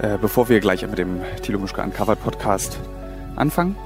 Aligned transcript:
Äh, 0.00 0.16
bevor 0.20 0.48
wir 0.48 0.60
gleich 0.60 0.86
mit 0.86 0.98
dem 0.98 1.20
Thilo 1.42 1.58
Mischke 1.58 1.82
Uncovered 1.82 2.22
Podcast 2.22 2.78
anfangen. 3.34 3.76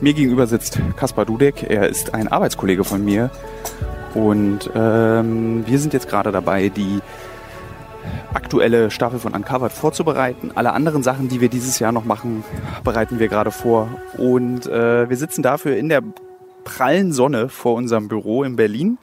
Mir 0.00 0.12
gegenüber 0.12 0.48
sitzt 0.48 0.80
Kaspar 0.96 1.24
Dudek. 1.24 1.70
Er 1.70 1.88
ist 1.88 2.14
ein 2.14 2.26
Arbeitskollege 2.26 2.82
von 2.82 3.04
mir. 3.04 3.30
Und 4.14 4.70
ähm, 4.74 5.64
wir 5.66 5.78
sind 5.78 5.92
jetzt 5.92 6.08
gerade 6.08 6.32
dabei, 6.32 6.68
die 6.68 7.00
aktuelle 8.32 8.90
Staffel 8.90 9.20
von 9.20 9.34
Uncovered 9.34 9.72
vorzubereiten. 9.72 10.50
Alle 10.56 10.72
anderen 10.72 11.04
Sachen, 11.04 11.28
die 11.28 11.40
wir 11.40 11.48
dieses 11.48 11.78
Jahr 11.78 11.92
noch 11.92 12.04
machen, 12.04 12.42
bereiten 12.82 13.20
wir 13.20 13.28
gerade 13.28 13.52
vor. 13.52 13.88
Und 14.18 14.66
äh, 14.66 15.08
wir 15.08 15.16
sitzen 15.16 15.42
dafür 15.42 15.76
in 15.76 15.88
der 15.88 16.02
prallen 16.64 17.12
Sonne 17.12 17.48
vor 17.48 17.74
unserem 17.74 18.08
Büro 18.08 18.42
in 18.42 18.56
Berlin. 18.56 18.98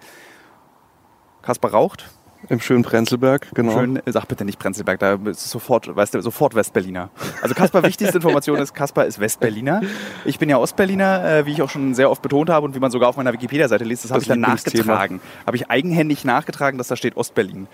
Kaspar 1.41 1.71
raucht. 1.71 2.09
Im 2.49 2.59
schönen 2.59 2.83
Prenzlberg, 2.83 3.47
genau. 3.53 3.73
Schön, 3.73 4.01
sag 4.07 4.27
bitte 4.27 4.45
nicht 4.45 4.59
Prenzlberg, 4.59 4.99
da 4.99 5.13
ist 5.25 5.49
sofort, 5.49 5.95
weißt 5.95 6.15
du, 6.15 6.21
sofort 6.21 6.55
Westberliner. 6.55 7.09
Also 7.41 7.53
Kaspar, 7.55 7.83
wichtigste 7.83 8.17
Information 8.17 8.57
ist, 8.57 8.73
Kaspar 8.73 9.05
ist 9.05 9.19
Westberliner. 9.19 9.81
Ich 10.25 10.39
bin 10.39 10.49
ja 10.49 10.57
Ostberliner, 10.57 11.23
äh, 11.23 11.45
wie 11.45 11.51
ich 11.51 11.61
auch 11.61 11.69
schon 11.69 11.93
sehr 11.93 12.09
oft 12.09 12.21
betont 12.21 12.49
habe 12.49 12.65
und 12.65 12.75
wie 12.75 12.79
man 12.79 12.91
sogar 12.91 13.09
auf 13.09 13.17
meiner 13.17 13.31
Wikipedia-Seite 13.33 13.83
liest, 13.83 14.03
das, 14.03 14.09
das 14.09 14.15
habe 14.15 14.21
ich 14.23 14.27
dann 14.27 14.39
nachgetragen. 14.39 15.21
Habe 15.45 15.57
ich 15.57 15.69
eigenhändig 15.69 16.25
nachgetragen, 16.25 16.77
dass 16.77 16.87
da 16.87 16.95
steht 16.95 17.15
Ostberlin. 17.15 17.67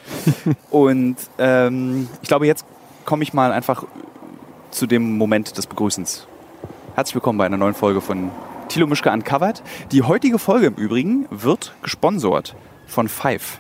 und 0.70 1.16
ähm, 1.38 2.10
ich 2.22 2.28
glaube, 2.28 2.46
jetzt 2.46 2.66
komme 3.06 3.24
ich 3.24 3.34
mal 3.34 3.52
einfach 3.52 3.86
zu 4.72 4.86
dem 4.86 5.18
Moment 5.18 5.58
des 5.58 5.66
Begrüßens. 5.68 6.28
Herzlich 6.96 7.16
willkommen 7.16 7.38
bei 7.38 7.46
einer 7.46 7.58
neuen 7.58 7.74
Folge 7.74 8.02
von 8.02 8.32
Thilo 8.68 8.88
Mischke 8.88 9.12
Uncovered. 9.12 9.64
Die 9.92 10.04
heutige 10.04 10.40
Folge 10.40 10.68
im 10.68 10.76
Übrigen 10.76 11.26
wird 11.30 11.74
gesponsort 11.82 12.56
von 12.86 13.08
Five. 13.08 13.60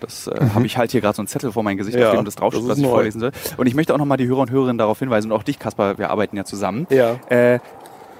Das 0.00 0.26
äh, 0.26 0.42
mhm. 0.42 0.54
habe 0.54 0.66
ich 0.66 0.76
halt 0.76 0.90
hier 0.90 1.00
gerade 1.00 1.16
so 1.16 1.22
einen 1.22 1.28
Zettel 1.28 1.52
vor 1.52 1.62
mein 1.62 1.76
Gesicht, 1.76 1.98
ja, 1.98 2.10
auf 2.10 2.16
dem 2.16 2.24
das 2.24 2.36
draufsteht, 2.36 2.66
was 2.68 2.78
ich 2.78 2.84
neu. 2.84 2.90
vorlesen 2.90 3.20
soll. 3.20 3.32
Und 3.56 3.66
ich 3.66 3.74
möchte 3.74 3.94
auch 3.94 3.98
nochmal 3.98 4.18
die 4.18 4.26
Hörer 4.26 4.40
und 4.40 4.50
Hörerinnen 4.50 4.78
darauf 4.78 4.98
hinweisen 4.98 5.30
und 5.32 5.38
auch 5.38 5.42
dich, 5.42 5.58
Kaspar, 5.58 5.98
wir 5.98 6.10
arbeiten 6.10 6.36
ja 6.36 6.44
zusammen. 6.44 6.86
Ja. 6.90 7.16
Äh, 7.28 7.60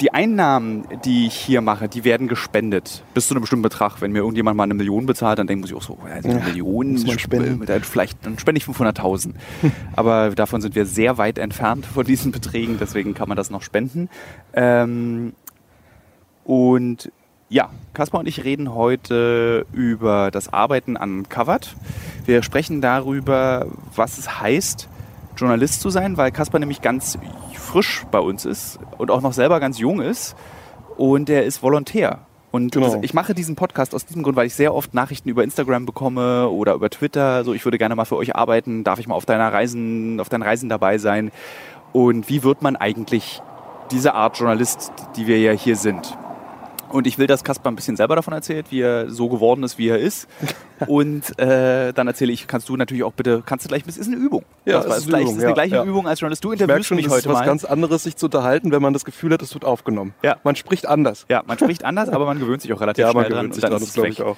die 0.00 0.12
Einnahmen, 0.12 0.84
die 1.05 1.27
ich 1.27 1.34
hier 1.34 1.61
mache, 1.61 1.89
die 1.89 2.05
werden 2.05 2.28
gespendet 2.28 3.03
bis 3.15 3.28
zu 3.28 3.34
einem 3.34 3.41
bestimmten 3.41 3.62
Betrag. 3.62 4.00
Wenn 4.00 4.12
mir 4.12 4.19
irgendjemand 4.19 4.56
mal 4.56 4.65
eine 4.65 4.75
Million 4.75 5.06
bezahlt, 5.06 5.39
dann 5.39 5.47
denke 5.47 5.67
ich, 5.67 5.73
muss 5.73 5.83
ich 5.87 5.91
auch 5.91 5.97
so, 5.97 6.06
also 6.06 6.28
eine 6.28 6.41
ja, 6.41 6.45
Million, 6.45 7.03
man 7.06 7.19
spenden. 7.19 7.67
vielleicht 7.83 8.25
dann 8.27 8.39
spende 8.39 8.59
ich 8.59 8.65
500.000. 8.67 9.33
Aber 9.97 10.31
davon 10.31 10.61
sind 10.61 10.75
wir 10.75 10.87
sehr 10.87 11.19
weit 11.19 11.39
entfernt 11.39 11.87
von 11.87 12.05
diesen 12.05 12.33
Beträgen, 12.33 12.77
deswegen 12.78 13.15
kann 13.15 13.28
man 13.28 13.37
das 13.37 13.50
noch 13.50 13.62
spenden. 13.62 14.11
Ähm, 14.53 15.33
und 16.45 17.11
ja, 17.48 17.70
Kaspar 17.94 18.20
und 18.20 18.27
ich 18.27 18.44
reden 18.44 18.75
heute 18.75 19.66
über 19.72 20.30
das 20.30 20.52
Arbeiten 20.52 20.97
an 20.97 21.28
Covered. 21.28 21.75
Wir 22.25 22.42
sprechen 22.42 22.80
darüber, 22.80 23.66
was 23.94 24.19
es 24.19 24.41
heißt, 24.41 24.88
Journalist 25.36 25.80
zu 25.80 25.91
sein, 25.91 26.16
weil 26.16 26.33
Kaspar 26.33 26.58
nämlich 26.58 26.83
ganz 26.83 27.19
frisch 27.55 28.05
bei 28.11 28.19
uns 28.19 28.44
ist 28.44 28.78
und 28.98 29.11
auch 29.11 29.20
noch 29.20 29.33
selber 29.33 29.61
ganz 29.61 29.78
jung 29.78 30.00
ist. 30.00 30.34
Und 30.97 31.28
er 31.28 31.44
ist 31.44 31.62
Volontär. 31.62 32.20
Und 32.50 32.72
genau. 32.72 33.00
ich 33.03 33.12
mache 33.12 33.34
diesen 33.34 33.55
Podcast 33.55 33.94
aus 33.94 34.06
diesem 34.06 34.22
Grund, 34.22 34.34
weil 34.34 34.47
ich 34.47 34.55
sehr 34.55 34.75
oft 34.75 34.94
Nachrichten 34.94 35.28
über 35.28 35.44
Instagram 35.44 35.84
bekomme 35.84 36.48
oder 36.48 36.75
über 36.75 36.88
Twitter. 36.88 37.44
So, 37.44 37.53
ich 37.53 37.64
würde 37.64 37.77
gerne 37.77 37.94
mal 37.94 38.06
für 38.06 38.16
euch 38.16 38.34
arbeiten. 38.34 38.83
Darf 38.83 38.98
ich 38.98 39.06
mal 39.06 39.14
auf 39.14 39.27
deiner 39.27 39.53
Reisen, 39.53 40.20
auf 40.20 40.31
deinen 40.31 40.42
Reisen 40.42 40.69
dabei 40.69 40.97
sein? 40.97 41.31
Und 41.92 42.28
wie 42.31 42.42
wird 42.42 42.62
man 42.62 42.77
eigentlich 42.77 43.42
diese 43.91 44.14
Art 44.14 44.38
Journalist, 44.38 44.91
die 45.16 45.27
wir 45.27 45.38
ja 45.38 45.53
hier 45.53 45.77
sind? 45.77 46.16
Und 46.91 47.06
ich 47.06 47.19
will, 47.19 47.27
dass 47.27 47.45
Kaspar 47.45 47.73
ein 47.73 47.77
bisschen 47.77 47.97
selber 47.97 48.17
davon 48.17 48.34
erzählt, 48.34 48.67
wie 48.70 48.81
er 48.81 49.11
so 49.11 49.29
geworden 49.29 49.62
ist, 49.62 49.79
wie 49.79 49.89
er 49.89 49.98
ist. 49.98 50.29
Und 50.87 51.39
äh, 51.39 51.93
dann 51.93 52.06
erzähle 52.06 52.33
ich, 52.33 52.47
kannst 52.47 52.69
du 52.69 52.77
natürlich 52.77 53.03
auch 53.03 53.12
bitte, 53.12 53.43
kannst 53.45 53.65
du 53.65 53.69
gleich, 53.69 53.83
es 53.87 53.97
ist 53.97 54.09
eine 54.09 54.17
Übung. 54.17 54.45
Ja, 54.65 54.81
es 54.81 54.98
ist, 54.98 55.09
gleich, 55.09 55.25
ist 55.25 55.43
eine 55.43 55.55
gleiche 55.55 55.77
ja. 55.77 55.84
Übung 55.84 56.06
als 56.06 56.20
Journalist. 56.20 56.45
Du 56.45 56.53
interviewst 56.53 56.87
schon, 56.87 56.97
mich 56.97 57.09
heute 57.09 57.28
mal. 57.28 57.34
Ist 57.34 57.41
was 57.41 57.47
ganz 57.47 57.65
anderes, 57.65 58.03
sich 58.03 58.16
zu 58.16 58.27
unterhalten, 58.27 58.71
wenn 58.72 58.83
man 58.83 58.93
das 58.93 59.05
Gefühl 59.05 59.33
hat, 59.33 59.43
es 59.43 59.55
wird 59.55 59.65
aufgenommen. 59.65 60.15
Ja. 60.22 60.37
Man 60.44 60.55
spricht 60.56 60.87
anders. 60.87 61.27
Ja, 61.28 61.43
man 61.47 61.59
spricht 61.59 61.84
anders, 61.84 62.09
aber 62.09 62.27
man 62.27 62.38
gewöhnt 62.38 62.62
sich 62.62 62.72
auch 62.72 62.81
relativ 62.81 63.03
ja, 63.03 63.10
schnell 63.10 63.28
dran. 63.28 63.53
Sich 63.53 63.62
dran 63.62 63.72
das 63.72 63.94
glaube 63.94 64.09
ich 64.09 64.22
auch. 64.22 64.37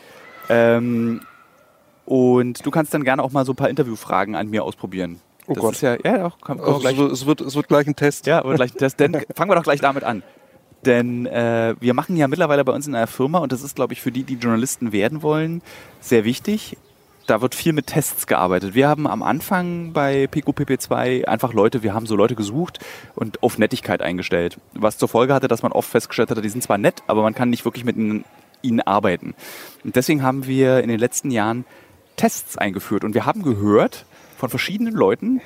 Ähm, 0.49 1.21
und 2.05 2.65
du 2.65 2.71
kannst 2.71 2.95
dann 2.95 3.05
gerne 3.05 3.23
auch 3.23 3.33
mal 3.33 3.45
so 3.45 3.53
ein 3.53 3.57
paar 3.57 3.69
Interviewfragen 3.69 4.35
an 4.35 4.49
mir 4.49 4.65
ausprobieren. 4.65 5.21
Oh 5.47 5.55
das 5.55 5.63
Gott. 5.63 5.75
Ist 5.75 5.81
ja, 5.81 5.97
ja, 6.05 6.27
auch, 6.27 6.37
komm, 6.41 6.59
komm 6.59 6.87
also 6.87 7.07
es, 7.07 7.27
wird, 7.27 7.41
es 7.41 7.57
wird 7.57 7.69
gleich 7.69 7.87
ein 7.87 7.97
Test. 7.97 8.27
Ja, 8.27 8.45
wird 8.45 8.57
gleich 8.57 8.75
ein 8.75 8.79
Test. 8.79 9.01
Dann 9.01 9.13
fangen 9.35 9.51
wir 9.51 9.57
doch 9.57 9.63
gleich 9.63 9.81
damit 9.81 10.05
an. 10.05 10.23
Denn 10.85 11.27
äh, 11.27 11.75
wir 11.81 11.95
machen 11.95 12.17
ja 12.17 12.29
mittlerweile 12.29 12.65
bei 12.65 12.73
uns 12.73 12.87
in 12.87 12.95
einer 12.95 13.07
Firma, 13.07 13.39
und 13.39 13.53
das 13.53 13.63
ist, 13.63 13.77
glaube 13.77 13.93
ich, 13.93 14.01
für 14.01 14.13
die, 14.13 14.23
die 14.23 14.35
Journalisten 14.35 14.93
werden 14.93 15.23
wollen, 15.23 15.63
sehr 16.01 16.25
wichtig. 16.25 16.77
Da 17.27 17.43
wird 17.43 17.55
viel 17.55 17.75
mit 17.75 17.89
Tests 17.89 18.27
gearbeitet. 18.27 18.75
Wir 18.75 18.89
haben 18.89 19.07
am 19.07 19.23
Anfang 19.23 19.93
bei 19.93 20.25
PQPP2 20.25 21.27
einfach 21.27 21.53
Leute, 21.53 21.83
wir 21.83 21.93
haben 21.93 22.07
so 22.07 22.17
Leute 22.17 22.35
gesucht 22.35 22.79
und 23.17 23.43
auf 23.43 23.59
Nettigkeit 23.59 24.01
eingestellt. 24.01 24.59
Was 24.73 24.97
zur 24.97 25.09
Folge 25.09 25.35
hatte, 25.35 25.49
dass 25.49 25.63
man 25.63 25.73
oft 25.73 25.91
festgestellt 25.91 26.31
hatte, 26.31 26.41
die 26.41 26.49
sind 26.49 26.63
zwar 26.63 26.79
nett, 26.79 27.03
aber 27.07 27.23
man 27.23 27.35
kann 27.35 27.51
nicht 27.51 27.67
wirklich 27.67 27.85
mit 27.85 27.97
ihnen 28.63 28.81
arbeiten. 28.81 29.35
Und 29.85 29.97
deswegen 29.97 30.23
haben 30.23 30.47
wir 30.47 30.81
in 30.83 30.89
den 30.89 30.99
letzten 30.99 31.31
Jahren 31.31 31.67
Tests 32.17 32.57
eingeführt. 32.57 33.05
Und 33.05 33.15
wir 33.15 33.27
haben 33.27 33.43
gehört 33.43 34.07
von 34.39 34.49
verschiedenen 34.49 34.95
Leuten, 34.95 35.41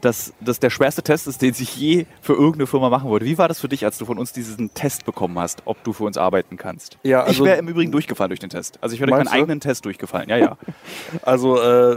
dass 0.00 0.32
das 0.40 0.60
der 0.60 0.70
schwerste 0.70 1.02
Test 1.02 1.26
ist, 1.26 1.42
den 1.42 1.54
sich 1.54 1.76
je 1.76 2.06
für 2.20 2.34
irgendeine 2.34 2.66
Firma 2.66 2.88
machen 2.88 3.08
wollte. 3.08 3.26
Wie 3.26 3.38
war 3.38 3.48
das 3.48 3.60
für 3.60 3.68
dich, 3.68 3.84
als 3.84 3.98
du 3.98 4.04
von 4.04 4.18
uns 4.18 4.32
diesen 4.32 4.72
Test 4.74 5.04
bekommen 5.04 5.38
hast, 5.38 5.62
ob 5.64 5.82
du 5.84 5.92
für 5.92 6.04
uns 6.04 6.16
arbeiten 6.16 6.56
kannst? 6.56 6.98
Ja, 7.02 7.22
also 7.22 7.44
ich 7.44 7.48
wäre 7.48 7.58
im 7.58 7.68
Übrigen 7.68 7.92
durchgefallen 7.92 8.30
durch 8.30 8.40
den 8.40 8.50
Test. 8.50 8.78
Also 8.80 8.94
ich 8.94 9.00
wäre 9.00 9.10
durch 9.10 9.18
meinen 9.18 9.32
du? 9.32 9.32
eigenen 9.32 9.60
Test 9.60 9.84
durchgefallen. 9.84 10.28
Ja, 10.28 10.36
ja. 10.36 10.56
also 11.22 11.60
äh, 11.60 11.96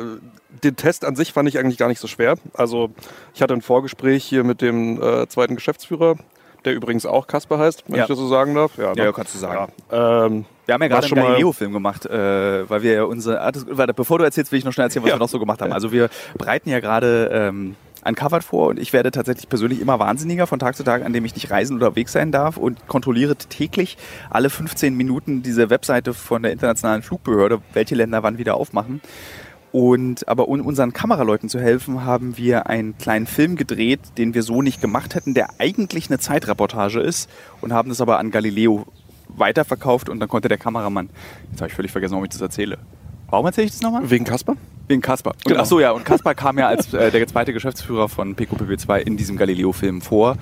den 0.64 0.76
Test 0.76 1.06
an 1.06 1.16
sich 1.16 1.34
fand 1.34 1.48
ich 1.48 1.60
eigentlich 1.60 1.78
gar 1.78 1.88
nicht 1.88 2.00
so 2.00 2.08
schwer. 2.08 2.36
Also 2.54 2.92
ich 3.34 3.42
hatte 3.42 3.54
ein 3.54 3.62
Vorgespräch 3.62 4.24
hier 4.24 4.44
mit 4.44 4.62
dem 4.62 5.02
äh, 5.02 5.28
zweiten 5.28 5.56
Geschäftsführer, 5.56 6.18
der 6.66 6.74
übrigens 6.74 7.06
auch 7.06 7.28
Kasper 7.28 7.60
heißt, 7.60 7.84
wenn 7.88 7.98
ja. 7.98 8.04
ich 8.04 8.08
das 8.08 8.18
so 8.18 8.28
sagen 8.28 8.56
darf. 8.56 8.78
Ja, 8.78 8.94
ja 8.94 9.06
ne? 9.06 9.14
kannst 9.14 9.34
du 9.36 9.40
sagen. 9.40 9.72
Ja. 9.92 10.26
Ähm, 10.26 10.46
wir 10.66 10.74
haben 10.76 10.82
ja 10.84 10.88
gerade 10.88 11.08
einen 11.08 11.16
Galileo-Film 11.16 11.74
gemacht, 11.74 12.06
äh, 12.06 12.70
weil 12.70 12.84
wir 12.84 12.94
ja 12.94 13.04
unsere. 13.04 13.42
Ah, 13.42 13.52
bevor 13.96 14.20
du 14.20 14.24
erzählst, 14.24 14.52
will 14.52 14.60
ich 14.60 14.66
noch 14.66 14.72
schnell 14.72 14.86
erzählen, 14.86 15.04
was 15.04 15.12
wir 15.12 15.20
noch 15.20 15.30
so 15.30 15.40
gemacht 15.40 15.62
haben. 15.62 15.74
Also 15.74 15.92
wir 15.92 16.10
bereiten 16.38 16.70
ja 16.70 16.80
gerade 16.80 17.30
ähm, 17.34 17.76
uncovered 18.06 18.44
vor 18.44 18.68
und 18.70 18.80
ich 18.80 18.94
werde 18.94 19.12
tatsächlich 19.12 19.50
persönlich 19.50 19.80
immer 19.80 20.00
wahnsinniger 20.00 20.48
von 20.48 20.60
Tag 20.60 20.76
zu 20.76 20.84
Tag, 20.84 21.04
an 21.06 21.14
dem 21.14 21.26
ich 21.26 21.36
nicht 21.36 21.52
reisen 21.52 21.78
oder 21.78 21.96
weg 21.96 22.10
sein 22.10 22.32
darf 22.32 22.58
und 22.58 22.88
kontrolliere 22.88 23.36
täglich 23.36 23.98
alle 24.30 24.50
15 24.50 24.96
Minuten 24.96 25.44
diese 25.44 25.70
Webseite 25.70 26.14
von 26.14 26.44
der 26.44 26.52
internationalen 26.52 27.04
Flugbehörde, 27.04 27.62
welche 27.74 27.96
Länder 27.96 28.24
wann 28.24 28.38
wieder 28.38 28.56
aufmachen. 28.56 29.02
Und 29.72 30.28
aber 30.28 30.50
um 30.50 30.60
unseren 30.62 30.92
Kameraleuten 30.92 31.48
zu 31.48 31.60
helfen, 31.60 32.04
haben 32.04 32.38
wir 32.38 32.68
einen 32.68 32.98
kleinen 32.98 33.26
Film 33.26 33.56
gedreht, 33.56 34.02
den 34.18 34.34
wir 34.34 34.44
so 34.44 34.62
nicht 34.62 34.82
gemacht 34.82 35.16
hätten, 35.16 35.34
der 35.34 35.48
eigentlich 35.60 36.10
eine 36.10 36.20
Zeitreportage 36.20 37.00
ist 37.00 37.30
und 37.62 37.72
haben 37.72 37.88
das 37.88 38.02
aber 38.02 38.20
an 38.20 38.32
Galileo 38.32 38.86
weiterverkauft 39.30 40.10
und 40.10 40.20
dann 40.20 40.28
konnte 40.28 40.50
der 40.50 40.58
Kameramann, 40.58 41.10
jetzt 41.52 41.62
habe 41.62 41.70
ich 41.70 41.76
völlig 41.76 41.92
vergessen, 41.92 42.14
warum 42.14 42.26
ich 42.26 42.32
das 42.32 42.42
erzähle. 42.42 42.80
Warum 43.32 43.46
erzähle 43.46 43.68
ich 43.68 43.72
das 43.72 43.82
nochmal? 43.82 44.08
Wegen 44.10 44.26
Kasper? 44.26 44.56
Wegen 44.88 45.02
Kasper. 45.02 45.32
Genau. 45.46 45.64
Ach 45.64 45.80
ja, 45.80 45.92
und 45.92 46.04
Kasper 46.04 46.36
kam 46.36 46.60
ja 46.60 46.68
als 46.68 46.94
äh, 46.94 47.12
der 47.12 47.26
zweite 47.28 47.54
Geschäftsführer 47.54 48.10
von 48.10 48.36
PQPP2 48.36 49.00
in 49.00 49.16
diesem 49.16 49.38
Galileo-Film 49.38 50.02
vor. 50.02 50.38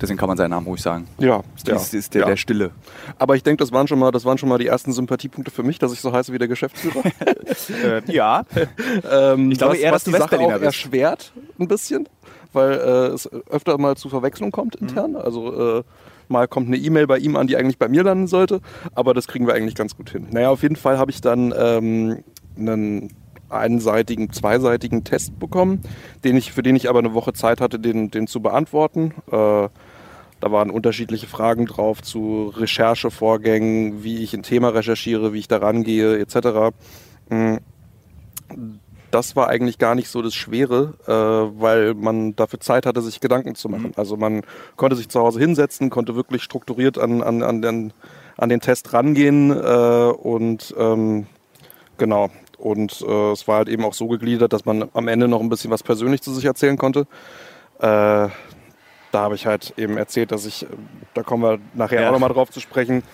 Deswegen 0.00 0.16
kann 0.16 0.28
man 0.28 0.36
seinen 0.36 0.50
Namen 0.50 0.66
ruhig 0.66 0.80
sagen. 0.80 1.08
Ja, 1.18 1.42
das 1.64 1.92
ist 1.92 2.14
der, 2.14 2.22
ja. 2.22 2.26
der 2.28 2.36
Stille. 2.36 2.70
Aber 3.18 3.34
ich 3.34 3.42
denke, 3.42 3.62
das 3.62 3.72
waren 3.72 3.88
schon 3.88 3.98
mal, 3.98 4.12
das 4.12 4.24
waren 4.24 4.38
schon 4.38 4.48
mal 4.48 4.58
die 4.58 4.66
ersten 4.66 4.92
Sympathiepunkte 4.92 5.50
für 5.50 5.64
mich, 5.64 5.78
dass 5.78 5.92
ich 5.92 6.00
so 6.00 6.12
heiße 6.12 6.32
wie 6.32 6.38
der 6.38 6.46
Geschäftsführer. 6.46 7.02
äh, 7.84 8.12
ja. 8.12 8.44
ähm, 9.10 9.50
ich 9.50 9.58
glaube 9.58 9.74
was, 9.74 9.80
eher, 9.80 9.92
dass 9.92 10.04
die 10.04 10.12
Sache 10.12 10.38
auch 10.38 10.52
bist. 10.52 10.62
erschwert 10.62 11.32
ein 11.58 11.66
bisschen, 11.66 12.08
weil 12.52 12.72
äh, 12.72 13.06
es 13.08 13.28
öfter 13.50 13.76
mal 13.78 13.96
zu 13.96 14.08
Verwechslung 14.08 14.52
kommt 14.52 14.76
intern. 14.76 15.12
Mhm. 15.12 15.16
Also 15.16 15.78
äh, 15.78 15.82
mal 16.28 16.48
kommt 16.48 16.68
eine 16.68 16.76
E-Mail 16.76 17.06
bei 17.06 17.18
ihm 17.18 17.36
an, 17.36 17.46
die 17.46 17.56
eigentlich 17.56 17.78
bei 17.78 17.88
mir 17.88 18.02
landen 18.02 18.26
sollte. 18.26 18.60
Aber 18.94 19.14
das 19.14 19.28
kriegen 19.28 19.46
wir 19.46 19.54
eigentlich 19.54 19.74
ganz 19.74 19.96
gut 19.96 20.10
hin. 20.10 20.28
Naja, 20.30 20.50
auf 20.50 20.62
jeden 20.62 20.76
Fall 20.76 20.98
habe 20.98 21.10
ich 21.10 21.20
dann 21.20 21.54
ähm, 21.56 22.24
einen 22.56 23.10
einseitigen, 23.48 24.32
zweiseitigen 24.32 25.04
Test 25.04 25.38
bekommen, 25.38 25.80
den 26.24 26.36
ich, 26.36 26.52
für 26.52 26.62
den 26.62 26.76
ich 26.76 26.88
aber 26.88 26.98
eine 26.98 27.14
Woche 27.14 27.32
Zeit 27.32 27.60
hatte, 27.60 27.78
den, 27.78 28.10
den 28.10 28.26
zu 28.26 28.40
beantworten. 28.40 29.14
Äh, 29.30 29.68
da 30.40 30.52
waren 30.52 30.70
unterschiedliche 30.70 31.26
Fragen 31.26 31.66
drauf 31.66 32.02
zu 32.02 32.52
Recherchevorgängen, 32.54 34.04
wie 34.04 34.22
ich 34.22 34.34
ein 34.34 34.42
Thema 34.42 34.70
recherchiere, 34.70 35.32
wie 35.32 35.38
ich 35.38 35.48
da 35.48 35.58
rangehe, 35.58 36.18
etc. 36.18 36.74
Das 39.14 39.36
war 39.36 39.48
eigentlich 39.48 39.78
gar 39.78 39.94
nicht 39.94 40.08
so 40.08 40.22
das 40.22 40.34
Schwere, 40.34 40.94
äh, 41.06 41.60
weil 41.60 41.94
man 41.94 42.34
dafür 42.34 42.58
Zeit 42.58 42.84
hatte, 42.84 43.00
sich 43.00 43.20
Gedanken 43.20 43.54
zu 43.54 43.68
machen. 43.68 43.88
Mhm. 43.88 43.94
Also 43.94 44.16
man 44.16 44.42
konnte 44.74 44.96
sich 44.96 45.08
zu 45.08 45.20
Hause 45.20 45.38
hinsetzen, 45.38 45.88
konnte 45.88 46.16
wirklich 46.16 46.42
strukturiert 46.42 46.98
an, 46.98 47.22
an, 47.22 47.44
an, 47.44 47.62
den, 47.62 47.92
an 48.36 48.48
den 48.48 48.58
Test 48.58 48.92
rangehen 48.92 49.50
äh, 49.50 49.54
und 49.54 50.74
ähm, 50.76 51.26
genau, 51.96 52.30
und 52.58 53.04
äh, 53.06 53.30
es 53.30 53.46
war 53.46 53.58
halt 53.58 53.68
eben 53.68 53.84
auch 53.84 53.94
so 53.94 54.08
gegliedert, 54.08 54.52
dass 54.52 54.64
man 54.64 54.88
am 54.94 55.06
Ende 55.06 55.28
noch 55.28 55.40
ein 55.40 55.48
bisschen 55.48 55.70
was 55.70 55.84
persönlich 55.84 56.20
zu 56.20 56.32
sich 56.32 56.46
erzählen 56.46 56.76
konnte. 56.76 57.06
Äh, 57.78 57.82
da 57.82 58.30
habe 59.12 59.36
ich 59.36 59.46
halt 59.46 59.74
eben 59.76 59.96
erzählt, 59.96 60.32
dass 60.32 60.44
ich, 60.44 60.66
da 61.14 61.22
kommen 61.22 61.44
wir 61.44 61.58
nachher 61.74 62.00
ja. 62.00 62.08
auch 62.08 62.12
nochmal 62.12 62.30
drauf 62.30 62.50
zu 62.50 62.58
sprechen, 62.58 63.04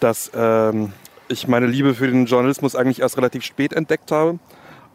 dass 0.00 0.32
ähm, 0.34 0.92
ich 1.28 1.46
meine 1.46 1.66
Liebe 1.66 1.94
für 1.94 2.08
den 2.08 2.26
Journalismus 2.26 2.74
eigentlich 2.74 3.00
erst 3.00 3.16
relativ 3.16 3.44
spät 3.44 3.72
entdeckt 3.72 4.10
habe. 4.10 4.40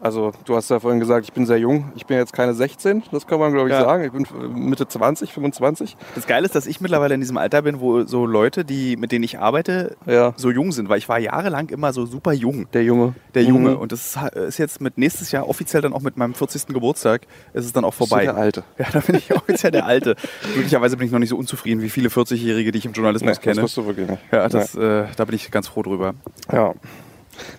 Also 0.02 0.32
du 0.46 0.56
hast 0.56 0.68
ja 0.68 0.80
vorhin 0.80 0.98
gesagt, 0.98 1.24
ich 1.26 1.32
bin 1.32 1.46
sehr 1.46 1.58
jung. 1.58 1.92
Ich 1.94 2.06
bin 2.06 2.16
jetzt 2.16 2.32
keine 2.32 2.54
16, 2.54 3.04
das 3.12 3.28
kann 3.28 3.38
man 3.38 3.52
glaube 3.52 3.68
ich 3.68 3.74
ja. 3.74 3.82
sagen. 3.82 4.02
Ich 4.02 4.10
bin 4.10 4.26
Mitte 4.68 4.88
20, 4.88 5.32
25. 5.32 5.96
Das 6.16 6.26
Geile 6.26 6.44
ist, 6.44 6.56
dass 6.56 6.66
ich 6.66 6.80
mittlerweile 6.80 7.14
in 7.14 7.20
diesem 7.20 7.36
Alter 7.36 7.62
bin, 7.62 7.78
wo 7.78 8.02
so 8.02 8.26
Leute, 8.26 8.64
die, 8.64 8.96
mit 8.96 9.12
denen 9.12 9.22
ich 9.22 9.38
arbeite, 9.38 9.96
ja. 10.06 10.34
so 10.36 10.50
jung 10.50 10.72
sind. 10.72 10.88
Weil 10.88 10.98
ich 10.98 11.08
war 11.08 11.20
jahrelang 11.20 11.68
immer 11.68 11.92
so 11.92 12.04
super 12.04 12.32
jung. 12.32 12.66
Der 12.72 12.82
Junge. 12.82 13.14
Der 13.34 13.44
Junge. 13.44 13.70
Mhm. 13.70 13.76
Und 13.76 13.92
das 13.92 14.18
ist 14.34 14.58
jetzt 14.58 14.80
mit 14.80 14.98
nächstes 14.98 15.30
Jahr 15.30 15.48
offiziell 15.48 15.82
dann 15.82 15.92
auch 15.92 16.02
mit 16.02 16.16
meinem 16.16 16.34
40. 16.34 16.66
Geburtstag 16.66 17.22
ist 17.54 17.64
es 17.64 17.72
dann 17.72 17.84
auch 17.84 17.94
vorbei. 17.94 18.24
der 18.24 18.36
Alte. 18.36 18.64
Ja, 18.78 18.86
da 18.90 18.98
bin 18.98 19.14
ich 19.14 19.32
offiziell 19.32 19.70
der 19.70 19.86
Alte. 19.86 20.16
Glücklicherweise 20.54 20.96
bin 20.96 21.06
ich 21.06 21.12
noch 21.12 21.20
nicht 21.20 21.28
so 21.28 21.36
unzufrieden 21.36 21.82
wie 21.82 21.90
viele 21.90 22.08
40-Jährige, 22.08 22.72
die 22.72 22.78
ich 22.78 22.86
im 22.86 22.92
Journalismus 22.92 23.36
nee, 23.36 23.42
kenne. 23.42 23.60
Das 23.60 23.74
du 23.74 23.86
wirklich 23.86 24.08
nicht. 24.08 24.22
Ja, 24.32 24.48
das, 24.48 24.74
äh, 24.74 25.04
da 25.14 25.24
bin 25.24 25.36
ich 25.36 25.48
ganz 25.52 25.68
froh 25.68 25.82
drüber. 25.82 26.14
Ja. 26.50 26.74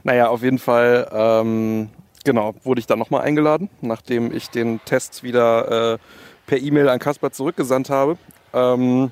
Naja, 0.04 0.28
auf 0.28 0.44
jeden 0.44 0.60
Fall 0.60 1.08
ähm, 1.14 1.90
Genau, 2.24 2.56
wurde 2.64 2.80
ich 2.80 2.88
dann 2.88 3.00
nochmal 3.00 3.22
eingeladen, 3.22 3.70
nachdem 3.82 4.34
ich 4.34 4.50
den 4.50 4.80
Test 4.86 5.24
wieder 5.24 5.94
äh, 5.94 5.98
per 6.46 6.58
E-Mail 6.58 6.88
an 6.88 7.00
Kasper 7.00 7.32
zurückgesandt 7.32 7.90
habe. 7.90 8.18
Ähm, 8.54 9.12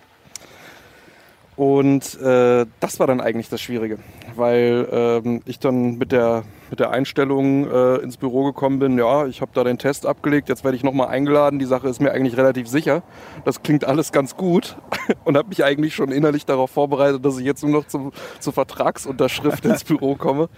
und 1.58 2.20
äh, 2.22 2.66
das 2.80 3.00
war 3.00 3.08
dann 3.08 3.20
eigentlich 3.20 3.50
das 3.50 3.62
Schwierige, 3.62 4.00
weil 4.36 4.88
ähm, 4.92 5.42
ich 5.46 5.60
dann 5.60 5.98
mit 5.98 6.14
der, 6.14 6.44
mit 6.70 6.80
der 6.80 6.92
Einstellung 6.92 7.70
äh, 7.70 7.98
ins 7.98 8.16
Büro 8.16 8.46
gekommen 8.46 8.80
bin, 8.80 8.98
ja, 8.98 9.28
ich 9.28 9.42
habe 9.42 9.52
da 9.54 9.66
den 9.66 9.78
Test 9.78 10.06
abgelegt, 10.06 10.48
jetzt 10.48 10.64
werde 10.64 10.78
ich 10.78 10.84
nochmal 10.84 11.10
eingeladen, 11.10 11.60
die 11.60 11.66
Sache 11.66 11.90
ist 11.90 12.00
mir 12.00 12.14
eigentlich 12.14 12.38
relativ 12.38 12.68
sicher. 12.68 13.04
Das 13.44 13.62
klingt 13.62 13.84
alles 13.84 14.14
ganz 14.14 14.38
gut 14.38 14.78
und 15.26 15.38
habe 15.38 15.50
mich 15.50 15.64
eigentlich 15.64 15.94
schon 15.94 16.10
innerlich 16.10 16.46
darauf 16.46 16.72
vorbereitet, 16.72 17.26
dass 17.26 17.38
ich 17.38 17.46
jetzt 17.46 17.62
nur 17.64 17.74
noch 17.74 17.86
zum, 17.86 18.14
zur 18.40 18.54
Vertragsunterschrift 18.54 19.66
ins 19.66 19.84
Büro 19.84 20.16
komme. 20.16 20.50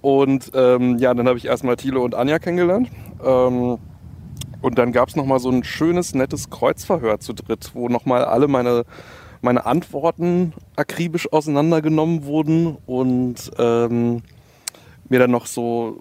Und 0.00 0.50
ähm, 0.54 0.98
ja, 0.98 1.12
dann 1.14 1.28
habe 1.28 1.38
ich 1.38 1.46
erstmal 1.46 1.76
Thilo 1.76 2.04
und 2.04 2.14
Anja 2.14 2.38
kennengelernt. 2.38 2.88
Ähm, 3.24 3.78
und 4.62 4.78
dann 4.78 4.92
gab 4.92 5.08
es 5.08 5.16
nochmal 5.16 5.40
so 5.40 5.50
ein 5.50 5.64
schönes, 5.64 6.14
nettes 6.14 6.50
Kreuzverhör 6.50 7.20
zu 7.20 7.32
dritt, 7.32 7.70
wo 7.74 7.88
nochmal 7.88 8.24
alle 8.24 8.48
meine, 8.48 8.84
meine 9.40 9.64
Antworten 9.66 10.52
akribisch 10.76 11.32
auseinandergenommen 11.32 12.24
wurden 12.24 12.76
und 12.86 13.50
ähm, 13.58 14.22
mir 15.08 15.18
dann 15.18 15.30
noch 15.30 15.46
so 15.46 16.00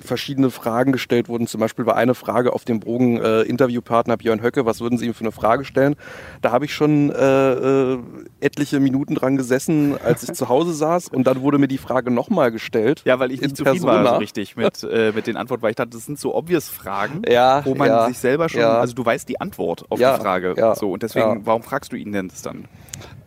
verschiedene 0.00 0.50
Fragen 0.50 0.92
gestellt 0.92 1.28
wurden. 1.28 1.46
Zum 1.46 1.60
Beispiel 1.60 1.86
war 1.86 1.96
eine 1.96 2.14
Frage 2.14 2.52
auf 2.52 2.64
dem 2.64 2.80
Bogen 2.80 3.20
äh, 3.20 3.42
Interviewpartner 3.42 4.16
Björn 4.16 4.42
Höcke, 4.42 4.66
was 4.66 4.80
würden 4.80 4.98
Sie 4.98 5.06
ihm 5.06 5.14
für 5.14 5.24
eine 5.24 5.32
Frage 5.32 5.64
stellen? 5.64 5.96
Da 6.42 6.52
habe 6.52 6.64
ich 6.64 6.74
schon 6.74 7.10
äh, 7.10 7.52
äh, 7.52 7.98
etliche 8.40 8.80
Minuten 8.80 9.14
dran 9.14 9.36
gesessen, 9.36 9.96
als 10.02 10.22
ich 10.22 10.32
zu 10.32 10.48
Hause 10.48 10.72
saß 10.72 11.08
und 11.08 11.26
dann 11.26 11.40
wurde 11.42 11.58
mir 11.58 11.68
die 11.68 11.78
Frage 11.78 12.10
nochmal 12.10 12.50
gestellt. 12.50 13.02
Ja, 13.04 13.18
weil 13.18 13.30
ich 13.32 13.40
nicht 13.40 13.56
zufrieden 13.56 13.84
Persona. 13.84 14.04
war 14.04 14.14
so 14.14 14.18
richtig 14.18 14.56
mit, 14.56 14.82
äh, 14.82 15.12
mit 15.14 15.26
den 15.26 15.36
Antworten, 15.36 15.62
weil 15.62 15.70
ich 15.70 15.76
dachte, 15.76 15.90
das 15.90 16.06
sind 16.06 16.18
so 16.18 16.34
obvious 16.34 16.68
Fragen, 16.68 17.22
ja, 17.28 17.64
wo 17.64 17.74
man 17.74 17.88
ja, 17.88 18.06
sich 18.06 18.18
selber 18.18 18.48
schon, 18.48 18.60
ja. 18.60 18.78
also 18.78 18.94
du 18.94 19.04
weißt 19.04 19.28
die 19.28 19.40
Antwort 19.40 19.84
auf 19.88 19.98
die 19.98 20.04
Frage. 20.04 20.54
So, 20.78 20.92
und 20.92 21.02
deswegen, 21.02 21.44
warum 21.44 21.62
fragst 21.62 21.92
du 21.92 21.96
ihn 21.96 22.12
denn 22.12 22.28
das 22.28 22.42
dann? 22.42 22.64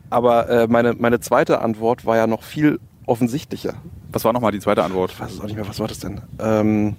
Aber 0.09 0.47
äh, 0.47 0.67
meine, 0.67 0.93
meine 0.93 1.19
zweite 1.19 1.61
Antwort 1.61 2.05
war 2.05 2.15
ja 2.17 2.27
noch 2.27 2.43
viel 2.43 2.79
offensichtlicher. 3.05 3.75
Was 4.11 4.23
war 4.25 4.33
nochmal 4.33 4.51
die 4.51 4.59
zweite 4.59 4.83
Antwort? 4.83 5.11
Ich 5.11 5.19
weiß 5.19 5.39
auch 5.39 5.45
nicht 5.45 5.55
mehr, 5.55 5.67
was 5.67 5.79
war 5.79 5.87
das 5.87 5.99
denn? 5.99 6.21
Ähm, 6.39 6.95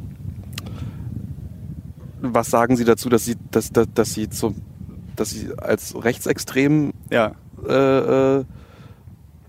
was 2.21 2.51
sagen 2.51 2.77
Sie 2.77 2.85
dazu, 2.85 3.09
dass 3.09 3.25
Sie, 3.25 3.37
dass, 3.51 3.71
dass, 3.71 3.87
dass 3.93 4.15
Sie, 4.15 4.29
zum, 4.29 4.57
dass 5.17 5.31
Sie 5.31 5.51
als 5.57 5.95
rechtsextrem 6.03 6.93
ja. 7.11 7.33
äh, 7.67 8.39
äh, 8.39 8.45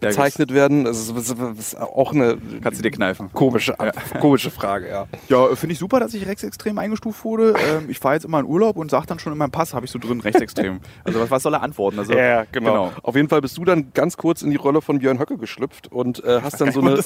bezeichnet 0.10 0.54
werden. 0.54 0.86
Das 0.86 0.98
ist, 0.98 1.16
das 1.16 1.58
ist, 1.58 1.80
auch 1.80 2.14
eine 2.14 2.38
Kannst 2.62 2.80
du 2.80 2.84
dir 2.84 2.92
kneifen. 2.92 3.32
Komische, 3.34 3.76
ja. 3.80 3.92
komische 4.20 4.52
Frage, 4.52 4.90
ja. 4.90 5.08
Ja, 5.30 5.56
finde 5.56 5.74
ich 5.74 5.80
super, 5.80 6.00
dass 6.00 6.14
ich 6.14 6.26
rechtsextrem 6.28 6.78
eingestuft 6.78 7.24
wurde. 7.24 7.54
Ähm, 7.54 7.90
ich 7.90 8.00
fahre 8.00 8.16
jetzt 8.16 8.26
immer 8.26 8.40
in 8.40 8.46
Urlaub 8.46 8.78
und 8.78 8.92
sage 8.92 9.06
dann 9.08 9.20
schon 9.20 9.34
in 9.34 9.38
meinem 9.38 9.52
Pass, 9.52 9.74
habe 9.74 9.86
ich 9.86 9.92
so 9.92 10.00
drin, 10.00 10.22
rechtsextrem. 10.22 10.80
Also 11.04 11.20
was, 11.20 11.30
was 11.30 11.44
soll 11.44 11.54
er 11.54 11.62
antworten? 11.62 12.00
Also, 12.00 12.14
ja, 12.14 12.46
genau. 12.52 12.90
genau. 12.90 12.92
Auf 13.04 13.16
jeden 13.16 13.30
Fall 13.30 13.42
bist 13.42 13.58
du 13.58 13.66
dann 13.66 13.92
ganz 13.94 14.18
kurz 14.18 14.42
in 14.42 14.50
die 14.50 14.56
Rolle 14.56 14.82
von 14.82 15.00
Björn 15.00 15.20
Höcke 15.20 15.38
geschlüpft 15.38 15.92
und 15.92 16.24
äh, 16.24 16.42
hast, 16.42 16.60
dann 16.62 16.72
so 16.72 16.82
eine, 16.82 16.98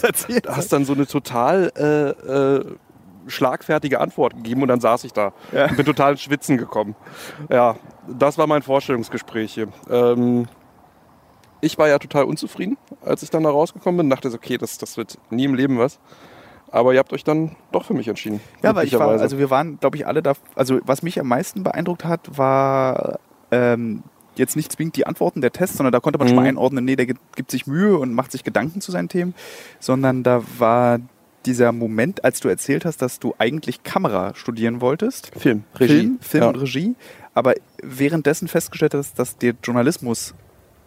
hast 0.48 0.74
dann 0.74 0.86
so 0.86 0.94
eine 0.94 1.06
total 1.06 1.72
äh, 1.76 2.10
äh, 2.10 2.66
schlagfertige 3.28 4.00
Antwort 4.00 4.36
gegeben 4.36 4.62
und 4.62 4.68
dann 4.68 4.80
saß 4.80 5.04
ich 5.04 5.14
da 5.14 5.34
ja. 5.52 5.68
und 5.68 5.78
bin 5.78 5.86
total 5.86 6.14
ins 6.14 6.22
Schwitzen 6.22 6.58
gekommen. 6.58 6.96
Ja, 7.50 7.76
das 8.08 8.38
war 8.38 8.48
mein 8.48 8.62
Vorstellungsgespräch 8.62 9.54
hier. 9.54 9.68
Ähm, 9.90 10.48
ich 11.62 11.78
war 11.78 11.88
ja 11.88 12.00
total 12.00 12.26
unzufrieden, 12.26 12.78
als 13.04 13.24
ich 13.24 13.30
dann 13.30 13.44
da 13.44 13.50
rausgekommen 13.50 13.98
bin. 13.98 14.10
Dachte 14.10 14.30
so, 14.30 14.38
okay, 14.38 14.58
das, 14.58 14.78
das 14.78 14.98
wird 14.98 15.18
nie 15.30 15.46
im 15.46 15.56
Leben 15.56 15.78
was. 15.78 16.00
Aber 16.72 16.94
ihr 16.94 17.00
habt 17.00 17.14
euch 17.14 17.24
dann 17.24 17.56
doch 17.72 17.86
für 17.86 17.94
mich 17.94 18.08
entschieden. 18.08 18.40
Ja, 18.62 18.76
weil 18.76 18.86
ich 18.86 18.98
war, 18.98 19.10
also 19.10 19.40
wir 19.40 19.50
waren, 19.50 19.80
glaube 19.80 19.98
ich, 19.98 20.06
alle 20.06 20.22
da. 20.22 20.34
Also 20.56 20.80
was 20.86 21.02
mich 21.02 21.20
am 21.20 21.28
meisten 21.28 21.64
beeindruckt 21.64 22.06
hat, 22.06 22.38
war 22.38 23.20
ähm, 23.52 24.04
jetzt 24.36 24.56
nicht 24.56 24.72
zwingend 24.72 24.96
die 24.96 25.08
Antworten 25.08 25.42
der 25.42 25.52
Tests, 25.52 25.78
sondern 25.78 25.92
da 25.92 26.00
konnte 26.00 26.20
man 26.20 26.28
mhm. 26.28 26.30
schon 26.30 26.36
mal 26.36 26.48
einordnen, 26.48 26.86
nee, 26.86 26.96
der 26.96 27.08
gibt 27.08 27.52
sich 27.52 27.68
Mühe 27.68 27.98
und 27.98 28.14
macht 28.14 28.32
sich 28.32 28.44
Gedanken 28.44 28.82
zu 28.82 28.92
seinen 28.92 29.10
Themen, 29.10 29.34
sondern 29.80 30.24
da 30.24 30.44
war 30.58 31.00
dieser 31.46 31.72
Moment, 31.72 32.24
als 32.24 32.40
du 32.40 32.50
erzählt 32.50 32.86
hast, 32.86 33.02
dass 33.02 33.20
du 33.20 33.34
eigentlich 33.38 33.84
Kamera 33.84 34.36
studieren 34.36 34.82
wolltest. 34.82 35.32
Film, 35.38 35.64
Regie. 35.76 35.94
Film, 35.94 36.20
Film 36.20 36.44
ja. 36.44 36.50
und 36.50 36.56
Regie. 36.56 36.96
Aber 37.34 37.54
währenddessen 37.82 38.48
festgestellt 38.48 38.94
hast, 38.94 39.18
dass 39.18 39.38
dir 39.38 39.56
Journalismus 39.64 40.34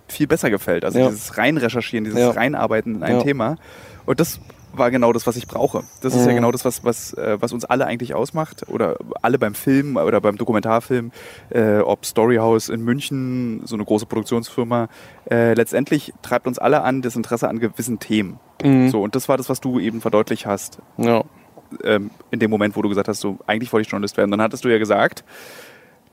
viel 0.09 0.27
besser 0.27 0.51
gefällt. 0.51 0.85
Also 0.85 0.99
ja. 0.99 1.09
dieses 1.09 1.37
Reinrecherchieren, 1.37 2.05
dieses 2.05 2.21
ja. 2.21 2.31
Reinarbeiten 2.31 2.97
in 2.97 3.03
ein 3.03 3.17
ja. 3.17 3.23
Thema. 3.23 3.57
Und 4.05 4.21
das 4.21 4.41
war 4.75 4.91
genau 4.91 5.13
das, 5.13 5.27
was 5.27 5.37
ich 5.37 5.47
brauche. 5.47 5.85
Das 6.01 6.15
ist 6.15 6.25
ja 6.25 6.33
mhm. 6.33 6.37
genau 6.37 6.53
das, 6.53 6.65
was, 6.65 6.85
was, 6.85 7.13
äh, 7.15 7.37
was 7.41 7.53
uns 7.53 7.65
alle 7.65 7.87
eigentlich 7.87 8.15
ausmacht. 8.15 8.69
Oder 8.69 8.97
alle 9.21 9.39
beim 9.39 9.55
Film 9.55 9.97
oder 9.97 10.21
beim 10.21 10.37
Dokumentarfilm, 10.37 11.13
äh, 11.51 11.79
ob 11.79 12.07
Storyhouse 12.07 12.69
in 12.69 12.83
München, 12.83 13.63
so 13.65 13.77
eine 13.77 13.85
große 13.85 14.07
Produktionsfirma. 14.07 14.89
Äh, 15.31 15.55
letztendlich 15.55 16.13
treibt 16.23 16.47
uns 16.47 16.59
alle 16.59 16.83
an 16.83 17.03
das 17.03 17.17
Interesse 17.17 17.49
an 17.49 17.59
gewissen 17.59 17.99
Themen. 17.99 18.39
Mhm. 18.63 18.89
So, 18.91 19.03
und 19.03 19.15
das 19.15 19.29
war 19.29 19.37
das, 19.37 19.49
was 19.49 19.61
du 19.61 19.79
eben 19.79 20.01
verdeutlicht 20.01 20.47
hast. 20.47 20.79
Ja. 20.97 21.23
Ähm, 21.85 22.11
in 22.31 22.39
dem 22.39 22.51
Moment, 22.51 22.77
wo 22.77 22.83
du 22.83 22.89
gesagt 22.89 23.09
hast, 23.09 23.21
so, 23.21 23.39
eigentlich 23.47 23.73
wollte 23.73 23.87
ich 23.87 23.91
Journalist 23.91 24.17
werden. 24.17 24.31
Dann 24.31 24.43
hattest 24.43 24.65
du 24.65 24.69
ja 24.69 24.79
gesagt, 24.79 25.25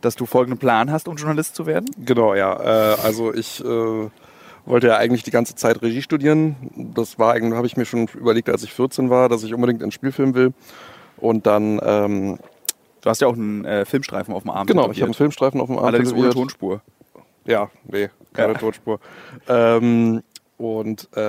dass 0.01 0.15
du 0.15 0.25
folgenden 0.25 0.57
Plan 0.59 0.91
hast, 0.91 1.07
um 1.07 1.15
Journalist 1.15 1.55
zu 1.55 1.65
werden? 1.65 1.89
Genau, 1.97 2.33
ja. 2.35 2.93
Äh, 2.93 2.97
also 3.01 3.33
ich 3.33 3.63
äh, 3.63 4.09
wollte 4.65 4.87
ja 4.87 4.97
eigentlich 4.97 5.23
die 5.23 5.31
ganze 5.31 5.55
Zeit 5.55 5.81
Regie 5.81 6.01
studieren. 6.01 6.55
Das 6.95 7.19
war 7.19 7.33
eigentlich, 7.33 7.55
habe 7.55 7.67
ich 7.67 7.77
mir 7.77 7.85
schon 7.85 8.07
überlegt, 8.07 8.49
als 8.49 8.63
ich 8.63 8.73
14 8.73 9.09
war, 9.09 9.29
dass 9.29 9.43
ich 9.43 9.53
unbedingt 9.53 9.81
einen 9.81 9.91
Spielfilm 9.91 10.35
will. 10.35 10.53
Und 11.17 11.45
dann. 11.47 11.79
Ähm, 11.83 12.39
du 13.01 13.09
hast 13.09 13.21
ja 13.21 13.27
auch 13.27 13.33
einen 13.33 13.65
äh, 13.65 13.85
Filmstreifen 13.85 14.33
auf 14.33 14.43
dem 14.43 14.51
Arm. 14.51 14.67
Genau, 14.67 14.91
ich 14.91 14.97
habe 14.97 15.05
einen 15.05 15.13
Filmstreifen 15.13 15.59
auf 15.59 15.67
dem 15.67 15.77
Arm. 15.77 15.85
Allerdings 15.85 16.13
ohne 16.13 16.29
Tonspur. 16.29 16.81
Ja, 17.45 17.69
nee, 17.85 18.09
keine 18.33 18.53
ja. 18.53 18.59
Tonspur. 18.59 18.99
Ähm, 19.47 20.21
und 20.57 21.07
äh, 21.15 21.21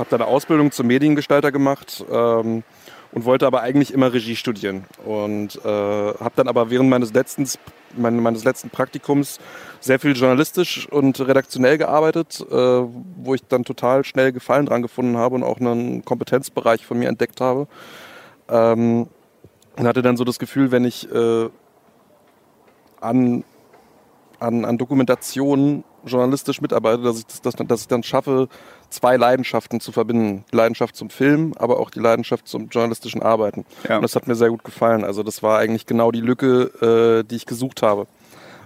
habe 0.00 0.08
dann 0.08 0.22
eine 0.22 0.26
Ausbildung 0.26 0.72
zum 0.72 0.86
Mediengestalter 0.86 1.52
gemacht. 1.52 2.04
Ähm, 2.10 2.62
und 3.12 3.24
wollte 3.24 3.46
aber 3.46 3.62
eigentlich 3.62 3.92
immer 3.92 4.12
Regie 4.12 4.36
studieren. 4.36 4.84
Und 5.04 5.56
äh, 5.64 5.68
habe 5.68 6.32
dann 6.36 6.48
aber 6.48 6.70
während 6.70 6.90
meines 6.90 7.12
letzten, 7.12 7.48
mein, 7.96 8.20
meines 8.20 8.44
letzten 8.44 8.70
Praktikums 8.70 9.38
sehr 9.80 9.98
viel 9.98 10.12
journalistisch 10.12 10.88
und 10.88 11.18
redaktionell 11.20 11.78
gearbeitet, 11.78 12.44
äh, 12.50 12.54
wo 12.54 13.34
ich 13.34 13.42
dann 13.46 13.64
total 13.64 14.04
schnell 14.04 14.32
Gefallen 14.32 14.66
dran 14.66 14.82
gefunden 14.82 15.16
habe 15.16 15.34
und 15.34 15.42
auch 15.42 15.58
einen 15.58 16.04
Kompetenzbereich 16.04 16.86
von 16.86 16.98
mir 16.98 17.08
entdeckt 17.08 17.40
habe. 17.40 17.66
Ähm, 18.48 19.08
und 19.76 19.86
hatte 19.86 20.02
dann 20.02 20.16
so 20.16 20.24
das 20.24 20.38
Gefühl, 20.38 20.72
wenn 20.72 20.84
ich 20.84 21.10
äh, 21.10 21.48
an, 23.00 23.44
an, 24.38 24.64
an 24.64 24.78
Dokumentationen 24.78 25.84
journalistisch 26.04 26.60
mitarbeite, 26.60 27.02
dass 27.02 27.18
ich, 27.18 27.26
das, 27.26 27.40
dass, 27.40 27.54
dass 27.54 27.80
ich 27.82 27.88
dann 27.88 28.02
schaffe, 28.02 28.48
zwei 28.90 29.16
Leidenschaften 29.16 29.80
zu 29.80 29.92
verbinden. 29.92 30.44
Die 30.52 30.56
Leidenschaft 30.56 30.96
zum 30.96 31.10
Film, 31.10 31.54
aber 31.56 31.78
auch 31.78 31.90
die 31.90 32.00
Leidenschaft 32.00 32.48
zum 32.48 32.68
journalistischen 32.68 33.22
Arbeiten. 33.22 33.64
Ja. 33.88 33.96
Und 33.96 34.02
das 34.02 34.16
hat 34.16 34.26
mir 34.26 34.34
sehr 34.34 34.50
gut 34.50 34.64
gefallen. 34.64 35.04
Also 35.04 35.22
das 35.22 35.42
war 35.42 35.58
eigentlich 35.58 35.86
genau 35.86 36.10
die 36.10 36.20
Lücke, 36.20 37.20
äh, 37.22 37.28
die 37.28 37.36
ich 37.36 37.46
gesucht 37.46 37.82
habe. 37.82 38.06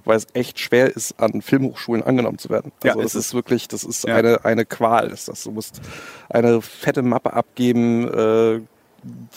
Weil 0.07 0.19
es 0.19 0.27
echt 0.35 0.61
schwer 0.61 0.95
ist, 0.95 1.19
an 1.19 1.41
Filmhochschulen 1.41 2.03
angenommen 2.03 2.37
zu 2.37 2.51
werden. 2.51 2.73
Also 2.83 2.99
ja, 2.99 3.03
das 3.03 3.15
ist, 3.15 3.29
ist 3.29 3.35
wirklich, 3.35 3.69
das 3.69 3.85
ist 3.85 4.05
ja. 4.05 4.17
eine, 4.17 4.45
eine 4.45 4.67
Qual. 4.67 5.09
Ist 5.09 5.29
das. 5.29 5.45
Du 5.45 5.51
musst 5.51 5.81
eine 6.29 6.61
fette 6.61 7.01
Mappe 7.01 7.33
abgeben, 7.33 8.07
äh, 8.09 8.61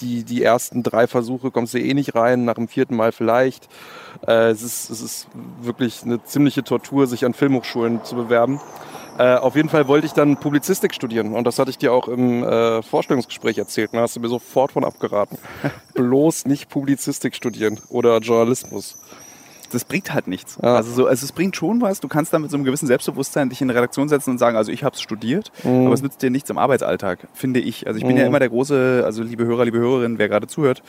die, 0.01 0.24
die 0.24 0.43
ersten 0.43 0.83
drei 0.83 1.07
Versuche 1.07 1.51
kommst 1.51 1.74
du 1.74 1.79
eh 1.79 1.93
nicht 1.93 2.15
rein, 2.15 2.45
nach 2.45 2.55
dem 2.55 2.67
vierten 2.67 2.95
Mal 2.95 3.12
vielleicht. 3.12 3.67
Äh, 4.25 4.50
es, 4.50 4.63
ist, 4.63 4.89
es 4.89 5.01
ist 5.01 5.27
wirklich 5.62 6.03
eine 6.03 6.24
ziemliche 6.24 6.63
Tortur, 6.63 7.07
sich 7.07 7.25
an 7.25 7.33
Filmhochschulen 7.33 8.03
zu 8.03 8.15
bewerben. 8.15 8.59
Äh, 9.17 9.36
auf 9.36 9.55
jeden 9.55 9.69
Fall 9.69 9.88
wollte 9.88 10.05
ich 10.05 10.13
dann 10.13 10.38
Publizistik 10.38 10.93
studieren 10.93 11.33
und 11.33 11.45
das 11.45 11.57
hatte 11.57 11.71
ich 11.71 11.77
dir 11.77 11.91
auch 11.91 12.07
im 12.07 12.43
äh, 12.43 12.83
Vorstellungsgespräch 12.83 13.57
erzählt. 13.57 13.89
Da 13.93 14.01
hast 14.01 14.15
du 14.15 14.19
mir 14.19 14.29
sofort 14.29 14.71
von 14.71 14.83
abgeraten. 14.83 15.38
Bloß 15.95 16.45
nicht 16.45 16.69
Publizistik 16.69 17.36
studieren 17.36 17.79
oder 17.89 18.19
Journalismus. 18.19 18.97
Das 19.71 19.86
bringt 19.86 20.13
halt 20.13 20.27
nichts. 20.27 20.57
Ja. 20.62 20.75
Also, 20.75 20.91
so, 20.91 21.07
also 21.07 21.24
es 21.24 21.31
bringt 21.31 21.55
schon 21.55 21.81
was. 21.81 22.00
Du 22.00 22.07
kannst 22.07 22.33
da 22.33 22.39
mit 22.39 22.51
so 22.51 22.57
einem 22.57 22.63
gewissen 22.63 22.88
Selbstbewusstsein 22.88 23.50
dich 23.50 23.62
in 23.62 23.69
eine 23.69 23.77
Redaktion 23.77 24.09
setzen 24.09 24.31
und 24.31 24.38
sagen, 24.38 24.57
also 24.57 24.71
ich 24.71 24.83
habe 24.83 24.95
es 24.95 25.01
studiert, 25.01 25.51
mhm. 25.63 25.86
aber 25.86 25.93
es 25.93 26.01
nützt 26.01 26.21
dir 26.21 26.29
nichts 26.29 26.50
im 26.50 26.57
Arbeitsalltag, 26.57 27.27
finde 27.33 27.59
ich. 27.59 27.88
Also 27.88 27.97
ich 27.97 28.05
bin 28.05 28.13
mhm. 28.13 28.21
ja 28.21 28.27
immer 28.27 28.39
der 28.39 28.50
große, 28.50 29.03
also 29.05 29.24
liebe 29.24 29.45
Hörer, 29.45 29.65
liebe 29.65 29.77
Hörerinnen, 29.77 30.17
wer 30.17 30.29
gerade 30.29 30.47
zuhört, 30.47 30.83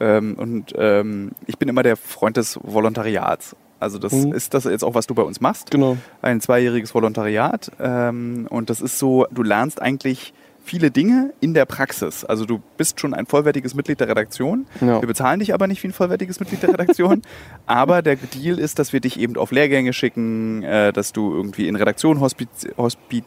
ähm, 0.00 0.34
und 0.38 0.74
ähm, 0.76 1.32
ich 1.46 1.58
bin 1.58 1.68
immer 1.68 1.82
der 1.82 1.96
Freund 1.96 2.36
des 2.36 2.58
Volontariats. 2.62 3.56
Also 3.78 3.98
das 3.98 4.12
mhm. 4.12 4.32
ist 4.32 4.54
das 4.54 4.64
jetzt 4.64 4.84
auch, 4.84 4.94
was 4.94 5.06
du 5.06 5.14
bei 5.14 5.22
uns 5.22 5.40
machst. 5.40 5.70
Genau. 5.70 5.96
Ein 6.22 6.40
zweijähriges 6.40 6.94
Volontariat. 6.94 7.70
Ähm, 7.78 8.46
und 8.48 8.70
das 8.70 8.80
ist 8.80 8.98
so, 8.98 9.26
du 9.30 9.42
lernst 9.42 9.80
eigentlich 9.82 10.32
viele 10.66 10.90
Dinge 10.90 11.32
in 11.40 11.54
der 11.54 11.64
Praxis. 11.64 12.24
Also 12.24 12.44
du 12.44 12.60
bist 12.76 13.00
schon 13.00 13.14
ein 13.14 13.26
vollwertiges 13.26 13.74
Mitglied 13.74 14.00
der 14.00 14.08
Redaktion. 14.08 14.66
Ja. 14.80 15.00
Wir 15.00 15.08
bezahlen 15.08 15.40
dich 15.40 15.54
aber 15.54 15.66
nicht 15.66 15.82
wie 15.82 15.88
ein 15.88 15.92
vollwertiges 15.92 16.40
Mitglied 16.40 16.62
der 16.62 16.70
Redaktion. 16.70 17.22
aber 17.66 18.02
der 18.02 18.16
Deal 18.16 18.58
ist, 18.58 18.78
dass 18.78 18.92
wir 18.92 19.00
dich 19.00 19.18
eben 19.18 19.36
auf 19.36 19.52
Lehrgänge 19.52 19.92
schicken, 19.92 20.62
äh, 20.62 20.92
dass 20.92 21.12
du 21.12 21.32
irgendwie 21.32 21.68
in 21.68 21.76
Redaktion 21.76 22.20
hospiz, 22.20 22.66
hospiz 22.76 23.24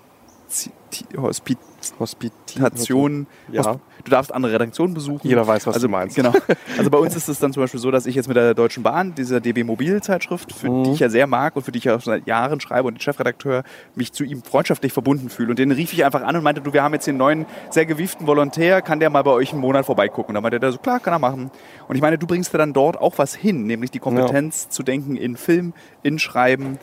Hospit 1.15 1.59
Hospitation. 1.99 3.27
Ja. 3.51 3.65
Hosp 3.65 3.79
du 4.03 4.11
darfst 4.11 4.33
andere 4.33 4.53
Redaktionen 4.53 4.93
besuchen. 4.93 5.27
Jeder 5.27 5.45
weiß, 5.45 5.67
was 5.67 5.75
also, 5.75 5.87
du 5.87 5.91
meinst. 5.91 6.15
Genau. 6.15 6.33
Also 6.77 6.89
bei 6.89 6.97
uns 6.97 7.15
ist 7.15 7.27
es 7.27 7.39
dann 7.39 7.51
zum 7.51 7.63
Beispiel 7.63 7.79
so, 7.79 7.91
dass 7.91 8.05
ich 8.05 8.15
jetzt 8.15 8.27
mit 8.27 8.37
der 8.37 8.53
Deutschen 8.53 8.83
Bahn, 8.83 9.15
dieser 9.15 9.41
DB 9.41 9.63
Mobil-Zeitschrift, 9.63 10.53
für 10.53 10.69
mhm. 10.69 10.83
die 10.83 10.91
ich 10.91 10.99
ja 10.99 11.09
sehr 11.09 11.27
mag 11.27 11.55
und 11.55 11.63
für 11.63 11.71
die 11.71 11.79
ich 11.79 11.85
ja 11.85 11.95
auch 11.95 12.01
seit 12.01 12.25
Jahren 12.27 12.61
schreibe 12.61 12.87
und 12.87 12.95
den 12.95 13.01
Chefredakteur, 13.01 13.63
mich 13.95 14.13
zu 14.13 14.23
ihm 14.23 14.43
freundschaftlich 14.43 14.93
verbunden 14.93 15.29
fühle. 15.29 15.49
Und 15.49 15.59
den 15.59 15.71
rief 15.71 15.91
ich 15.91 16.05
einfach 16.05 16.21
an 16.21 16.35
und 16.35 16.43
meinte, 16.43 16.61
du, 16.61 16.71
wir 16.73 16.83
haben 16.83 16.93
jetzt 16.93 17.07
den 17.07 17.17
neuen, 17.17 17.45
sehr 17.69 17.85
gewieften 17.85 18.27
Volontär, 18.27 18.81
kann 18.81 18.99
der 18.99 19.09
mal 19.09 19.23
bei 19.23 19.31
euch 19.31 19.51
einen 19.51 19.61
Monat 19.61 19.85
vorbeigucken? 19.85 20.29
Und 20.29 20.35
dann 20.35 20.43
meinte 20.43 20.59
der 20.59 20.71
so, 20.71 20.77
klar, 20.77 20.99
kann 20.99 21.13
er 21.13 21.19
machen. 21.19 21.51
Und 21.87 21.95
ich 21.95 22.01
meine, 22.01 22.17
du 22.17 22.27
bringst 22.27 22.53
dir 22.53 22.57
dann 22.57 22.73
dort 22.73 22.97
auch 22.97 23.17
was 23.17 23.35
hin, 23.35 23.65
nämlich 23.65 23.91
die 23.91 23.99
Kompetenz 23.99 24.65
ja. 24.65 24.69
zu 24.69 24.83
denken 24.83 25.17
in 25.17 25.35
Film, 25.35 25.73
in 26.03 26.19
Schreiben, 26.19 26.79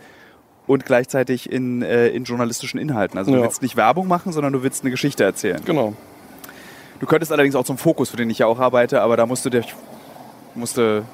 und 0.67 0.85
gleichzeitig 0.85 1.51
in, 1.51 1.83
äh, 1.83 2.09
in 2.09 2.25
journalistischen 2.25 2.79
Inhalten. 2.81 3.19
Also 3.19 3.31
du 3.31 3.39
ja. 3.39 3.45
willst 3.45 3.63
nicht 3.63 3.77
Werbung 3.77 4.09
machen, 4.09 4.33
sondern 4.33 4.53
du 4.53 4.63
willst 4.63 4.83
eine 4.83 4.91
Geschichte 4.91 5.25
erzählen. 5.25 5.61
Genau. 5.65 5.95
Du 7.01 7.07
könntest 7.07 7.31
allerdings 7.31 7.55
auch 7.55 7.65
zum 7.65 7.79
Fokus, 7.79 8.11
für 8.11 8.17
den 8.17 8.31
ich 8.31 8.39
ja 8.39 8.47
auch 8.47 8.59
arbeite, 8.59 9.03
aber 9.03 9.17
da 9.17 9.27
musst 9.27 9.45
du, 9.45 9.51
dir, 9.51 9.65
musst 10.55 10.77
du 10.79 11.05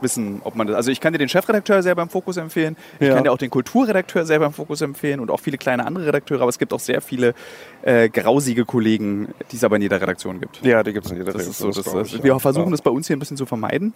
wissen, 0.00 0.40
ob 0.44 0.54
man 0.54 0.66
das. 0.66 0.76
Also 0.76 0.90
ich 0.90 1.00
kann 1.00 1.12
dir 1.12 1.18
den 1.18 1.28
Chefredakteur 1.28 1.82
sehr 1.82 1.94
beim 1.94 2.08
Fokus 2.08 2.36
empfehlen. 2.36 2.76
Ich 3.00 3.08
ja. 3.08 3.14
kann 3.14 3.24
dir 3.24 3.32
auch 3.32 3.38
den 3.38 3.50
Kulturredakteur 3.50 4.24
sehr 4.24 4.38
beim 4.38 4.52
Fokus 4.52 4.80
empfehlen 4.80 5.20
und 5.20 5.30
auch 5.30 5.40
viele 5.40 5.58
kleine 5.58 5.86
andere 5.86 6.06
Redakteure, 6.06 6.42
aber 6.42 6.48
es 6.48 6.58
gibt 6.58 6.72
auch 6.72 6.80
sehr 6.80 7.00
viele 7.00 7.34
äh, 7.82 8.08
grausige 8.08 8.64
Kollegen, 8.64 9.28
die 9.50 9.56
es 9.56 9.64
aber 9.64 9.76
in 9.76 9.82
jeder 9.82 10.00
Redaktion 10.00 10.40
gibt. 10.40 10.64
Ja, 10.64 10.82
die 10.82 10.92
gibt 10.92 11.06
es 11.06 11.12
in 11.12 11.18
jeder 11.18 11.32
das 11.32 11.42
Redaktion. 11.42 11.72
So, 11.72 11.82
das, 11.82 12.12
das, 12.12 12.22
wir 12.22 12.38
versuchen 12.38 12.66
ja. 12.66 12.70
das 12.70 12.82
bei 12.82 12.90
uns 12.90 13.08
hier 13.08 13.16
ein 13.16 13.20
bisschen 13.20 13.36
zu 13.36 13.46
vermeiden 13.46 13.92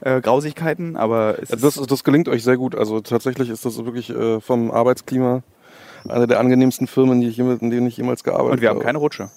äh, 0.00 0.20
Grausigkeiten, 0.20 0.96
aber 0.96 1.38
das, 1.48 1.74
das 1.74 2.04
gelingt 2.04 2.28
euch 2.28 2.44
sehr 2.44 2.56
gut. 2.56 2.74
Also 2.74 3.00
tatsächlich 3.00 3.50
ist 3.50 3.64
das 3.64 3.84
wirklich 3.84 4.10
äh, 4.10 4.40
vom 4.40 4.70
Arbeitsklima 4.70 5.42
eine 6.08 6.26
der 6.26 6.40
angenehmsten 6.40 6.86
Firmen, 6.86 7.20
die 7.20 7.28
ich, 7.28 7.38
in 7.38 7.70
denen 7.70 7.86
ich 7.86 7.96
jemals 7.96 8.24
gearbeitet 8.24 8.46
habe. 8.46 8.52
Und 8.52 8.60
wir 8.60 8.70
haben 8.70 8.80
keine 8.80 8.98
Rutsche. 8.98 9.30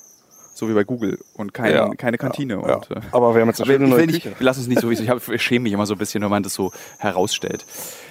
So 0.53 0.69
wie 0.69 0.73
bei 0.73 0.83
Google 0.83 1.17
und 1.35 1.53
kein, 1.53 1.73
ja, 1.73 1.89
keine 1.95 2.17
Kantine. 2.17 2.55
Ja, 2.55 2.75
und, 2.75 2.89
ja. 2.89 2.97
Äh, 2.97 3.01
aber 3.11 3.33
wir 3.33 3.41
haben 3.41 3.47
jetzt 3.47 3.61
eine 3.61 3.71
schöne 3.71 3.87
neue 3.87 4.05
nicht, 4.05 4.25
Wir 4.25 4.45
lassen 4.45 4.61
es 4.61 4.67
nicht 4.67 4.81
so, 4.81 4.91
ich, 4.91 5.01
ich 5.09 5.41
schäme 5.41 5.63
mich 5.63 5.73
immer 5.73 5.85
so 5.85 5.95
ein 5.95 5.97
bisschen, 5.97 6.21
wenn 6.21 6.29
man 6.29 6.43
das 6.43 6.53
so 6.53 6.71
herausstellt. 6.99 7.65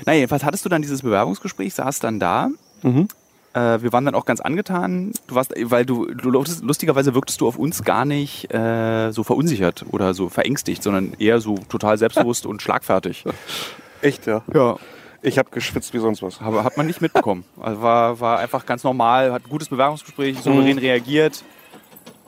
Na 0.07 0.15
jedenfalls 0.15 0.43
hattest 0.43 0.65
du 0.65 0.69
dann 0.69 0.83
dieses 0.83 1.03
Bewerbungsgespräch, 1.03 1.75
saß 1.75 2.01
dann 2.01 2.19
da 2.19 2.49
mhm. 2.83 3.09
Äh, 3.53 3.83
wir 3.83 3.93
waren 3.93 4.05
dann 4.05 4.15
auch 4.15 4.25
ganz 4.25 4.41
angetan. 4.41 5.13
Du 5.27 5.35
warst, 5.35 5.53
weil 5.57 5.85
du, 5.85 6.07
du 6.07 6.31
lustigerweise 6.31 7.15
wirktest 7.15 7.41
du 7.41 7.49
auf 7.49 7.59
uns 7.59 7.83
gar 7.83 8.05
nicht 8.05 8.53
äh, 8.55 9.11
so 9.11 9.25
verunsichert 9.25 9.85
oder 9.91 10.15
so 10.15 10.29
verängstigt, 10.29 10.83
sondern 10.83 11.15
eher 11.19 11.41
so 11.41 11.57
total 11.69 11.99
selbstbewusst 11.99 12.47
und 12.47 12.63
schlagfertig. 12.63 13.25
Echt, 14.03 14.27
ja? 14.27 14.43
Ja. 14.55 14.77
Ich 15.23 15.39
habe 15.39 15.51
geschwitzt 15.51 15.93
wie 15.93 15.99
sonst 15.99 16.23
was. 16.23 16.41
Aber 16.41 16.65
hat 16.65 16.77
man 16.79 16.87
nicht 16.87 17.03
mitbekommen. 17.03 17.45
Also 17.61 17.83
war, 17.83 18.21
war 18.21 18.39
einfach 18.39 18.65
ganz 18.65 18.85
normal, 18.85 19.33
hat 19.33 19.45
ein 19.45 19.51
gutes 19.51 19.69
Bewerbungsgespräch, 19.69 20.41
souverän 20.41 20.77
mhm. 20.77 20.79
reagiert. 20.79 21.45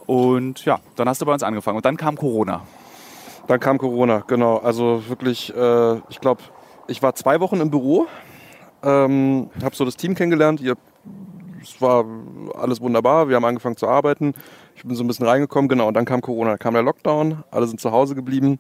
Und 0.07 0.65
ja, 0.67 0.81
dann 0.97 1.09
hast 1.09 1.23
du 1.23 1.27
bei 1.27 1.33
uns 1.33 1.43
angefangen. 1.43 1.77
Und 1.77 1.87
dann 1.87 1.97
kam 1.97 2.19
Corona. 2.19 2.67
Dann 3.47 3.61
kam 3.61 3.79
Corona, 3.79 4.25
genau. 4.27 4.59
Also 4.59 5.03
wirklich, 5.09 5.55
äh, 5.57 5.97
ich 6.11 6.21
glaube, 6.21 6.43
ich 6.87 7.03
war 7.03 7.15
zwei 7.15 7.41
Wochen 7.41 7.61
im 7.61 7.71
Büro, 7.71 8.07
ähm, 8.83 9.49
habe 9.63 9.75
so 9.75 9.85
das 9.85 9.97
Team 9.97 10.15
kennengelernt. 10.15 10.61
Ihr 10.61 10.77
es 11.63 11.81
war 11.81 12.05
alles 12.55 12.81
wunderbar. 12.81 13.29
Wir 13.29 13.37
haben 13.37 13.45
angefangen 13.45 13.77
zu 13.77 13.89
arbeiten. 13.89 14.35
Ich 14.75 14.83
bin 14.83 14.95
so 14.95 15.05
ein 15.05 15.07
bisschen 15.07 15.27
reingekommen, 15.27 15.69
genau. 15.69 15.89
Und 15.89 15.95
dann 15.95 16.05
kam 16.05 16.21
Corona, 16.21 16.51
dann 16.51 16.59
kam 16.59 16.75
der 16.75 16.83
Lockdown. 16.83 17.45
Alle 17.51 17.67
sind 17.67 17.81
zu 17.81 17.93
Hause 17.93 18.15
geblieben. 18.15 18.59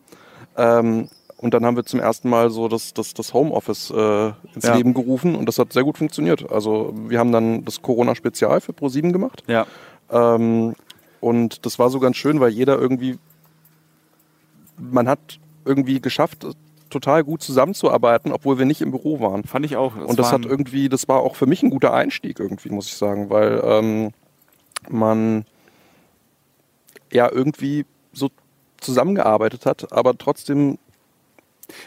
Ähm, 0.56 1.08
und 1.42 1.54
dann 1.54 1.66
haben 1.66 1.76
wir 1.76 1.84
zum 1.84 1.98
ersten 1.98 2.28
Mal 2.28 2.50
so 2.50 2.68
das, 2.68 2.94
das, 2.94 3.14
das 3.14 3.34
Homeoffice 3.34 3.90
äh, 3.90 4.32
ins 4.54 4.64
ja. 4.64 4.76
Leben 4.76 4.94
gerufen 4.94 5.34
und 5.34 5.46
das 5.46 5.58
hat 5.58 5.72
sehr 5.72 5.82
gut 5.82 5.98
funktioniert. 5.98 6.50
Also 6.52 6.94
wir 7.08 7.18
haben 7.18 7.32
dann 7.32 7.64
das 7.64 7.82
Corona-Spezial 7.82 8.60
für 8.60 8.70
Pro7 8.70 9.10
gemacht. 9.10 9.42
Ja. 9.48 9.66
Ähm, 10.10 10.74
und 11.20 11.66
das 11.66 11.80
war 11.80 11.90
so 11.90 11.98
ganz 11.98 12.16
schön, 12.16 12.38
weil 12.38 12.50
jeder 12.50 12.78
irgendwie, 12.78 13.18
man 14.78 15.08
hat 15.08 15.40
irgendwie 15.64 16.00
geschafft, 16.00 16.46
total 16.92 17.24
gut 17.24 17.42
zusammenzuarbeiten, 17.42 18.32
obwohl 18.32 18.58
wir 18.58 18.66
nicht 18.66 18.80
im 18.80 18.90
Büro 18.90 19.20
waren. 19.20 19.44
Fand 19.44 19.64
ich 19.64 19.76
auch. 19.76 19.94
Das 19.96 20.10
und 20.10 20.18
das 20.18 20.32
hat 20.32 20.44
irgendwie, 20.44 20.88
das 20.88 21.08
war 21.08 21.20
auch 21.20 21.36
für 21.36 21.46
mich 21.46 21.62
ein 21.62 21.70
guter 21.70 21.92
Einstieg 21.92 22.38
irgendwie, 22.38 22.70
muss 22.70 22.86
ich 22.86 22.94
sagen, 22.94 23.30
weil 23.30 23.60
ähm, 23.64 24.10
man 24.88 25.44
ja 27.10 27.30
irgendwie 27.30 27.86
so 28.12 28.30
zusammengearbeitet 28.80 29.66
hat, 29.66 29.92
aber 29.92 30.16
trotzdem. 30.16 30.78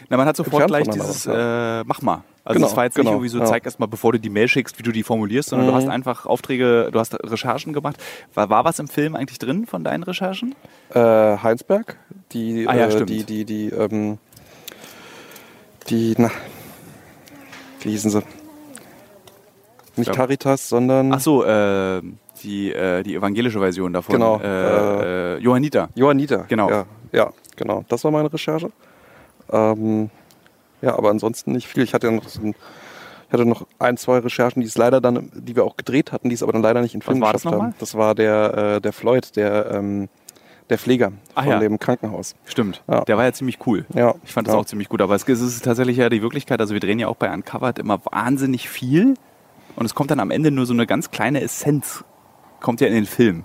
Na, 0.08 0.16
man 0.16 0.26
hat 0.26 0.36
sofort 0.36 0.66
gleich 0.66 0.88
dieses 0.88 1.26
äh, 1.26 1.84
Mach 1.84 2.02
mal. 2.02 2.24
Also 2.46 2.58
genau, 2.58 2.68
das 2.68 2.76
war 2.76 2.84
jetzt 2.84 2.94
genau, 2.94 3.10
nicht 3.10 3.14
irgendwie 3.14 3.28
so, 3.28 3.38
ja. 3.40 3.44
zeig 3.44 3.64
erst 3.64 3.80
mal, 3.80 3.86
bevor 3.86 4.12
du 4.12 4.20
die 4.20 4.30
Mail 4.30 4.46
schickst, 4.46 4.78
wie 4.78 4.84
du 4.84 4.92
die 4.92 5.02
formulierst, 5.02 5.48
sondern 5.48 5.66
mhm. 5.66 5.72
du 5.72 5.76
hast 5.76 5.88
einfach 5.88 6.26
Aufträge, 6.26 6.90
du 6.92 6.98
hast 7.00 7.14
Recherchen 7.14 7.72
gemacht. 7.72 7.96
War, 8.34 8.48
war 8.50 8.64
was 8.64 8.78
im 8.78 8.86
Film 8.86 9.16
eigentlich 9.16 9.40
drin 9.40 9.66
von 9.66 9.82
deinen 9.82 10.04
Recherchen? 10.04 10.54
Äh, 10.90 11.00
Heinsberg, 11.00 11.96
die, 12.32 12.68
ah, 12.68 12.76
ja, 12.76 12.86
äh, 12.86 13.04
die, 13.04 13.24
die, 13.24 13.44
die, 13.44 13.68
ähm, 13.70 14.18
die, 15.88 16.14
na, 16.18 16.30
wie 17.80 17.90
hießen 17.90 18.10
sie? 18.10 18.22
Nicht. 19.96 20.12
Caritas, 20.12 20.68
sondern. 20.68 21.12
Ach 21.12 21.20
so, 21.20 21.44
äh, 21.44 22.02
die, 22.42 22.72
äh, 22.72 23.02
die 23.02 23.14
evangelische 23.14 23.58
Version 23.58 23.92
davon. 23.92 24.14
Genau. 24.14 24.40
Äh, 24.40 25.36
äh, 25.36 25.38
Johanniter. 25.38 25.88
Johanniter. 25.94 26.44
Genau. 26.48 26.68
Ja, 26.68 26.86
ja, 27.12 27.32
genau. 27.56 27.84
Das 27.88 28.04
war 28.04 28.10
meine 28.10 28.32
Recherche. 28.32 28.70
Ähm, 29.50 30.10
ja, 30.82 30.96
aber 30.96 31.10
ansonsten 31.10 31.52
nicht 31.52 31.66
viel. 31.66 31.82
Ich 31.82 31.94
hatte 31.94 32.08
ja 32.08 32.12
noch 32.12 32.28
so 32.28 32.40
ein, 32.42 32.54
ich 33.26 33.32
hatte 33.32 33.46
noch 33.46 33.66
ein, 33.78 33.96
zwei 33.96 34.18
Recherchen, 34.18 34.60
die 34.60 34.68
es 34.68 34.76
leider 34.76 35.00
dann, 35.00 35.30
die 35.34 35.56
wir 35.56 35.64
auch 35.64 35.76
gedreht 35.76 36.12
hatten, 36.12 36.28
die 36.28 36.34
es 36.34 36.42
aber 36.42 36.52
dann 36.52 36.62
leider 36.62 36.82
nicht 36.82 36.94
in 36.94 37.02
Film 37.02 37.20
geschafft 37.20 37.46
das 37.46 37.52
haben. 37.52 37.74
Das 37.78 37.94
war 37.94 38.14
der, 38.14 38.76
äh, 38.76 38.80
der 38.80 38.92
Floyd, 38.92 39.34
der 39.36 39.70
ähm, 39.70 40.08
der 40.70 40.78
Pfleger 40.78 41.12
Ach 41.34 41.44
von 41.44 41.52
ja. 41.52 41.58
dem 41.60 41.78
Krankenhaus. 41.78 42.34
Stimmt. 42.44 42.82
Ja. 42.88 43.04
Der 43.04 43.16
war 43.16 43.24
ja 43.24 43.32
ziemlich 43.32 43.58
cool. 43.66 43.86
Ja. 43.94 44.14
Ich 44.24 44.32
fand 44.32 44.48
das 44.48 44.54
auch 44.54 44.64
ziemlich 44.64 44.88
gut. 44.88 45.00
Aber 45.00 45.14
es 45.14 45.22
ist 45.24 45.64
tatsächlich 45.64 45.96
ja 45.96 46.08
die 46.08 46.22
Wirklichkeit. 46.22 46.60
Also 46.60 46.74
wir 46.74 46.80
drehen 46.80 46.98
ja 46.98 47.08
auch 47.08 47.16
bei 47.16 47.32
Uncovered 47.32 47.78
immer 47.78 48.00
wahnsinnig 48.04 48.68
viel. 48.68 49.14
Und 49.76 49.86
es 49.86 49.94
kommt 49.94 50.10
dann 50.10 50.20
am 50.20 50.30
Ende 50.30 50.50
nur 50.50 50.66
so 50.66 50.72
eine 50.72 50.86
ganz 50.86 51.10
kleine 51.10 51.40
Essenz. 51.42 52.04
Kommt 52.60 52.80
ja 52.80 52.86
in 52.88 52.94
den 52.94 53.06
Film. 53.06 53.44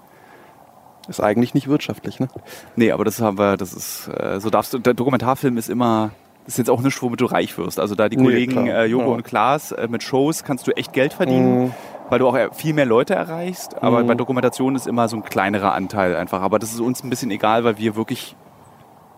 Ist 1.07 1.19
eigentlich 1.19 1.53
nicht 1.53 1.67
wirtschaftlich, 1.67 2.19
ne? 2.19 2.29
Nee, 2.75 2.91
aber 2.91 3.03
das 3.03 3.19
haben 3.21 3.37
wir, 3.37 3.57
das 3.57 3.73
ist, 3.73 4.07
äh, 4.07 4.39
so 4.39 4.49
darfst 4.49 4.73
du, 4.73 4.79
der 4.79 4.93
Dokumentarfilm 4.93 5.57
ist 5.57 5.69
immer, 5.69 6.11
das 6.45 6.53
ist 6.53 6.57
jetzt 6.59 6.69
auch 6.69 6.81
nicht, 6.81 7.01
womit 7.01 7.19
du 7.19 7.25
reich 7.25 7.57
wirst. 7.57 7.79
Also 7.79 7.95
da 7.95 8.07
die 8.07 8.17
nee, 8.17 8.23
Kollegen 8.23 8.67
äh, 8.67 8.85
Jogo 8.85 9.09
ja. 9.09 9.15
und 9.15 9.23
Klaas 9.23 9.71
äh, 9.71 9.87
mit 9.89 10.03
Shows 10.03 10.43
kannst 10.43 10.67
du 10.67 10.71
echt 10.71 10.93
Geld 10.93 11.13
verdienen. 11.13 11.65
Mhm 11.65 11.73
weil 12.11 12.19
du 12.19 12.27
auch 12.27 12.53
viel 12.53 12.73
mehr 12.73 12.85
Leute 12.85 13.15
erreichst. 13.15 13.81
Aber 13.81 14.03
mhm. 14.03 14.07
bei 14.07 14.15
Dokumentation 14.15 14.75
ist 14.75 14.85
immer 14.85 15.07
so 15.07 15.15
ein 15.15 15.23
kleinerer 15.23 15.73
Anteil 15.73 16.13
einfach. 16.17 16.41
Aber 16.41 16.59
das 16.59 16.73
ist 16.73 16.81
uns 16.81 17.05
ein 17.05 17.09
bisschen 17.09 17.31
egal, 17.31 17.63
weil 17.63 17.77
wir 17.77 17.95
wirklich 17.95 18.35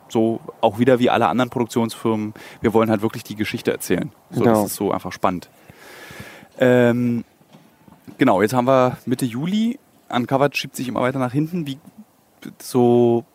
so 0.09 0.39
auch 0.61 0.77
wieder 0.77 0.99
wie 0.99 1.09
alle 1.09 1.25
anderen 1.27 1.49
Produktionsfirmen, 1.49 2.35
wir 2.61 2.71
wollen 2.75 2.91
halt 2.91 3.01
wirklich 3.01 3.23
die 3.23 3.33
Geschichte 3.35 3.71
erzählen. 3.71 4.11
So, 4.29 4.41
genau. 4.41 4.61
Das 4.61 4.65
ist 4.65 4.75
so 4.75 4.91
einfach 4.91 5.11
spannend. 5.11 5.49
Ähm, 6.59 7.23
genau, 8.19 8.43
jetzt 8.43 8.53
haben 8.53 8.67
wir 8.67 8.97
Mitte 9.07 9.25
Juli. 9.25 9.79
Uncovered 10.09 10.55
schiebt 10.55 10.75
sich 10.75 10.87
immer 10.87 11.01
weiter 11.01 11.17
nach 11.17 11.33
hinten. 11.33 11.65
Wie 11.65 11.79
so 12.59 13.25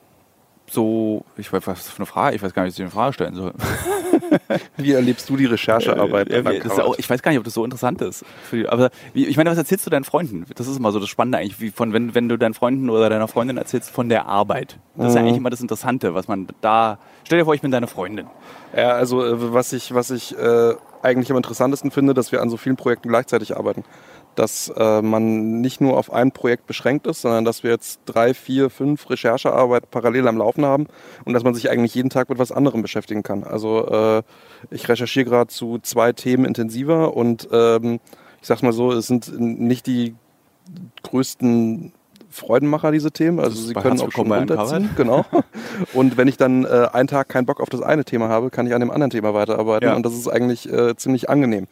so, 0.71 1.25
ich 1.37 1.53
weiß 1.53 1.67
was 1.67 1.89
für 1.89 1.99
eine 1.99 2.07
Frage, 2.07 2.37
ich 2.37 2.43
weiß 2.43 2.55
gar 2.55 2.65
nicht, 2.65 2.77
wie 2.77 2.83
ich 2.83 2.87
eine 2.87 2.91
Frage 2.91 3.13
stellen 3.13 3.35
soll. 3.35 3.53
wie 4.77 4.93
erlebst 4.93 5.29
du 5.29 5.37
die 5.37 5.47
Recherchearbeit? 5.47 6.31
Äh, 6.31 6.41
äh, 6.41 6.81
auch, 6.81 6.99
ich 6.99 7.09
weiß 7.09 7.23
gar 7.23 7.31
nicht, 7.31 7.39
ob 7.39 7.45
das 7.45 7.55
so 7.55 7.65
interessant 7.65 8.01
ist. 8.03 8.25
Die, 8.53 8.69
aber 8.69 8.91
wie, 9.13 9.27
ich 9.27 9.37
meine, 9.37 9.51
was 9.51 9.59
erzählst 9.59 9.87
du 9.87 9.91
deinen 9.91 10.05
Freunden? 10.05 10.45
Das 10.55 10.67
ist 10.67 10.79
immer 10.79 10.93
so 10.93 11.01
das 11.01 11.09
Spannende 11.09 11.39
eigentlich, 11.39 11.61
wie 11.61 11.71
von, 11.71 11.93
wenn, 11.93 12.15
wenn 12.15 12.29
du 12.29 12.37
deinen 12.37 12.55
Freunden 12.55 12.91
oder 12.91 13.09
deiner 13.09 13.29
Freundin 13.29 13.57
erzählst 13.57 13.91
von 13.91 14.09
der 14.09 14.27
Arbeit. 14.27 14.79
Das 14.95 15.03
mhm. 15.03 15.09
ist 15.09 15.15
ja 15.15 15.21
mhm. 15.21 15.27
eigentlich 15.27 15.39
immer 15.39 15.51
das 15.51 15.61
Interessante, 15.61 16.15
was 16.15 16.29
man 16.29 16.49
da. 16.61 16.99
Stell 17.25 17.39
dir 17.39 17.45
vor, 17.45 17.55
ich 17.55 17.63
bin 17.63 17.71
deine 17.71 17.87
Freundin. 17.87 18.27
Ja, 18.77 18.91
also 18.91 19.25
äh, 19.25 19.53
was 19.53 19.73
ich, 19.73 19.95
was 19.95 20.11
ich 20.11 20.37
äh, 20.37 20.75
eigentlich 21.03 21.31
am 21.31 21.37
interessantesten 21.37 21.91
finde, 21.91 22.15
dass 22.15 22.33
wir 22.33 22.43
an 22.43 22.51
so 22.51 22.57
vielen 22.57 22.77
Projekten 22.77 23.09
gleichzeitig 23.09 23.57
arbeiten 23.57 23.85
dass 24.39 24.73
äh, 24.77 25.03
man 25.03 25.61
nicht 25.61 25.81
nur 25.81 25.97
auf 25.97 26.13
ein 26.13 26.31
Projekt 26.31 26.67
beschränkt 26.67 27.07
ist, 27.07 27.23
sondern 27.23 27.45
dass 27.45 27.63
wir 27.65 27.71
jetzt 27.71 28.01
drei, 28.07 28.35
vier, 28.35 28.71
fünf 28.71 29.11
Recherchearbeit 29.11 29.91
parallel 29.91 30.29
am 30.29 30.39
Laufen 30.39 30.65
haben 30.65 30.87
und 31.25 31.35
dass 31.35 31.43
man 31.43 31.55
sich 31.55 31.71
eigentlich 31.71 31.95
jeden 31.95 32.11
Tag 32.11 32.29
mit 32.29 32.39
was 32.39 32.53
anderem 32.53 32.83
beschäftigen 32.83 33.23
kann. 33.23 33.43
Also 33.43 33.89
äh, 33.89 34.23
ich 34.71 34.89
recherchiere 34.89 35.25
gerade 35.25 35.49
zu 35.49 35.79
zwei 35.81 36.13
Themen 36.13 36.45
intensiver 36.45 37.17
und 37.17 37.49
ähm, 37.53 37.99
ich 38.41 38.47
sag's 38.47 38.63
mal 38.63 38.73
so, 38.73 38.93
es 38.93 39.09
sind 39.09 39.39
nicht 39.41 39.87
die 39.87 40.15
größten 41.03 41.93
Freudenmacher, 42.31 42.93
diese 42.93 43.11
Themen. 43.11 43.41
Also 43.41 43.61
sie 43.61 43.75
können 43.75 44.01
auch 44.01 44.13
schon 44.13 44.31
runterziehen. 44.31 44.91
Genau. 44.97 45.25
Und 45.95 46.17
wenn 46.17 46.29
ich 46.29 46.37
dann 46.37 46.65
äh, 46.65 46.89
einen 46.93 47.09
Tag 47.09 47.29
keinen 47.31 47.47
Bock 47.47 47.61
auf 47.61 47.71
das 47.71 47.81
eine 47.81 48.05
Thema 48.05 48.29
habe, 48.29 48.51
kann 48.51 48.67
ich 48.67 48.75
an 48.75 48.81
dem 48.81 48.91
anderen 48.91 49.11
Thema 49.11 49.33
weiterarbeiten. 49.33 49.89
Ja. 49.89 49.97
Und 49.97 50.05
das 50.05 50.13
ist 50.13 50.29
eigentlich 50.29 50.71
äh, 50.71 50.95
ziemlich 50.95 51.31
angenehm 51.31 51.67